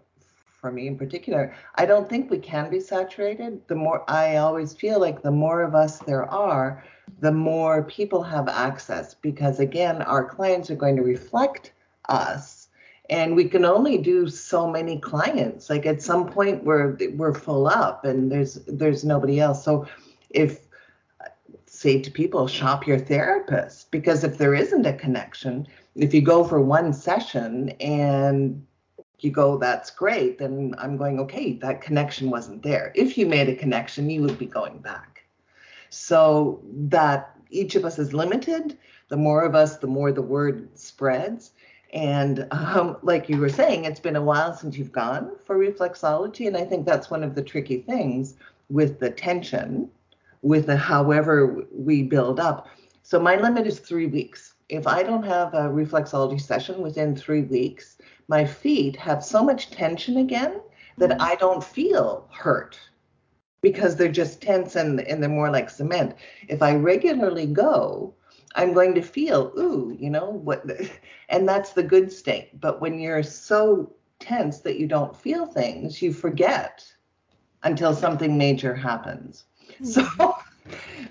for 0.60 0.72
me 0.72 0.88
in 0.88 0.98
particular. 0.98 1.54
I 1.76 1.86
don't 1.86 2.10
think 2.10 2.32
we 2.32 2.40
can 2.40 2.70
be 2.70 2.80
saturated. 2.80 3.62
The 3.68 3.76
more 3.76 4.04
I 4.10 4.38
always 4.38 4.74
feel 4.74 5.00
like 5.00 5.22
the 5.22 5.32
more 5.32 5.62
of 5.62 5.76
us 5.76 6.00
there 6.00 6.26
are, 6.26 6.84
the 7.20 7.32
more 7.32 7.84
people 7.84 8.24
have 8.24 8.48
access 8.48 9.14
because 9.14 9.60
again, 9.60 10.02
our 10.02 10.26
clients 10.26 10.72
are 10.72 10.76
going 10.76 10.96
to 10.96 11.04
reflect 11.04 11.74
us 12.10 12.68
and 13.10 13.36
we 13.36 13.46
can 13.46 13.66
only 13.66 13.98
do 13.98 14.28
so 14.28 14.70
many 14.70 15.00
clients. 15.00 15.70
Like 15.70 15.86
at 15.86 16.02
some 16.02 16.28
point 16.28 16.64
we're 16.64 16.98
we're 17.16 17.34
full 17.34 17.68
up 17.68 18.06
and 18.06 18.32
there's 18.32 18.56
there's 18.68 19.04
nobody 19.04 19.40
else. 19.40 19.64
So 19.64 19.88
if 20.30 20.67
say 21.78 22.02
to 22.02 22.10
people 22.10 22.48
shop 22.48 22.88
your 22.88 22.98
therapist. 22.98 23.92
Because 23.92 24.24
if 24.24 24.40
there 24.40 24.56
isn't 24.56 24.88
a 24.88 24.94
connection 24.94 25.68
if 25.96 26.14
you 26.14 26.22
go 26.22 26.44
for 26.44 26.62
one 26.62 26.94
session 26.94 27.70
and 27.82 28.66
you 29.20 29.32
go 29.32 29.58
that's 29.58 29.90
great 29.90 30.38
then 30.38 30.76
i'm 30.78 30.96
going 30.96 31.20
okay 31.20 31.54
that 31.54 31.82
connection 31.82 32.30
wasn't 32.30 32.64
there. 32.64 32.92
If 32.96 33.18
you 33.18 33.26
made 33.26 33.50
a 33.50 33.56
connection 33.56 34.10
you 34.10 34.22
would 34.22 34.38
be 34.38 34.46
going 34.46 34.80
back. 34.80 35.24
So 35.90 36.62
that 36.90 37.36
each 37.50 37.76
of 37.76 37.86
us 37.86 37.98
is 38.00 38.14
limited. 38.14 38.78
The 39.10 39.18
more 39.18 39.44
of 39.44 39.56
us 39.56 39.78
the 39.78 39.88
more 39.88 40.12
the 40.12 40.22
word 40.22 40.70
spreads. 40.78 41.52
And 41.94 42.48
um, 42.52 42.98
like 43.02 43.30
you 43.30 43.38
were 43.38 43.50
saying, 43.50 43.86
it's 43.86 44.00
been 44.00 44.18
a 44.18 44.22
while 44.22 44.54
since 44.54 44.78
you've 44.78 44.92
gone 44.92 45.32
for 45.46 45.58
reflexology. 45.58 46.48
And 46.48 46.58
I 46.58 46.66
think 46.66 46.86
that's 46.86 47.10
one 47.10 47.24
of 47.24 47.34
the 47.34 47.42
tricky 47.42 47.80
things 47.82 48.36
with 48.70 49.00
the 49.00 49.10
tension, 49.10 49.90
with 50.42 50.68
the 50.68 50.78
however 50.78 51.66
we 51.72 52.04
build 52.04 52.40
up. 52.40 52.68
So 53.04 53.20
my 53.20 53.36
limit 53.38 53.68
is 53.68 53.80
three 53.80 54.08
weeks. 54.08 54.56
If 54.70 54.86
I 54.86 55.04
don't 55.04 55.24
have 55.24 55.54
a 55.54 55.70
reflexology 55.70 56.42
session 56.42 56.82
within 56.82 57.16
three 57.16 57.44
weeks, 57.44 57.98
my 58.28 58.46
feet 58.46 58.96
have 58.98 59.24
so 59.24 59.44
much 59.44 59.72
tension 59.72 60.18
again 60.18 60.62
that 60.98 61.12
mm-hmm. 61.12 61.22
I 61.22 61.36
don't 61.36 61.64
feel 61.64 62.28
hurt 62.32 62.78
because 63.62 63.96
they're 63.96 64.12
just 64.12 64.42
tense 64.42 64.76
and, 64.76 65.00
and 65.02 65.22
they're 65.22 65.30
more 65.30 65.52
like 65.52 65.70
cement. 65.70 66.16
If 66.48 66.62
I 66.62 66.76
regularly 66.76 67.46
go, 67.46 68.14
I'm 68.56 68.74
going 68.74 68.94
to 68.96 69.02
feel, 69.02 69.54
ooh, 69.58 69.96
you 70.00 70.10
know, 70.10 70.32
what, 70.32 70.66
and 71.30 71.48
that's 71.48 71.74
the 71.74 71.84
good 71.84 72.12
state. 72.12 72.60
But 72.60 72.82
when 72.82 73.00
you're 73.00 73.24
so 73.24 73.94
tense 74.20 74.60
that 74.60 74.80
you 74.80 74.88
don't 74.88 75.16
feel 75.16 75.46
things, 75.46 76.02
you 76.02 76.12
forget 76.14 76.86
until 77.64 77.96
something 77.96 78.38
major 78.38 78.76
happens. 78.76 79.46
So, 79.84 80.36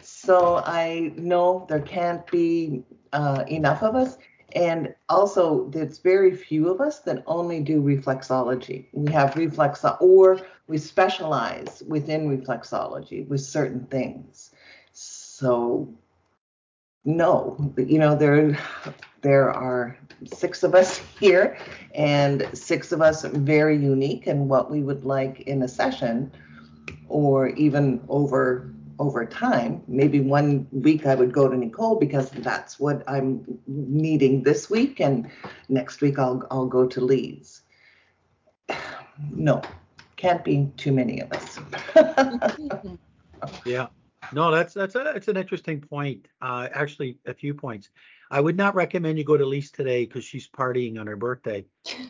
so 0.03 0.57
I 0.67 1.13
know 1.17 1.67
there 1.69 1.81
can't 1.81 2.27
be 2.31 2.83
uh, 3.13 3.45
enough 3.49 3.83
of 3.83 3.95
us. 3.95 4.19
And 4.55 4.95
also, 5.09 5.69
there's 5.71 5.99
very 5.99 6.35
few 6.35 6.69
of 6.69 6.81
us 6.81 7.01
that 7.01 7.23
only 7.27 7.61
do 7.61 7.83
reflexology. 7.83 8.87
We 8.93 9.13
have 9.13 9.37
reflex, 9.37 9.85
or 10.01 10.41
we 10.67 10.79
specialize 10.79 11.83
within 11.87 12.29
reflexology 12.29 13.27
with 13.29 13.41
certain 13.41 13.87
things. 13.87 14.53
So 14.93 15.89
no, 17.07 17.73
you 17.77 17.99
know, 17.99 18.17
there 18.17 18.59
there 19.23 19.51
are 19.51 19.97
six 20.25 20.63
of 20.63 20.75
us 20.75 20.99
here 21.21 21.57
and 21.95 22.49
six 22.53 22.93
of 22.93 23.01
us 23.01 23.25
very 23.25 23.77
unique 23.77 24.27
in 24.27 24.49
what 24.49 24.71
we 24.71 24.83
would 24.83 25.05
like 25.05 25.41
in 25.43 25.63
a 25.63 25.69
session 25.69 26.31
or 27.09 27.49
even 27.49 28.03
over 28.09 28.73
over 28.99 29.27
time. 29.27 29.83
Maybe 29.87 30.21
one 30.21 30.67
week 30.73 31.07
I 31.07 31.15
would 31.15 31.33
go 31.33 31.49
to 31.49 31.57
Nicole 31.57 31.97
because 31.97 32.31
that's 32.31 32.81
what 32.81 33.03
I'm 33.07 33.45
needing 33.67 34.43
this 34.43 34.71
week 34.71 35.01
and 35.01 35.31
next 35.69 36.01
week 36.01 36.19
I'll 36.19 36.47
I'll 36.51 36.67
go 36.67 36.87
to 36.87 37.01
Lise. 37.01 37.63
No, 39.31 39.63
can't 40.17 40.45
be 40.45 40.71
too 40.77 40.93
many 40.93 41.23
of 41.23 41.33
us. 41.33 41.59
yeah. 43.65 43.87
No, 44.33 44.51
that's 44.51 44.75
that's 44.75 44.95
a 44.95 45.05
that's 45.05 45.29
an 45.29 45.37
interesting 45.37 45.81
point. 45.81 46.29
Uh, 46.43 46.69
actually, 46.73 47.19
a 47.27 47.35
few 47.35 47.55
points. 47.55 47.89
I 48.31 48.41
would 48.41 48.57
not 48.57 48.75
recommend 48.75 49.19
you 49.19 49.25
go 49.25 49.37
to 49.37 49.47
Lise 49.47 49.71
today 49.71 50.05
because 50.05 50.25
she's 50.25 50.49
partying 50.49 50.99
on 51.01 51.07
her 51.07 51.17
birthday, 51.17 51.65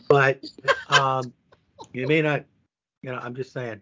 but 0.09 0.40
um, 0.88 1.32
you 1.92 2.07
may 2.07 2.22
not. 2.22 2.44
You 3.03 3.12
know, 3.12 3.18
I'm 3.18 3.34
just 3.34 3.53
saying. 3.53 3.80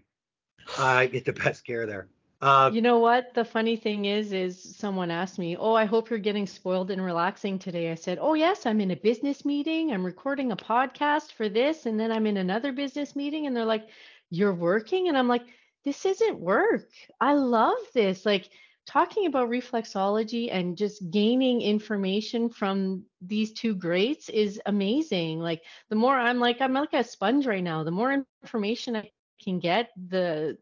I 0.78 1.06
get 1.06 1.24
the 1.24 1.32
best 1.32 1.64
care 1.64 1.86
there. 1.86 2.08
Uh, 2.40 2.70
you 2.72 2.82
know 2.82 2.98
what? 2.98 3.32
The 3.34 3.44
funny 3.44 3.76
thing 3.76 4.04
is, 4.04 4.32
is 4.32 4.76
someone 4.76 5.10
asked 5.10 5.38
me, 5.38 5.56
"Oh, 5.56 5.74
I 5.74 5.86
hope 5.86 6.10
you're 6.10 6.18
getting 6.18 6.46
spoiled 6.46 6.90
and 6.90 7.02
relaxing 7.02 7.58
today." 7.58 7.90
I 7.90 7.94
said, 7.94 8.18
"Oh 8.20 8.34
yes, 8.34 8.66
I'm 8.66 8.80
in 8.80 8.90
a 8.90 8.96
business 8.96 9.44
meeting. 9.44 9.92
I'm 9.92 10.04
recording 10.04 10.52
a 10.52 10.56
podcast 10.56 11.32
for 11.32 11.48
this, 11.48 11.86
and 11.86 11.98
then 11.98 12.12
I'm 12.12 12.26
in 12.26 12.36
another 12.36 12.72
business 12.72 13.16
meeting." 13.16 13.46
And 13.46 13.56
they're 13.56 13.64
like, 13.64 13.88
"You're 14.30 14.54
working?" 14.54 15.08
And 15.08 15.16
I'm 15.16 15.28
like 15.28 15.46
this 15.84 16.06
isn't 16.06 16.40
work. 16.40 16.88
I 17.20 17.34
love 17.34 17.76
this. 17.92 18.26
Like 18.26 18.48
talking 18.86 19.26
about 19.26 19.48
reflexology 19.50 20.48
and 20.50 20.76
just 20.76 21.10
gaining 21.10 21.60
information 21.62 22.48
from 22.48 23.04
these 23.20 23.52
two 23.52 23.74
greats 23.74 24.28
is 24.28 24.60
amazing. 24.66 25.40
Like 25.40 25.62
the 25.90 25.96
more 25.96 26.14
I'm 26.14 26.40
like 26.40 26.60
I'm 26.60 26.72
like 26.72 26.94
a 26.94 27.04
sponge 27.04 27.46
right 27.46 27.62
now. 27.62 27.84
The 27.84 27.90
more 27.90 28.24
information 28.42 28.96
I 28.96 29.10
can 29.42 29.58
get, 29.58 29.90
the 30.08 30.56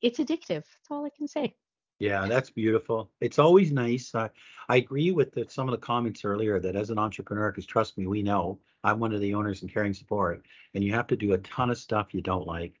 it's 0.00 0.18
addictive. 0.18 0.64
That's 0.64 0.90
all 0.90 1.04
I 1.04 1.10
can 1.16 1.28
say. 1.28 1.54
Yeah, 1.98 2.26
that's 2.26 2.50
beautiful. 2.50 3.10
It's 3.20 3.38
always 3.38 3.70
nice. 3.70 4.12
Uh, 4.12 4.28
I 4.68 4.76
agree 4.76 5.12
with 5.12 5.32
the, 5.32 5.46
some 5.48 5.68
of 5.68 5.72
the 5.72 5.86
comments 5.86 6.24
earlier 6.24 6.58
that 6.58 6.74
as 6.74 6.90
an 6.90 6.98
entrepreneur, 6.98 7.52
because 7.52 7.66
trust 7.66 7.96
me, 7.96 8.08
we 8.08 8.22
know 8.22 8.58
I'm 8.82 8.98
one 8.98 9.12
of 9.12 9.20
the 9.20 9.34
owners 9.34 9.62
in 9.62 9.68
caring 9.68 9.94
support, 9.94 10.44
and 10.74 10.82
you 10.82 10.92
have 10.94 11.06
to 11.08 11.16
do 11.16 11.34
a 11.34 11.38
ton 11.38 11.70
of 11.70 11.78
stuff 11.78 12.12
you 12.12 12.20
don't 12.20 12.46
like. 12.46 12.74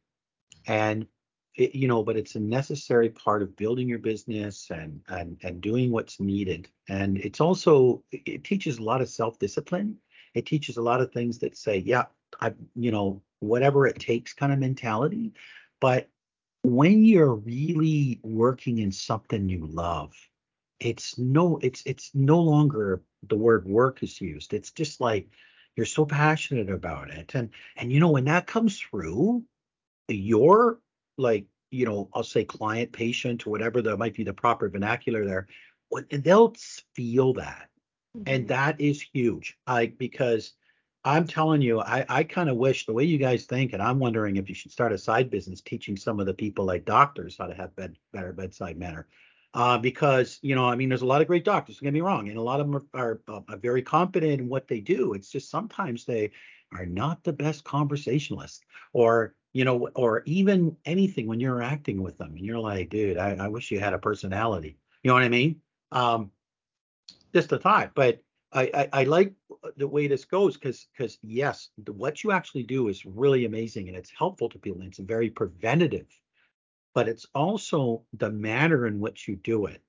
And 0.66 1.06
it, 1.54 1.74
you 1.74 1.86
know, 1.86 2.02
but 2.02 2.16
it's 2.16 2.34
a 2.34 2.40
necessary 2.40 3.10
part 3.10 3.42
of 3.42 3.54
building 3.56 3.88
your 3.88 4.00
business 4.00 4.70
and 4.70 5.00
and 5.08 5.38
and 5.42 5.60
doing 5.60 5.92
what's 5.92 6.18
needed. 6.18 6.68
And 6.88 7.18
it's 7.18 7.40
also 7.40 8.02
it 8.10 8.42
teaches 8.42 8.78
a 8.78 8.82
lot 8.82 9.02
of 9.02 9.08
self-discipline. 9.08 9.98
It 10.34 10.46
teaches 10.46 10.78
a 10.78 10.82
lot 10.82 11.00
of 11.00 11.12
things 11.12 11.38
that 11.40 11.56
say, 11.56 11.78
yeah, 11.78 12.06
I, 12.40 12.54
you 12.74 12.90
know, 12.90 13.22
whatever 13.42 13.86
it 13.86 13.98
takes 13.98 14.32
kind 14.32 14.52
of 14.52 14.58
mentality. 14.58 15.32
But 15.80 16.08
when 16.62 17.04
you're 17.04 17.34
really 17.34 18.20
working 18.22 18.78
in 18.78 18.92
something 18.92 19.48
you 19.48 19.66
love, 19.66 20.12
it's 20.80 21.18
no, 21.18 21.58
it's 21.62 21.82
it's 21.86 22.10
no 22.14 22.40
longer 22.40 23.02
the 23.28 23.36
word 23.36 23.66
work 23.66 24.02
is 24.02 24.20
used. 24.20 24.54
It's 24.54 24.70
just 24.70 25.00
like 25.00 25.28
you're 25.76 25.86
so 25.86 26.04
passionate 26.04 26.70
about 26.70 27.10
it. 27.10 27.34
And 27.34 27.50
and 27.76 27.92
you 27.92 28.00
know, 28.00 28.10
when 28.10 28.24
that 28.26 28.46
comes 28.46 28.78
through, 28.78 29.44
your 30.08 30.80
like 31.18 31.46
you 31.70 31.86
know 31.86 32.08
i'll 32.14 32.22
say 32.22 32.44
client 32.44 32.92
patient 32.92 33.46
or 33.46 33.50
whatever 33.50 33.82
that 33.82 33.96
might 33.96 34.14
be 34.14 34.24
the 34.24 34.32
proper 34.32 34.68
vernacular 34.68 35.24
there 35.24 35.46
they'll 36.10 36.54
feel 36.94 37.34
that 37.34 37.68
mm-hmm. 38.16 38.22
and 38.26 38.48
that 38.48 38.80
is 38.80 39.02
huge 39.12 39.56
like 39.66 39.98
because 39.98 40.52
i'm 41.04 41.26
telling 41.26 41.62
you 41.62 41.80
i 41.80 42.04
i 42.08 42.22
kind 42.22 42.48
of 42.48 42.56
wish 42.56 42.86
the 42.86 42.92
way 42.92 43.04
you 43.04 43.18
guys 43.18 43.44
think 43.44 43.72
and 43.72 43.82
i'm 43.82 43.98
wondering 43.98 44.36
if 44.36 44.48
you 44.48 44.54
should 44.54 44.72
start 44.72 44.92
a 44.92 44.98
side 44.98 45.30
business 45.30 45.60
teaching 45.60 45.96
some 45.96 46.20
of 46.20 46.26
the 46.26 46.34
people 46.34 46.64
like 46.64 46.84
doctors 46.84 47.36
how 47.38 47.46
to 47.46 47.54
have 47.54 47.74
bed, 47.76 47.96
better 48.12 48.32
bedside 48.32 48.78
manner 48.78 49.06
uh, 49.54 49.76
because 49.76 50.38
you 50.42 50.54
know 50.54 50.64
i 50.64 50.74
mean 50.74 50.88
there's 50.88 51.02
a 51.02 51.06
lot 51.06 51.20
of 51.20 51.26
great 51.26 51.44
doctors 51.44 51.76
don't 51.76 51.84
get 51.84 51.94
me 51.94 52.00
wrong 52.00 52.28
and 52.28 52.38
a 52.38 52.42
lot 52.42 52.60
of 52.60 52.70
them 52.70 52.88
are, 52.94 53.20
are, 53.28 53.44
are 53.48 53.56
very 53.58 53.82
competent 53.82 54.40
in 54.40 54.48
what 54.48 54.68
they 54.68 54.80
do 54.80 55.12
it's 55.12 55.30
just 55.30 55.50
sometimes 55.50 56.04
they 56.04 56.30
are 56.74 56.86
not 56.86 57.22
the 57.22 57.32
best 57.32 57.64
conversationalists 57.64 58.60
or 58.92 59.34
you 59.52 59.64
know, 59.64 59.88
or 59.94 60.22
even 60.24 60.76
anything 60.84 61.26
when 61.26 61.40
you're 61.40 61.62
acting 61.62 62.02
with 62.02 62.16
them 62.18 62.34
and 62.36 62.44
you're 62.44 62.58
like, 62.58 62.88
dude, 62.88 63.18
I, 63.18 63.36
I 63.38 63.48
wish 63.48 63.70
you 63.70 63.78
had 63.78 63.92
a 63.92 63.98
personality. 63.98 64.78
You 65.02 65.08
know 65.08 65.14
what 65.14 65.22
I 65.22 65.28
mean? 65.28 65.60
Um, 65.90 66.30
just 67.34 67.52
a 67.52 67.58
thought, 67.58 67.92
but 67.94 68.22
I, 68.52 68.70
I, 68.74 68.88
I 69.00 69.04
like 69.04 69.32
the 69.76 69.88
way 69.88 70.06
this 70.06 70.24
goes 70.24 70.56
because 70.56 70.88
because 70.96 71.18
yes, 71.22 71.70
the, 71.84 71.92
what 71.92 72.24
you 72.24 72.32
actually 72.32 72.64
do 72.64 72.88
is 72.88 73.06
really 73.06 73.44
amazing 73.44 73.88
and 73.88 73.96
it's 73.96 74.10
helpful 74.10 74.48
to 74.48 74.58
people. 74.58 74.80
And 74.80 74.88
it's 74.88 74.98
very 74.98 75.30
preventative, 75.30 76.06
but 76.94 77.08
it's 77.08 77.26
also 77.34 78.02
the 78.14 78.30
manner 78.30 78.86
in 78.86 79.00
which 79.00 79.28
you 79.28 79.36
do 79.36 79.66
it 79.66 79.82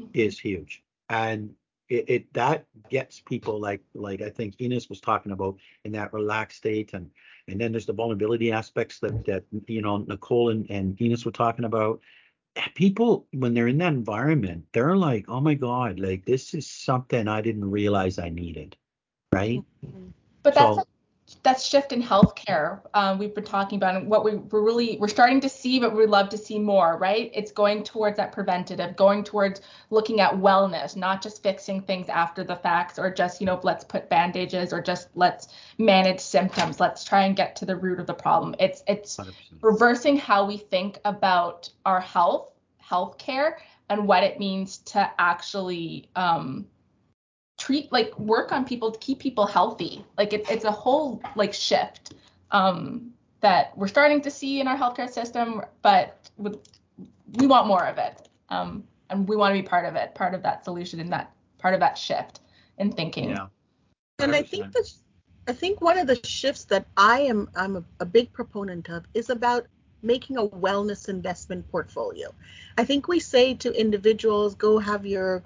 mm-hmm. 0.00 0.48
huge. 0.48 0.82
And 1.08 1.54
it, 1.88 2.04
it, 2.08 2.32
that 2.34 2.66
gets 2.90 3.20
people 3.20 3.60
like 3.60 3.80
like 3.94 4.20
I 4.20 4.28
think 4.30 4.56
Ines 4.60 4.88
was 4.88 5.00
talking 5.00 5.32
about 5.32 5.56
in 5.84 5.92
that 5.92 6.12
relaxed 6.12 6.58
state 6.58 6.94
and 6.94 7.10
and 7.48 7.60
then 7.60 7.70
there's 7.70 7.86
the 7.86 7.92
vulnerability 7.92 8.50
aspects 8.50 8.98
that 9.00 9.24
that 9.26 9.44
you 9.68 9.82
know 9.82 9.98
Nicole 9.98 10.50
and, 10.50 10.68
and 10.68 10.98
were 11.24 11.30
talking 11.30 11.64
about. 11.64 12.00
Eh, 12.56 12.68
people 12.74 13.26
when 13.32 13.54
they're 13.54 13.68
in 13.68 13.78
that 13.78 13.92
environment, 13.92 14.64
they're 14.72 14.96
like, 14.96 15.26
oh 15.28 15.40
my 15.40 15.54
god, 15.54 16.00
like 16.00 16.24
this 16.24 16.54
is 16.54 16.66
something 16.66 17.28
I 17.28 17.42
didn't 17.42 17.70
realize 17.70 18.18
I 18.18 18.30
needed, 18.30 18.76
right? 19.32 19.62
Mm-hmm. 19.84 20.08
But 20.42 20.54
that's 20.54 20.76
so, 20.76 20.84
that 21.42 21.60
shift 21.60 21.92
in 21.92 22.02
healthcare 22.02 22.80
um, 22.94 23.18
we've 23.18 23.34
been 23.34 23.44
talking 23.44 23.76
about 23.76 23.96
and 23.96 24.08
what 24.08 24.24
we, 24.24 24.36
we're 24.36 24.62
really 24.62 24.96
we're 24.98 25.08
starting 25.08 25.40
to 25.40 25.48
see 25.48 25.80
but 25.80 25.94
we'd 25.94 26.08
love 26.08 26.28
to 26.28 26.38
see 26.38 26.58
more 26.58 26.98
right? 26.98 27.30
It's 27.34 27.50
going 27.52 27.82
towards 27.82 28.16
that 28.16 28.32
preventative 28.32 28.96
going 28.96 29.24
towards 29.24 29.60
looking 29.90 30.20
at 30.20 30.32
wellness 30.32 30.96
not 30.96 31.22
just 31.22 31.42
fixing 31.42 31.80
things 31.80 32.08
after 32.08 32.44
the 32.44 32.56
facts 32.56 32.98
or 32.98 33.10
just 33.10 33.40
you 33.40 33.46
know 33.46 33.58
let's 33.62 33.84
put 33.84 34.08
bandages 34.08 34.72
or 34.72 34.80
just 34.80 35.08
let's 35.14 35.48
manage 35.78 36.20
symptoms. 36.20 36.80
Let's 36.80 37.04
try 37.04 37.24
and 37.24 37.36
get 37.36 37.56
to 37.56 37.64
the 37.64 37.76
root 37.76 38.00
of 38.00 38.06
the 38.06 38.14
problem. 38.14 38.54
It's 38.58 38.82
it's 38.86 39.16
100%. 39.16 39.32
reversing 39.62 40.16
how 40.16 40.46
we 40.46 40.56
think 40.56 40.98
about 41.04 41.70
our 41.84 42.00
health 42.00 42.52
healthcare 42.82 43.54
and 43.88 44.06
what 44.06 44.22
it 44.22 44.38
means 44.38 44.78
to 44.78 45.10
actually 45.18 46.08
um, 46.16 46.66
treat 47.66 47.90
like 47.90 48.16
work 48.16 48.52
on 48.52 48.64
people 48.64 48.92
to 48.92 48.98
keep 49.00 49.18
people 49.18 49.44
healthy. 49.44 50.04
Like 50.16 50.32
it, 50.32 50.48
it's 50.48 50.64
a 50.64 50.70
whole 50.70 51.20
like 51.34 51.52
shift 51.52 52.14
um, 52.52 53.10
that 53.40 53.76
we're 53.76 53.88
starting 53.88 54.20
to 54.22 54.30
see 54.30 54.60
in 54.60 54.68
our 54.68 54.76
healthcare 54.76 55.10
system, 55.10 55.62
but 55.82 56.30
with, 56.36 56.58
we 57.34 57.48
want 57.48 57.66
more 57.66 57.84
of 57.84 57.98
it, 57.98 58.28
um, 58.50 58.84
and 59.10 59.28
we 59.28 59.34
want 59.34 59.52
to 59.52 59.60
be 59.60 59.66
part 59.66 59.84
of 59.84 59.96
it, 59.96 60.14
part 60.14 60.32
of 60.32 60.42
that 60.44 60.64
solution, 60.64 61.00
and 61.00 61.12
that 61.12 61.32
part 61.58 61.74
of 61.74 61.80
that 61.80 61.98
shift 61.98 62.40
in 62.78 62.92
thinking. 62.92 63.30
Yeah. 63.30 63.48
And 64.20 64.32
I 64.34 64.42
think 64.42 64.72
this, 64.72 65.02
I 65.48 65.52
think 65.52 65.80
one 65.80 65.98
of 65.98 66.06
the 66.06 66.20
shifts 66.24 66.64
that 66.66 66.86
I 66.96 67.22
am 67.22 67.50
I'm 67.56 67.76
a, 67.76 67.84
a 67.98 68.06
big 68.06 68.32
proponent 68.32 68.88
of 68.90 69.04
is 69.12 69.28
about 69.28 69.66
making 70.02 70.36
a 70.36 70.46
wellness 70.46 71.08
investment 71.08 71.68
portfolio. 71.72 72.32
I 72.78 72.84
think 72.84 73.08
we 73.08 73.18
say 73.18 73.54
to 73.54 73.72
individuals, 73.72 74.54
go 74.54 74.78
have 74.78 75.04
your 75.04 75.42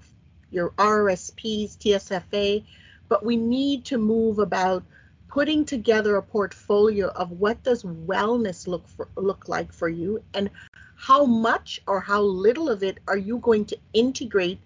your 0.51 0.71
RSPs, 0.71 1.77
TFSA. 1.77 2.65
but 3.09 3.25
we 3.25 3.37
need 3.37 3.85
to 3.87 3.99
move 3.99 4.39
about 4.39 4.85
putting 5.29 5.65
together 5.65 6.17
a 6.17 6.23
portfolio 6.23 7.09
of 7.09 7.31
what 7.31 7.63
does 7.63 7.85
wellness 7.85 8.67
look 8.67 8.87
for, 8.89 9.09
look 9.17 9.49
like 9.49 9.73
for 9.73 9.89
you 9.89 10.23
and 10.35 10.51
how 10.97 11.25
much 11.25 11.81
or 11.87 12.01
how 12.01 12.21
little 12.21 12.69
of 12.69 12.83
it 12.83 12.99
are 13.09 13.17
you 13.17 13.39
going 13.39 13.65
to 13.65 13.79
integrate 13.95 14.61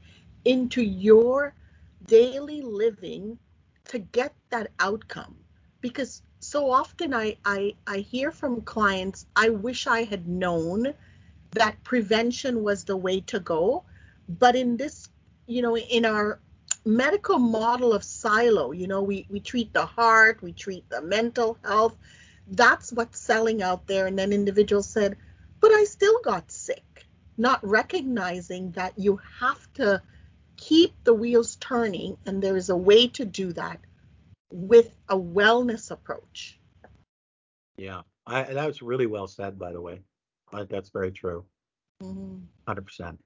into 0.44 0.82
your 0.82 1.54
daily 2.06 2.60
living 2.62 3.38
to 3.84 3.98
get 3.98 4.34
that 4.50 4.70
outcome 4.80 5.36
because 5.80 6.22
so 6.40 6.70
often 6.70 7.14
I, 7.14 7.36
I 7.44 7.74
i 7.86 7.98
hear 7.98 8.30
from 8.30 8.60
clients 8.62 9.26
i 9.36 9.48
wish 9.48 9.86
i 9.86 10.02
had 10.02 10.28
known 10.28 10.92
that 11.52 11.82
prevention 11.84 12.62
was 12.62 12.84
the 12.84 12.96
way 12.96 13.20
to 13.20 13.40
go 13.40 13.84
but 14.28 14.56
in 14.56 14.76
this 14.76 15.08
you 15.46 15.62
know 15.62 15.76
in 15.76 16.04
our 16.04 16.38
medical 16.84 17.38
model 17.38 17.92
of 17.92 18.04
silo 18.04 18.72
you 18.72 18.86
know 18.86 19.02
we 19.02 19.26
we 19.30 19.40
treat 19.40 19.72
the 19.72 19.86
heart 19.86 20.42
we 20.42 20.52
treat 20.52 20.88
the 20.90 21.00
mental 21.02 21.58
health. 21.64 21.96
That's 22.46 22.92
what's 22.92 23.18
selling 23.18 23.62
out 23.62 23.86
there. 23.86 24.06
And 24.06 24.18
then 24.18 24.32
individuals 24.32 24.88
said 24.88 25.16
but 25.60 25.72
i 25.72 25.84
still 25.84 26.20
got 26.22 26.50
sick 26.50 27.06
not 27.36 27.66
recognizing 27.66 28.70
that 28.72 28.92
you 28.98 29.18
have 29.40 29.72
to 29.74 30.00
keep 30.56 30.92
the 31.04 31.14
wheels 31.14 31.56
turning 31.56 32.16
and 32.26 32.42
there 32.42 32.56
is 32.56 32.68
a 32.68 32.76
way 32.76 33.08
to 33.08 33.24
do 33.24 33.52
that 33.54 33.80
with 34.52 34.92
a 35.08 35.18
wellness 35.18 35.90
approach. 35.90 36.58
Yeah 37.76 38.02
I, 38.26 38.42
that 38.44 38.66
was 38.66 38.82
really 38.82 39.06
well 39.06 39.26
said 39.26 39.58
by 39.58 39.72
the 39.72 39.80
way. 39.80 40.02
I, 40.52 40.64
that's 40.64 40.90
very 40.90 41.12
true. 41.12 41.44
Mm-hmm. 42.02 42.38
100% 42.68 43.18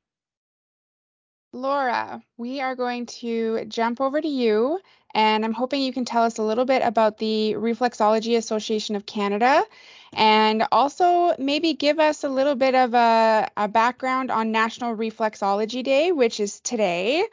Laura, 1.53 2.23
we 2.37 2.61
are 2.61 2.75
going 2.75 3.07
to 3.07 3.65
jump 3.67 4.01
over 4.01 4.21
to 4.21 4.29
you, 4.29 4.79
and 5.15 5.45
I'm 5.45 5.55
hoping 5.55 5.81
you 5.81 5.95
can 5.95 6.05
tell 6.05 6.25
us 6.25 6.37
a 6.37 6.43
little 6.43 6.67
bit 6.67 6.83
about 6.85 7.17
the 7.17 7.55
Reflexology 7.57 8.37
Association 8.37 8.97
of 8.97 9.07
Canada 9.07 9.65
and 10.13 10.67
also 10.71 11.35
maybe 11.39 11.73
give 11.73 11.99
us 11.99 12.23
a 12.23 12.29
little 12.29 12.55
bit 12.55 12.75
of 12.75 12.93
a, 12.93 13.49
a 13.57 13.67
background 13.67 14.31
on 14.31 14.53
National 14.53 14.95
Reflexology 14.95 15.83
Day, 15.83 16.13
which 16.13 16.39
is 16.39 16.61
today, 16.61 17.27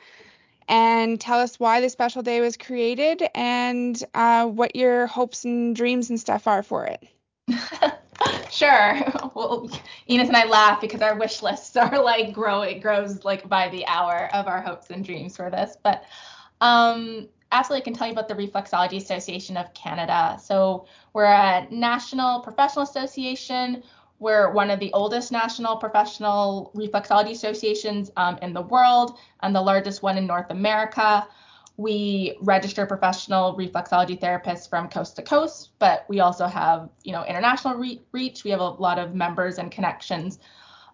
and 0.70 1.20
tell 1.20 1.40
us 1.40 1.60
why 1.60 1.82
the 1.82 1.90
special 1.90 2.22
day 2.22 2.40
was 2.40 2.56
created 2.56 3.22
and 3.36 4.02
uh, 4.14 4.46
what 4.46 4.78
your 4.78 5.08
hopes 5.08 5.44
and 5.44 5.76
dreams 5.76 6.10
and 6.10 6.20
stuff 6.20 6.48
are 6.48 6.64
for 6.64 6.86
it. 6.86 7.04
Sure. 8.56 9.02
Well, 9.36 9.70
Ines 10.08 10.30
and 10.30 10.38
I 10.38 10.46
laugh 10.46 10.80
because 10.80 11.02
our 11.02 11.18
wish 11.18 11.42
lists 11.42 11.76
are 11.76 12.02
like 12.02 12.32
growing, 12.32 12.78
it 12.78 12.80
grows 12.80 13.26
like 13.26 13.50
by 13.50 13.68
the 13.68 13.86
hour 13.86 14.30
of 14.34 14.48
our 14.48 14.62
hopes 14.62 14.90
and 14.92 15.04
dreams 15.04 15.36
for 15.36 15.50
this. 15.50 15.76
But 15.84 16.06
um, 16.62 17.28
absolutely, 17.52 17.82
I 17.82 17.84
can 17.84 17.94
tell 17.94 18.08
you 18.08 18.14
about 18.14 18.30
the 18.30 18.34
Reflexology 18.34 18.96
Association 18.96 19.58
of 19.58 19.74
Canada. 19.74 20.40
So 20.42 20.86
we're 21.12 21.26
a 21.26 21.68
national 21.70 22.40
professional 22.40 22.84
association. 22.84 23.84
We're 24.20 24.54
one 24.54 24.72
of 24.72 24.80
the 24.80 24.94
oldest 24.94 25.34
national 25.34 25.76
professional 25.76 26.72
reflexology 26.74 27.32
associations 27.32 28.10
um, 28.16 28.38
in 28.42 28.54
the 28.54 28.62
world 28.62 29.18
and 29.42 29.54
the 29.54 29.62
largest 29.62 30.02
one 30.02 30.18
in 30.18 30.26
North 30.26 30.50
America 30.50 31.28
we 31.78 32.38
register 32.42 32.86
professional 32.86 33.56
reflexology 33.58 34.20
therapists 34.20 34.70
from 34.70 34.88
coast 34.88 35.16
to 35.18 35.22
coast, 35.22 35.72
but 35.80 36.06
we 36.08 36.22
also 36.22 36.48
have, 36.48 36.90
you 37.04 37.12
know, 37.12 37.26
international 37.26 37.76
re- 37.76 38.02
reach. 38.12 38.44
We 38.44 38.52
have 38.52 38.62
a 38.62 38.70
lot 38.70 38.98
of 38.98 39.14
members 39.14 39.58
and 39.58 39.70
connections, 39.70 40.40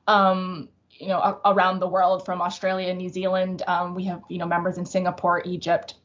um, 0.08 0.70
you 0.92 1.08
know, 1.08 1.20
a- 1.20 1.52
around 1.54 1.80
the 1.80 1.88
world 1.88 2.26
from 2.26 2.42
Australia, 2.42 2.94
New 2.94 3.10
Zealand. 3.10 3.62
Um, 3.68 3.94
we 3.94 4.06
have, 4.06 4.22
you 4.28 4.40
know, 4.40 4.48
members 4.48 4.78
in 4.80 4.86
Singapore, 4.86 5.44
Egypt, 5.46 5.96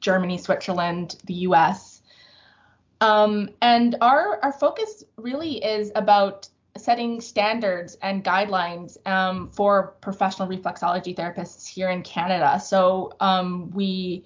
Germany, 0.00 0.36
Switzerland, 0.36 1.16
the 1.26 1.34
U.S. 1.34 2.02
Um, 3.00 3.50
and 3.60 3.96
our 4.00 4.40
our 4.42 4.52
focus 4.52 5.04
really 5.16 5.64
is 5.64 5.92
about 5.94 6.48
setting 6.76 7.20
standards 7.20 7.96
and 8.02 8.24
guidelines 8.24 8.96
um, 9.06 9.50
for 9.50 9.94
professional 10.00 10.48
reflexology 10.48 11.14
therapists 11.14 11.66
here 11.66 11.90
in 11.90 12.02
Canada. 12.02 12.60
So 12.60 13.12
um, 13.20 13.70
we, 13.70 14.24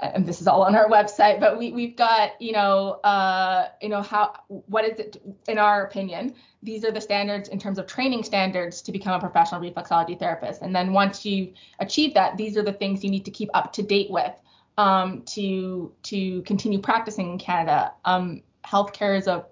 and 0.00 0.26
this 0.26 0.40
is 0.40 0.46
all 0.46 0.62
on 0.62 0.74
our 0.74 0.88
website, 0.90 1.38
but 1.38 1.58
we 1.58 1.72
we've 1.72 1.96
got 1.96 2.40
you 2.40 2.52
know 2.52 2.92
uh, 3.04 3.68
you 3.80 3.88
know 3.88 4.02
how 4.02 4.34
what 4.48 4.84
is 4.84 4.98
it 4.98 5.22
in 5.48 5.58
our 5.58 5.84
opinion? 5.84 6.34
These 6.62 6.84
are 6.84 6.90
the 6.90 7.00
standards 7.00 7.48
in 7.48 7.58
terms 7.58 7.78
of 7.78 7.86
training 7.86 8.22
standards 8.22 8.82
to 8.82 8.92
become 8.92 9.14
a 9.14 9.20
professional 9.20 9.60
reflexology 9.60 10.18
therapist. 10.18 10.62
And 10.62 10.74
then 10.74 10.92
once 10.92 11.26
you 11.26 11.52
achieve 11.78 12.14
that, 12.14 12.36
these 12.36 12.56
are 12.56 12.62
the 12.62 12.72
things 12.72 13.04
you 13.04 13.10
need 13.10 13.24
to 13.24 13.30
keep 13.30 13.50
up 13.52 13.72
to 13.74 13.82
date 13.82 14.10
with 14.10 14.32
um, 14.78 15.22
to 15.26 15.92
to 16.04 16.42
continue 16.42 16.80
practicing 16.80 17.32
in 17.32 17.38
Canada. 17.38 17.92
Um, 18.04 18.42
healthcare 18.64 19.16
is 19.16 19.26
a 19.26 19.44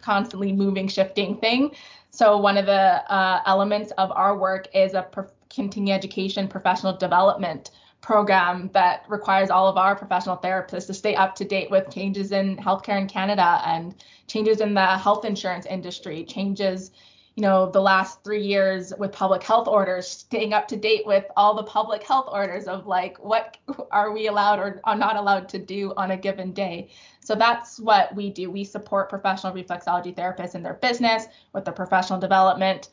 constantly 0.00 0.52
moving, 0.52 0.88
shifting 0.88 1.36
thing. 1.36 1.72
So 2.10 2.38
one 2.38 2.56
of 2.56 2.66
the 2.66 2.72
uh, 3.12 3.42
elements 3.46 3.92
of 3.98 4.10
our 4.12 4.36
work 4.36 4.68
is 4.74 4.94
a 4.94 5.02
pro- 5.02 5.26
continuing 5.50 5.96
education 5.96 6.48
professional 6.48 6.96
development 6.96 7.70
program 8.00 8.70
that 8.72 9.04
requires 9.08 9.50
all 9.50 9.66
of 9.68 9.76
our 9.76 9.96
professional 9.96 10.36
therapists 10.36 10.86
to 10.86 10.94
stay 10.94 11.14
up 11.14 11.34
to 11.34 11.44
date 11.44 11.70
with 11.70 11.92
changes 11.92 12.32
in 12.32 12.56
healthcare 12.56 13.00
in 13.00 13.08
Canada 13.08 13.60
and 13.64 13.94
changes 14.26 14.60
in 14.60 14.74
the 14.74 14.86
health 14.98 15.24
insurance 15.24 15.66
industry, 15.66 16.24
changes 16.24 16.92
you 17.38 17.42
know, 17.42 17.70
the 17.70 17.80
last 17.80 18.24
three 18.24 18.42
years 18.42 18.92
with 18.98 19.12
public 19.12 19.44
health 19.44 19.68
orders, 19.68 20.08
staying 20.08 20.52
up 20.52 20.66
to 20.66 20.76
date 20.76 21.06
with 21.06 21.24
all 21.36 21.54
the 21.54 21.62
public 21.62 22.02
health 22.02 22.28
orders 22.32 22.64
of 22.64 22.88
like 22.88 23.16
what 23.24 23.56
are 23.92 24.10
we 24.10 24.26
allowed 24.26 24.58
or 24.58 24.80
are 24.82 24.96
not 24.96 25.14
allowed 25.14 25.48
to 25.50 25.58
do 25.60 25.94
on 25.96 26.10
a 26.10 26.16
given 26.16 26.52
day. 26.52 26.90
So 27.20 27.36
that's 27.36 27.78
what 27.78 28.12
we 28.16 28.28
do. 28.28 28.50
We 28.50 28.64
support 28.64 29.08
professional 29.08 29.52
reflexology 29.52 30.16
therapists 30.16 30.56
in 30.56 30.64
their 30.64 30.74
business 30.74 31.26
with 31.52 31.64
their 31.64 31.74
professional 31.74 32.18
development. 32.18 32.88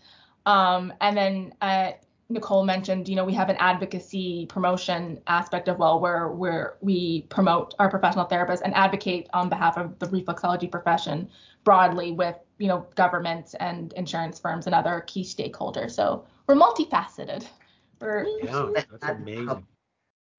Um, 0.45 0.93
and 1.01 1.17
then 1.17 1.53
uh, 1.61 1.93
Nicole 2.29 2.65
mentioned, 2.65 3.07
you 3.07 3.15
know, 3.15 3.23
we 3.23 3.33
have 3.33 3.49
an 3.49 3.57
advocacy 3.59 4.47
promotion 4.47 5.21
aspect 5.27 5.67
of 5.67 5.77
well, 5.77 5.99
where 5.99 6.29
where 6.29 6.77
we 6.81 7.23
promote 7.23 7.75
our 7.77 7.89
professional 7.89 8.25
therapists 8.25 8.61
and 8.63 8.73
advocate 8.73 9.29
on 9.33 9.47
behalf 9.47 9.77
of 9.77 9.99
the 9.99 10.07
reflexology 10.07 10.69
profession 10.69 11.29
broadly 11.63 12.11
with 12.11 12.35
you 12.57 12.67
know 12.67 12.87
governments 12.95 13.53
and 13.55 13.93
insurance 13.93 14.39
firms 14.39 14.65
and 14.65 14.73
other 14.73 15.03
key 15.05 15.23
stakeholders. 15.23 15.91
So 15.91 16.25
we're 16.47 16.55
multifaceted. 16.55 17.45
We're 18.01 18.25
yeah, 18.41 18.69
that's 18.73 19.03
amazing. 19.03 19.63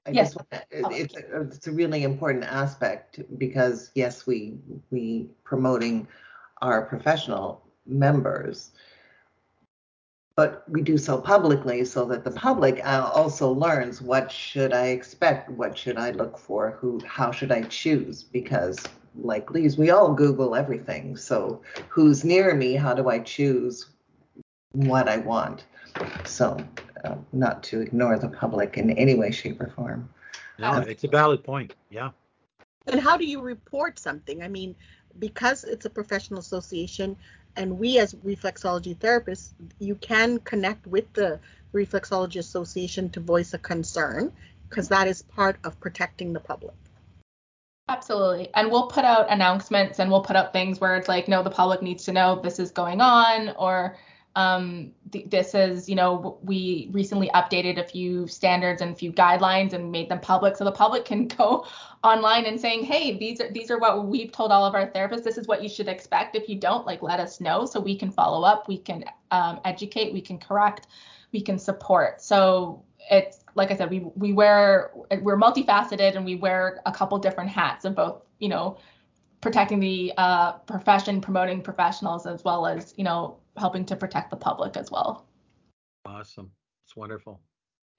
I 0.07 0.11
yes, 0.11 0.34
just, 0.34 0.47
it's 0.70 1.14
it's 1.16 1.66
a 1.66 1.72
really 1.72 2.05
important 2.05 2.45
aspect 2.45 3.20
because 3.39 3.91
yes, 3.95 4.26
we 4.26 4.59
we 4.91 5.28
promoting 5.45 6.07
our 6.62 6.82
professional 6.82 7.62
members, 7.87 8.72
but 10.37 10.64
we 10.68 10.82
do 10.82 10.99
so 10.99 11.18
publicly 11.18 11.84
so 11.84 12.05
that 12.05 12.22
the 12.22 12.30
public 12.30 12.80
uh, 12.84 13.11
also 13.14 13.51
learns 13.51 14.03
what 14.03 14.30
should 14.30 14.74
I 14.74 14.89
expect, 14.89 15.51
what 15.51 15.76
should 15.76 15.97
I 15.97 16.11
look 16.11 16.39
for, 16.39 16.72
who, 16.72 17.01
how 17.07 17.32
should 17.32 17.51
I 17.51 17.62
choose? 17.62 18.22
Because 18.22 18.78
like 19.18 19.51
Lise, 19.51 19.78
we 19.78 19.91
all 19.91 20.12
Google 20.12 20.55
everything. 20.55 21.16
So 21.16 21.62
who's 21.89 22.22
near 22.22 22.55
me? 22.55 22.74
How 22.74 22.93
do 22.93 23.09
I 23.09 23.20
choose 23.20 23.87
what 24.72 25.09
I 25.09 25.16
want? 25.16 25.64
So 26.24 26.59
uh, 27.05 27.16
not 27.32 27.62
to 27.64 27.80
ignore 27.80 28.18
the 28.18 28.28
public 28.28 28.76
in 28.76 28.91
any 28.91 29.14
way, 29.14 29.30
shape, 29.30 29.59
or 29.61 29.70
form. 29.70 30.09
No, 30.59 30.80
it's 30.80 31.05
a 31.05 31.09
valid 31.09 31.45
point. 31.45 31.74
Yeah. 31.89 32.11
And 32.87 33.01
how 33.01 33.16
do 33.16 33.24
you 33.24 33.41
report 33.41 33.99
something? 33.99 34.43
I 34.43 34.49
mean, 34.49 34.74
because 35.18 35.64
it's 35.64 35.87
a 35.87 35.91
professional 35.91 36.41
association, 36.41 37.16
and 37.57 37.79
we 37.79 37.99
as 37.99 38.15
reflexology 38.15 38.97
therapists, 38.97 39.51
you 39.79 39.95
can 39.97 40.39
connect 40.41 40.87
with 40.87 41.13
the 41.13 41.41
Reflexology 41.73 42.37
Association 42.37 43.11
to 43.11 43.21
voice 43.21 43.55
a 43.55 43.59
concern 43.59 44.33
because 44.69 44.89
that 44.89 45.07
is 45.07 45.23
part 45.23 45.57
of 45.65 45.79
protecting 45.81 46.33
the 46.33 46.41
public. 46.41 46.75
Absolutely. 47.89 48.49
And 48.55 48.71
we'll 48.71 48.89
put 48.89 49.05
out 49.05 49.31
announcements 49.31 50.01
and 50.01 50.11
we'll 50.11 50.23
put 50.23 50.35
out 50.35 50.53
things 50.53 50.81
where 50.81 50.97
it's 50.97 51.09
like, 51.09 51.29
no, 51.29 51.43
the 51.43 51.51
public 51.51 51.83
needs 51.83 52.05
to 52.05 52.13
know 52.13 52.41
this 52.43 52.59
is 52.59 52.73
going 52.73 53.01
on 53.01 53.55
or 53.57 53.97
um, 54.37 54.93
th- 55.12 55.30
this 55.30 55.55
is, 55.55 55.89
you 55.89 55.95
know, 55.95 56.39
we 56.43 56.91
recently 56.93 57.30
updated 57.34 57.80
a 57.80 57.84
few 57.84 58.26
standards 58.26 58.82
and 58.82 58.93
a 58.93 58.95
few 58.95 59.11
guidelines 59.11 59.72
and 59.72 59.91
made 59.91 60.11
them 60.11 60.20
public 60.20 60.57
so 60.57 60.64
the 60.64 60.70
public 60.70 61.07
can 61.07 61.26
go 61.39 61.66
online 62.05 62.45
and 62.45 62.61
saying, 62.61 62.84
hey, 62.84 63.16
these 63.16 63.41
are 63.41 63.51
these 63.51 63.70
are 63.70 63.78
what 63.78 64.07
we've 64.07 64.30
told 64.30 64.53
all 64.53 64.66
of 64.66 64.74
our 64.74 64.89
therapists. 64.91 65.24
This 65.24 65.39
is 65.39 65.49
what 65.49 65.62
you 65.62 65.70
should 65.70 65.89
expect. 65.89 66.37
If 66.37 66.51
you 66.51 66.61
don't, 66.61 66.87
like, 66.87 67.03
let 67.03 67.18
us 67.18 67.41
know 67.41 67.64
so 67.64 67.80
we 67.80 67.97
can 67.97 68.11
follow 68.11 68.47
up, 68.47 68.68
we 68.68 68.76
can 68.76 69.05
um, 69.30 69.59
educate, 69.64 70.12
we 70.12 70.20
can 70.20 70.39
correct, 70.39 70.89
we 71.32 71.41
can 71.41 71.59
support. 71.59 72.20
So 72.20 72.84
it's 73.11 73.43
like 73.55 73.70
I 73.70 73.76
said, 73.76 73.89
we 73.89 74.01
we 74.16 74.34
wear 74.34 74.91
we're 75.22 75.39
multifaceted 75.39 76.14
and 76.14 76.26
we 76.26 76.37
wear 76.37 76.82
a 76.84 76.93
couple 76.93 77.18
different 77.18 77.49
hats 77.49 77.87
of 77.87 77.95
both, 77.95 78.20
you 78.39 78.51
know, 78.51 78.76
protecting 79.41 79.80
the 79.80 80.12
uh, 80.18 80.53
profession, 80.66 81.22
promoting 81.22 81.62
professionals, 81.62 82.26
as 82.26 82.45
well 82.45 82.66
as 82.66 82.93
you 82.99 83.05
know 83.05 83.39
helping 83.57 83.85
to 83.87 83.97
protect 83.97 84.31
the 84.31 84.37
public 84.37 84.77
as 84.77 84.91
well. 84.91 85.27
Awesome, 86.05 86.51
it's 86.85 86.97
wonderful. 86.97 87.41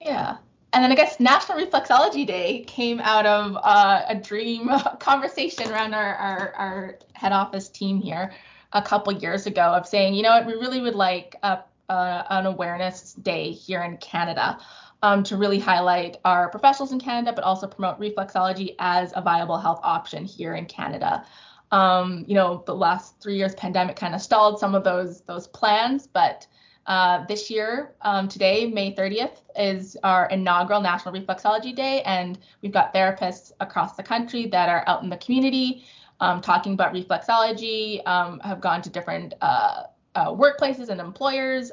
Yeah. 0.00 0.38
and 0.72 0.84
then 0.84 0.92
I 0.92 0.94
guess 0.94 1.18
National 1.18 1.58
Reflexology 1.58 2.26
Day 2.26 2.64
came 2.66 3.00
out 3.00 3.26
of 3.26 3.58
uh, 3.62 4.02
a 4.08 4.14
dream 4.14 4.70
conversation 5.00 5.70
around 5.70 5.94
our, 5.94 6.14
our, 6.14 6.52
our, 6.54 6.98
head 7.14 7.32
office 7.32 7.68
team 7.68 8.00
here 8.00 8.32
a 8.72 8.82
couple 8.82 9.12
years 9.12 9.46
ago 9.46 9.62
of 9.62 9.86
saying, 9.86 10.14
you 10.14 10.22
know 10.22 10.30
what, 10.30 10.46
we 10.46 10.52
really 10.52 10.80
would 10.80 10.94
like 10.94 11.34
a, 11.42 11.58
a, 11.88 12.26
an 12.30 12.46
awareness 12.46 13.14
day 13.14 13.50
here 13.50 13.82
in 13.82 13.96
Canada 13.96 14.58
um, 15.02 15.22
to 15.24 15.36
really 15.36 15.58
highlight 15.58 16.18
our 16.24 16.48
professionals 16.48 16.92
in 16.92 17.00
Canada, 17.00 17.32
but 17.32 17.44
also 17.44 17.66
promote 17.66 18.00
reflexology 18.00 18.74
as 18.78 19.12
a 19.14 19.22
viable 19.22 19.58
health 19.58 19.80
option 19.82 20.24
here 20.24 20.54
in 20.54 20.66
Canada. 20.66 21.24
Um, 21.70 22.24
you 22.26 22.34
know, 22.34 22.62
the 22.66 22.74
last 22.74 23.20
three 23.20 23.36
years 23.36 23.54
pandemic 23.54 23.96
kind 23.96 24.14
of 24.14 24.22
stalled 24.22 24.58
some 24.58 24.74
of 24.74 24.84
those 24.84 25.20
those 25.22 25.46
plans, 25.46 26.06
but 26.06 26.46
uh, 26.86 27.26
this 27.26 27.50
year, 27.50 27.92
um, 28.00 28.28
today, 28.28 28.66
May 28.66 28.94
30th, 28.94 29.42
is 29.54 29.94
our 30.02 30.26
inaugural 30.30 30.80
National 30.80 31.14
Reflexology 31.14 31.74
Day, 31.74 32.00
and 32.02 32.38
we've 32.62 32.72
got 32.72 32.94
therapists 32.94 33.52
across 33.60 33.94
the 33.94 34.02
country 34.02 34.46
that 34.46 34.70
are 34.70 34.84
out 34.86 35.02
in 35.02 35.10
the 35.10 35.18
community 35.18 35.84
um, 36.20 36.40
talking 36.40 36.72
about 36.72 36.94
reflexology, 36.94 38.06
um, 38.06 38.40
have 38.40 38.60
gone 38.60 38.82
to 38.82 38.90
different 38.90 39.34
uh, 39.40 39.84
uh, 40.14 40.28
workplaces 40.28 40.88
and 40.88 41.00
employers. 41.00 41.70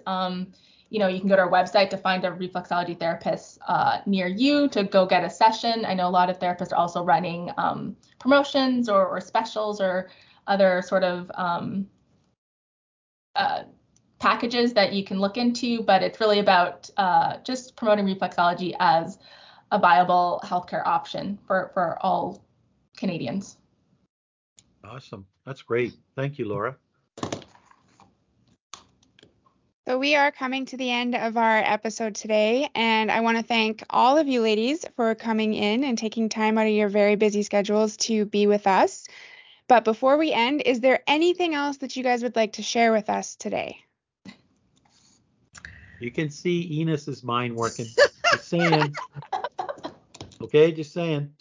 You 0.90 1.00
know, 1.00 1.08
you 1.08 1.20
can 1.20 1.30
go 1.30 1.36
to 1.36 1.42
our 1.42 1.52
website 1.52 1.90
to 1.90 1.98
find 1.98 2.24
a 2.24 2.32
reflexology 2.32 2.98
therapist 2.98 3.60
uh, 3.68 4.00
near 4.06 4.28
you 4.28 4.70
to 4.70 4.84
go 4.84 5.06
get 5.06 5.24
a 5.24 5.30
session. 5.30 5.84
I 5.86 5.94
know 5.94 6.08
a 6.08 6.10
lot 6.10 6.30
of 6.30 6.40
therapists 6.40 6.72
are 6.72 6.78
also 6.78 7.04
running 7.04 7.52
um, 7.58 7.96
promotions 8.20 8.88
or, 8.88 9.06
or, 9.06 9.20
specials 9.20 9.82
or 9.82 10.10
other 10.48 10.82
sort 10.82 11.04
of 11.04 11.30
um, 11.36 11.88
uh, 13.36 13.64
packages 14.20 14.74
that 14.74 14.94
you 14.94 15.04
can 15.04 15.20
look 15.20 15.38
into, 15.38 15.82
but 15.84 16.02
it's 16.02 16.20
really 16.20 16.40
about 16.40 16.90
uh, 16.98 17.38
just 17.44 17.76
promoting 17.76 18.06
reflexology 18.06 18.74
as 18.80 19.18
a 19.72 19.80
viable 19.80 20.40
healthcare 20.44 20.86
option 20.86 21.38
for, 21.46 21.72
for 21.74 21.98
all 22.02 22.46
Canadians. 22.96 23.58
Awesome. 24.84 25.26
That's 25.46 25.62
great. 25.62 25.94
Thank 26.16 26.38
you, 26.38 26.46
Laura. 26.46 26.78
So, 29.88 30.00
we 30.00 30.16
are 30.16 30.32
coming 30.32 30.66
to 30.66 30.78
the 30.78 30.90
end 30.90 31.14
of 31.14 31.38
our 31.38 31.58
episode 31.58 32.16
today, 32.16 32.68
and 32.74 33.12
I 33.12 33.20
want 33.20 33.38
to 33.38 33.44
thank 33.44 33.84
all 33.92 34.18
of 34.18 34.28
you 34.28 34.42
ladies 34.42 34.84
for 34.96 35.14
coming 35.14 35.54
in 35.54 35.84
and 35.84 35.96
taking 35.96 36.28
time 36.28 36.58
out 36.58 36.66
of 36.66 36.74
your 36.74 36.90
very 36.90 37.16
busy 37.16 37.44
schedules 37.44 37.96
to 37.98 38.26
be 38.26 38.48
with 38.48 38.66
us. 38.66 39.08
But 39.68 39.86
before 39.86 40.18
we 40.18 40.32
end, 40.32 40.64
is 40.66 40.80
there 40.80 41.04
anything 41.06 41.54
else 41.54 41.78
that 41.78 41.96
you 41.96 42.02
guys 42.02 42.24
would 42.24 42.36
like 42.36 42.54
to 42.54 42.64
share 42.64 42.94
with 42.94 43.12
us 43.12 43.36
today? 43.36 43.78
You 46.00 46.10
can 46.10 46.32
see 46.32 46.82
Ines's 46.82 47.24
mind 47.24 47.56
working. 47.56 47.86
Just 48.32 48.48
saying. 48.48 48.96
Okay, 50.42 50.72
just 50.72 50.94
saying. 50.94 51.32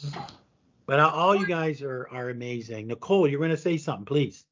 But 0.85 1.01
all 1.01 1.35
you 1.35 1.47
guys 1.47 1.81
are 1.81 2.11
are 2.13 2.29
amazing. 2.29 2.89
Nicole, 2.89 3.27
you're 3.27 3.41
going 3.41 3.53
to 3.53 3.57
say 3.57 3.79
something, 3.79 4.05
please. 4.05 4.45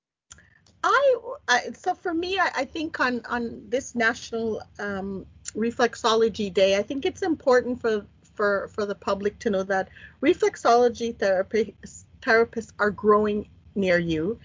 I, 0.82 1.16
I 1.52 1.72
so 1.72 1.94
for 1.94 2.14
me, 2.14 2.38
I, 2.38 2.50
I, 2.56 2.64
think 2.64 2.98
on 3.00 3.22
on 3.28 3.62
this 3.68 3.94
National 3.94 4.62
um, 4.78 5.26
Reflexology 5.54 6.52
Day, 6.52 6.76
I 6.76 6.82
think 6.82 7.04
it's 7.04 7.22
important 7.22 7.80
for 7.80 8.06
for 8.34 8.68
for 8.68 8.86
the 8.86 8.94
public 8.94 9.38
to 9.40 9.50
know 9.50 9.62
that 9.64 9.88
reflexology 10.22 11.14
therapists 11.14 12.04
therapists 12.22 12.72
are 12.78 12.90
growing 12.90 13.48
near 13.74 13.98
you 13.98 14.38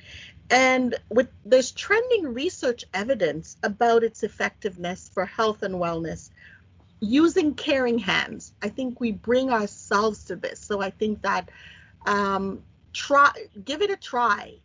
and 0.50 0.96
with 1.10 1.30
there's 1.46 1.72
trending 1.72 2.34
research 2.34 2.86
evidence 2.94 3.58
about 3.64 4.04
its 4.04 4.24
effectiveness 4.24 5.10
for 5.14 5.26
health 5.26 5.64
and 5.64 5.76
wellness 5.76 6.30
using 7.00 7.54
caring 7.54 7.98
hands. 8.00 8.54
I 8.62 8.70
think 8.70 9.00
we 9.00 9.12
bring 9.12 9.52
ourselves 9.52 10.24
to 10.26 10.36
this. 10.36 10.60
So 10.60 10.82
I 10.82 10.90
think 10.90 11.22
that 11.22 11.50
um, 12.06 12.64
try 12.94 13.32
give 13.64 13.82
it 13.82 13.92
a 13.92 13.98
try. 13.98 14.56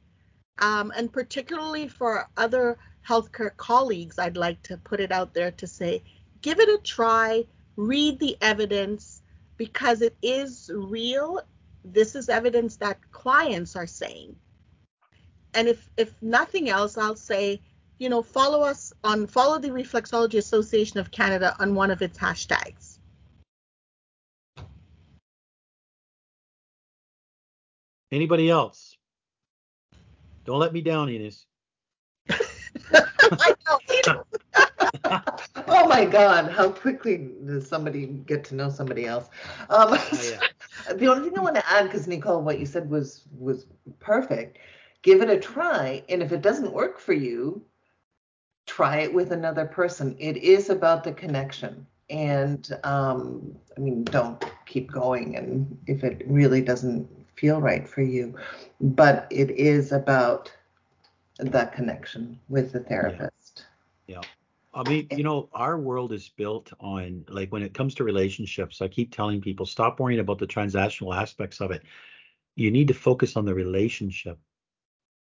Um, 0.62 0.92
and 0.96 1.12
particularly 1.12 1.88
for 1.88 2.26
other 2.38 2.78
healthcare 3.06 3.54
colleagues, 3.56 4.18
I'd 4.18 4.38
like 4.38 4.62
to 4.62 4.78
put 4.78 5.00
it 5.00 5.12
out 5.12 5.34
there 5.34 5.50
to 5.50 5.66
say, 5.66 6.02
give 6.40 6.58
it 6.58 6.68
a 6.70 6.78
try, 6.82 7.44
read 7.76 8.18
the 8.18 8.38
evidence 8.40 9.22
because 9.58 10.00
it 10.00 10.16
is 10.22 10.70
real. 10.74 11.40
This 11.84 12.14
is 12.14 12.30
evidence 12.30 12.76
that 12.76 12.98
clients 13.10 13.76
are 13.76 13.86
saying 13.86 14.36
and 15.54 15.68
if 15.68 15.90
if 15.96 16.14
nothing 16.22 16.68
else, 16.68 16.96
I'll 16.96 17.16
say, 17.16 17.60
you 17.98 18.08
know, 18.08 18.22
follow 18.22 18.62
us 18.62 18.92
on 19.04 19.26
follow 19.26 19.58
the 19.58 19.68
Reflexology 19.68 20.38
Association 20.38 20.98
of 20.98 21.10
Canada 21.10 21.54
on 21.58 21.74
one 21.74 21.90
of 21.90 22.02
its 22.02 22.18
hashtags. 22.18 22.98
Anybody 28.10 28.50
else? 28.50 28.96
Don't 30.44 30.58
let 30.58 30.72
me 30.72 30.80
down, 30.80 31.08
Ines. 31.08 31.46
oh 35.68 35.88
my 35.88 36.04
God! 36.04 36.50
How 36.50 36.70
quickly 36.70 37.30
does 37.46 37.66
somebody 37.66 38.06
get 38.06 38.44
to 38.44 38.54
know 38.54 38.68
somebody 38.70 39.06
else? 39.06 39.28
Um, 39.70 39.88
oh, 39.92 40.10
yeah. 40.30 40.94
the 40.94 41.08
only 41.08 41.28
thing 41.28 41.38
I 41.38 41.42
want 41.42 41.56
to 41.56 41.70
add, 41.70 41.84
because 41.84 42.06
Nicole, 42.06 42.42
what 42.42 42.58
you 42.58 42.66
said 42.66 42.90
was 42.90 43.24
was 43.38 43.66
perfect, 44.00 44.58
give 45.02 45.22
it 45.22 45.30
a 45.30 45.38
try. 45.38 46.02
And 46.08 46.22
if 46.22 46.32
it 46.32 46.42
doesn't 46.42 46.72
work 46.72 46.98
for 46.98 47.12
you, 47.12 47.62
try 48.66 48.98
it 48.98 49.12
with 49.12 49.32
another 49.32 49.66
person. 49.66 50.16
It 50.18 50.36
is 50.38 50.70
about 50.70 51.04
the 51.04 51.12
connection. 51.12 51.86
And 52.10 52.68
um, 52.84 53.56
I 53.76 53.80
mean, 53.80 54.04
don't 54.04 54.44
keep 54.66 54.90
going. 54.90 55.36
And 55.36 55.78
if 55.86 56.04
it 56.04 56.22
really 56.26 56.60
doesn't 56.60 57.08
feel 57.42 57.60
right 57.60 57.88
for 57.88 58.02
you, 58.02 58.36
but 58.80 59.26
it 59.28 59.50
is 59.50 59.90
about 59.90 60.52
that 61.40 61.72
connection 61.72 62.38
with 62.48 62.70
the 62.70 62.78
therapist. 62.78 63.66
Yeah. 64.06 64.20
yeah. 64.20 64.28
I 64.72 64.88
mean, 64.88 65.08
you 65.10 65.24
know, 65.24 65.48
our 65.52 65.76
world 65.76 66.12
is 66.12 66.28
built 66.28 66.72
on 66.78 67.24
like 67.28 67.50
when 67.50 67.64
it 67.64 67.74
comes 67.74 67.96
to 67.96 68.04
relationships, 68.04 68.80
I 68.80 68.86
keep 68.86 69.12
telling 69.12 69.40
people 69.40 69.66
stop 69.66 69.98
worrying 69.98 70.20
about 70.20 70.38
the 70.38 70.46
transactional 70.46 71.20
aspects 71.20 71.60
of 71.60 71.72
it. 71.72 71.82
You 72.54 72.70
need 72.70 72.86
to 72.88 72.94
focus 72.94 73.36
on 73.36 73.44
the 73.44 73.54
relationship 73.54 74.38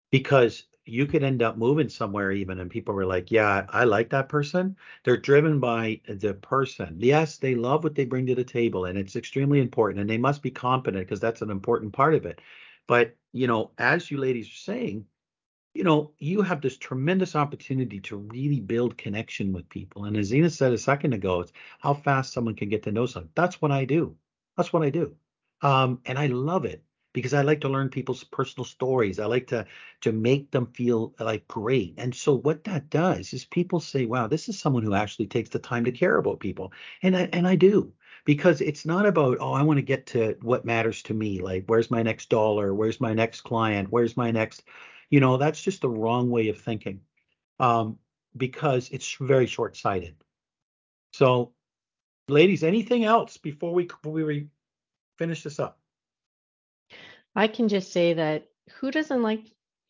because 0.09 0.63
you 0.87 1.05
could 1.05 1.23
end 1.23 1.41
up 1.41 1.57
moving 1.57 1.89
somewhere 1.89 2.31
even 2.31 2.59
and 2.59 2.69
people 2.71 2.93
were 2.93 3.05
like 3.05 3.31
yeah 3.31 3.65
i 3.69 3.83
like 3.83 4.09
that 4.09 4.29
person. 4.29 4.75
They're 5.03 5.17
driven 5.17 5.59
by 5.59 6.01
the 6.07 6.33
person. 6.35 6.95
Yes 6.99 7.37
they 7.37 7.55
love 7.55 7.83
what 7.83 7.95
they 7.95 8.05
bring 8.05 8.25
to 8.27 8.35
the 8.35 8.43
table 8.43 8.85
and 8.85 8.97
it's 8.97 9.15
extremely 9.15 9.59
important 9.61 10.01
and 10.01 10.09
they 10.09 10.17
must 10.17 10.41
be 10.41 10.51
competent 10.51 11.05
because 11.05 11.19
that's 11.19 11.41
an 11.41 11.49
important 11.51 11.93
part 11.93 12.13
of 12.13 12.25
it. 12.25 12.41
But 12.87 13.15
you 13.33 13.47
know 13.47 13.71
as 13.77 14.09
you 14.11 14.17
ladies 14.17 14.47
are 14.47 14.63
saying 14.71 15.05
you 15.73 15.83
know 15.83 16.11
you 16.19 16.41
have 16.41 16.61
this 16.61 16.77
tremendous 16.77 17.35
opportunity 17.35 17.99
to 18.01 18.17
really 18.17 18.59
build 18.59 18.97
connection 18.97 19.53
with 19.53 19.69
people 19.69 20.05
and 20.05 20.17
as 20.17 20.27
Zena 20.27 20.49
said 20.49 20.73
a 20.73 20.77
second 20.77 21.13
ago 21.13 21.41
it's 21.41 21.53
how 21.79 21.93
fast 21.93 22.33
someone 22.33 22.55
can 22.55 22.69
get 22.69 22.83
to 22.83 22.91
know 22.91 23.05
someone 23.05 23.29
that's 23.35 23.61
what 23.61 23.71
i 23.71 23.85
do. 23.85 24.15
That's 24.57 24.73
what 24.73 24.83
i 24.83 24.89
do. 24.89 25.15
Um, 25.61 26.01
and 26.05 26.17
i 26.19 26.27
love 26.27 26.65
it 26.65 26.83
because 27.17 27.33
I 27.33 27.41
like 27.41 27.61
to 27.61 27.69
learn 27.69 27.89
people's 27.89 28.23
personal 28.23 28.65
stories. 28.65 29.19
I 29.19 29.25
like 29.25 29.47
to 29.47 29.65
to 30.01 30.11
make 30.11 30.51
them 30.51 30.67
feel 30.67 31.13
like 31.19 31.47
great. 31.47 31.95
And 31.97 32.13
so 32.15 32.33
what 32.35 32.63
that 32.65 32.89
does 32.89 33.33
is 33.33 33.45
people 33.45 33.79
say, 33.79 34.05
"Wow, 34.05 34.27
this 34.27 34.47
is 34.49 34.59
someone 34.59 34.83
who 34.83 34.93
actually 34.93 35.27
takes 35.27 35.49
the 35.49 35.59
time 35.59 35.83
to 35.85 35.91
care 35.91 36.17
about 36.17 36.39
people." 36.39 36.71
And 37.01 37.15
I 37.17 37.29
and 37.33 37.47
I 37.47 37.55
do 37.55 37.93
because 38.25 38.61
it's 38.61 38.85
not 38.85 39.05
about, 39.05 39.37
"Oh, 39.39 39.53
I 39.53 39.63
want 39.63 39.77
to 39.77 39.81
get 39.83 40.05
to 40.07 40.37
what 40.41 40.65
matters 40.65 41.01
to 41.03 41.13
me, 41.13 41.39
like 41.41 41.65
where's 41.67 41.89
my 41.91 42.03
next 42.03 42.29
dollar, 42.29 42.73
where's 42.75 43.01
my 43.01 43.13
next 43.13 43.41
client, 43.41 43.89
where's 43.91 44.15
my 44.17 44.31
next, 44.31 44.63
you 45.09 45.19
know, 45.19 45.37
that's 45.37 45.61
just 45.63 45.81
the 45.81 45.89
wrong 45.89 46.29
way 46.29 46.49
of 46.49 46.59
thinking. 46.59 47.01
Um, 47.59 47.99
because 48.37 48.89
it's 48.91 49.15
very 49.15 49.47
short-sighted. 49.47 50.15
So, 51.13 51.53
ladies, 52.29 52.63
anything 52.63 53.05
else 53.05 53.37
before 53.37 53.73
we 53.73 53.85
before 53.85 54.13
we 54.13 54.49
finish 55.17 55.43
this 55.43 55.59
up? 55.59 55.79
I 57.37 57.47
can 57.47 57.69
just 57.69 57.91
say 57.93 58.15
that 58.15 58.47
who 58.79 58.89
doesn't 58.89 59.21
like 59.21 59.41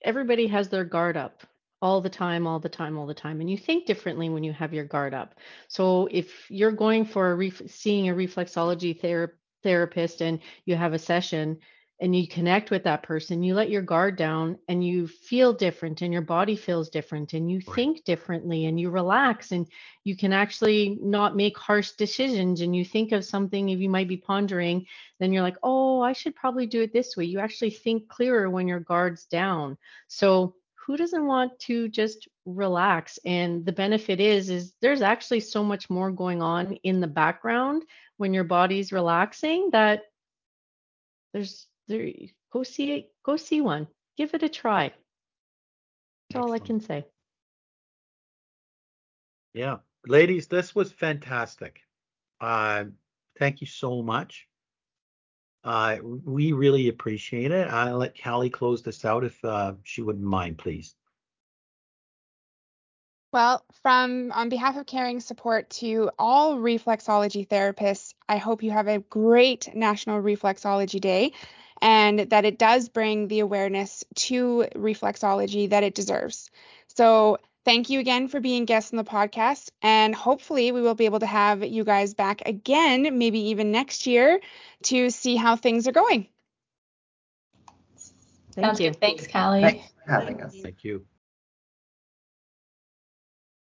everybody 0.04 0.48
has 0.48 0.68
their 0.68 0.84
guard 0.84 1.16
up 1.16 1.44
all 1.82 2.02
the 2.02 2.10
time, 2.10 2.46
all 2.46 2.60
the 2.60 2.68
time, 2.68 2.98
all 2.98 3.08
the 3.08 3.14
time. 3.14 3.40
And 3.40 3.50
you 3.50 3.58
think 3.58 3.86
differently 3.86 4.28
when 4.28 4.44
you 4.44 4.52
have 4.52 4.74
your 4.74 4.84
guard 4.84 5.14
up. 5.14 5.36
So 5.70 6.10
if 6.12 6.52
you're 6.52 6.74
going 6.74 7.06
for 7.06 7.32
a 7.32 7.36
ref- 7.36 7.70
seeing 7.70 8.10
a 8.10 8.14
reflexology 8.14 9.00
ther- 9.00 9.40
therapist 9.64 10.22
and 10.22 10.42
you 10.66 10.76
have 10.76 10.92
a 10.92 11.00
session, 11.00 11.60
and 12.00 12.16
you 12.16 12.28
connect 12.28 12.70
with 12.70 12.84
that 12.84 13.02
person, 13.02 13.42
you 13.42 13.56
let 13.56 13.72
your 13.72 13.82
guard 13.82 14.18
down 14.18 14.60
and 14.68 14.86
you 14.86 15.08
feel 15.08 15.52
different 15.52 16.04
and 16.04 16.14
your 16.14 16.22
body 16.22 16.56
feels 16.56 16.90
different 16.90 17.34
and 17.34 17.50
you 17.50 17.60
right. 17.66 17.76
think 17.76 18.04
differently 18.04 18.66
and 18.66 18.80
you 18.80 18.92
relax 18.92 19.52
and 19.52 19.68
you 20.04 20.16
can 20.16 20.32
actually 20.32 21.00
not 21.02 21.36
make 21.36 21.58
harsh 21.58 21.92
decisions 21.92 22.62
and 22.62 22.76
you 22.76 22.86
think 22.86 23.14
of 23.14 23.26
something 23.26 23.70
if 23.70 23.80
you 23.80 23.90
might 23.90 24.08
be 24.08 24.18
pondering, 24.18 24.86
then 25.20 25.34
you're 25.34 25.42
like, 25.42 25.58
oh, 25.64 26.00
I 26.00 26.14
should 26.14 26.36
probably 26.36 26.68
do 26.68 26.82
it 26.82 26.94
this 26.94 27.18
way. 27.18 27.26
You 27.26 27.40
actually 27.40 27.72
think 27.72 28.08
clearer 28.08 28.48
when 28.48 28.68
your 28.68 28.80
guard's 28.80 29.26
down. 29.26 29.76
So 30.08 30.54
who 30.76 30.98
doesn't 30.98 31.26
want 31.26 31.58
to 31.62 31.90
just 31.90 32.28
relax 32.46 33.20
and 33.26 33.66
the 33.66 33.74
benefit 33.74 34.22
is 34.22 34.50
is 34.50 34.74
there's 34.82 35.02
actually 35.02 35.42
so 35.42 35.62
much 35.62 35.90
more 35.90 36.12
going 36.12 36.42
on 36.42 36.74
in 36.84 37.02
the 37.02 37.08
background 37.08 37.84
when 38.16 38.34
your 38.34 38.46
body's 38.46 38.94
relaxing 38.94 39.70
that 39.74 40.04
there's 41.34 41.68
there 41.88 42.10
go 42.52 42.64
see 42.64 42.92
it 42.92 43.12
go 43.24 43.38
see 43.38 43.62
one. 43.62 43.88
Give 44.18 44.34
it 44.34 44.44
a 44.44 44.50
try. 44.50 44.94
That's 46.30 46.44
all 46.44 46.52
i 46.52 46.60
can 46.60 46.80
say. 46.82 47.06
Yeah. 49.54 49.78
Ladies 50.06 50.48
this 50.48 50.76
was 50.76 50.92
fantastic. 50.92 51.82
Uh 52.42 52.86
thank 53.40 53.62
you 53.62 53.68
so 53.68 54.02
much. 54.02 54.48
Uh 55.64 55.98
we 56.04 56.52
really 56.52 56.90
appreciate 56.90 57.52
it. 57.52 57.68
I'll 57.68 57.98
let 57.98 58.22
callie 58.22 58.50
close 58.50 58.84
this 58.84 59.06
out 59.06 59.24
if 59.24 59.44
uh, 59.44 59.74
she 59.84 60.02
wouldn't 60.02 60.26
mind 60.26 60.58
please. 60.58 60.96
Well, 63.34 63.64
from 63.84 64.32
on 64.32 64.48
behalf 64.50 64.78
of 64.78 64.86
Caring 64.86 65.20
Support 65.20 65.70
to 65.82 66.10
all 66.18 66.58
reflexology 66.58 67.46
therapists, 67.46 68.14
I 68.28 68.38
hope 68.38 68.64
you 68.64 68.72
have 68.72 68.88
a 68.88 69.00
great 69.00 69.76
National 69.76 70.22
Reflexology 70.22 71.02
Day 71.02 71.34
and 71.82 72.20
that 72.20 72.46
it 72.46 72.58
does 72.58 72.90
bring 72.90 73.28
the 73.28 73.40
awareness 73.40 74.04
to 74.16 74.66
reflexology 74.76 75.70
that 75.70 75.84
it 75.84 75.96
deserves. 75.96 76.50
So, 76.96 77.38
thank 77.66 77.90
you 77.90 78.00
again 78.00 78.28
for 78.28 78.40
being 78.40 78.66
guests 78.66 78.94
on 78.94 78.98
the 78.98 79.04
podcast. 79.04 79.70
And 79.82 80.16
hopefully, 80.16 80.72
we 80.72 80.82
will 80.82 80.96
be 80.96 81.06
able 81.06 81.20
to 81.20 81.26
have 81.26 81.64
you 81.64 81.84
guys 81.84 82.14
back 82.14 82.44
again, 82.46 83.18
maybe 83.18 83.50
even 83.50 83.72
next 83.72 84.08
year, 84.08 84.40
to 84.84 85.10
see 85.10 85.36
how 85.36 85.56
things 85.56 85.88
are 85.88 85.92
going. 85.92 86.28
Thank 88.54 88.66
Sounds 88.66 88.80
you. 88.80 88.90
Good. 88.92 89.02
Thanks, 89.02 89.28
Callie. 89.28 89.62
Thanks 89.62 89.94
for 90.04 90.12
having 90.12 90.42
us. 90.42 90.56
Thank 90.62 90.84
you. 90.84 91.06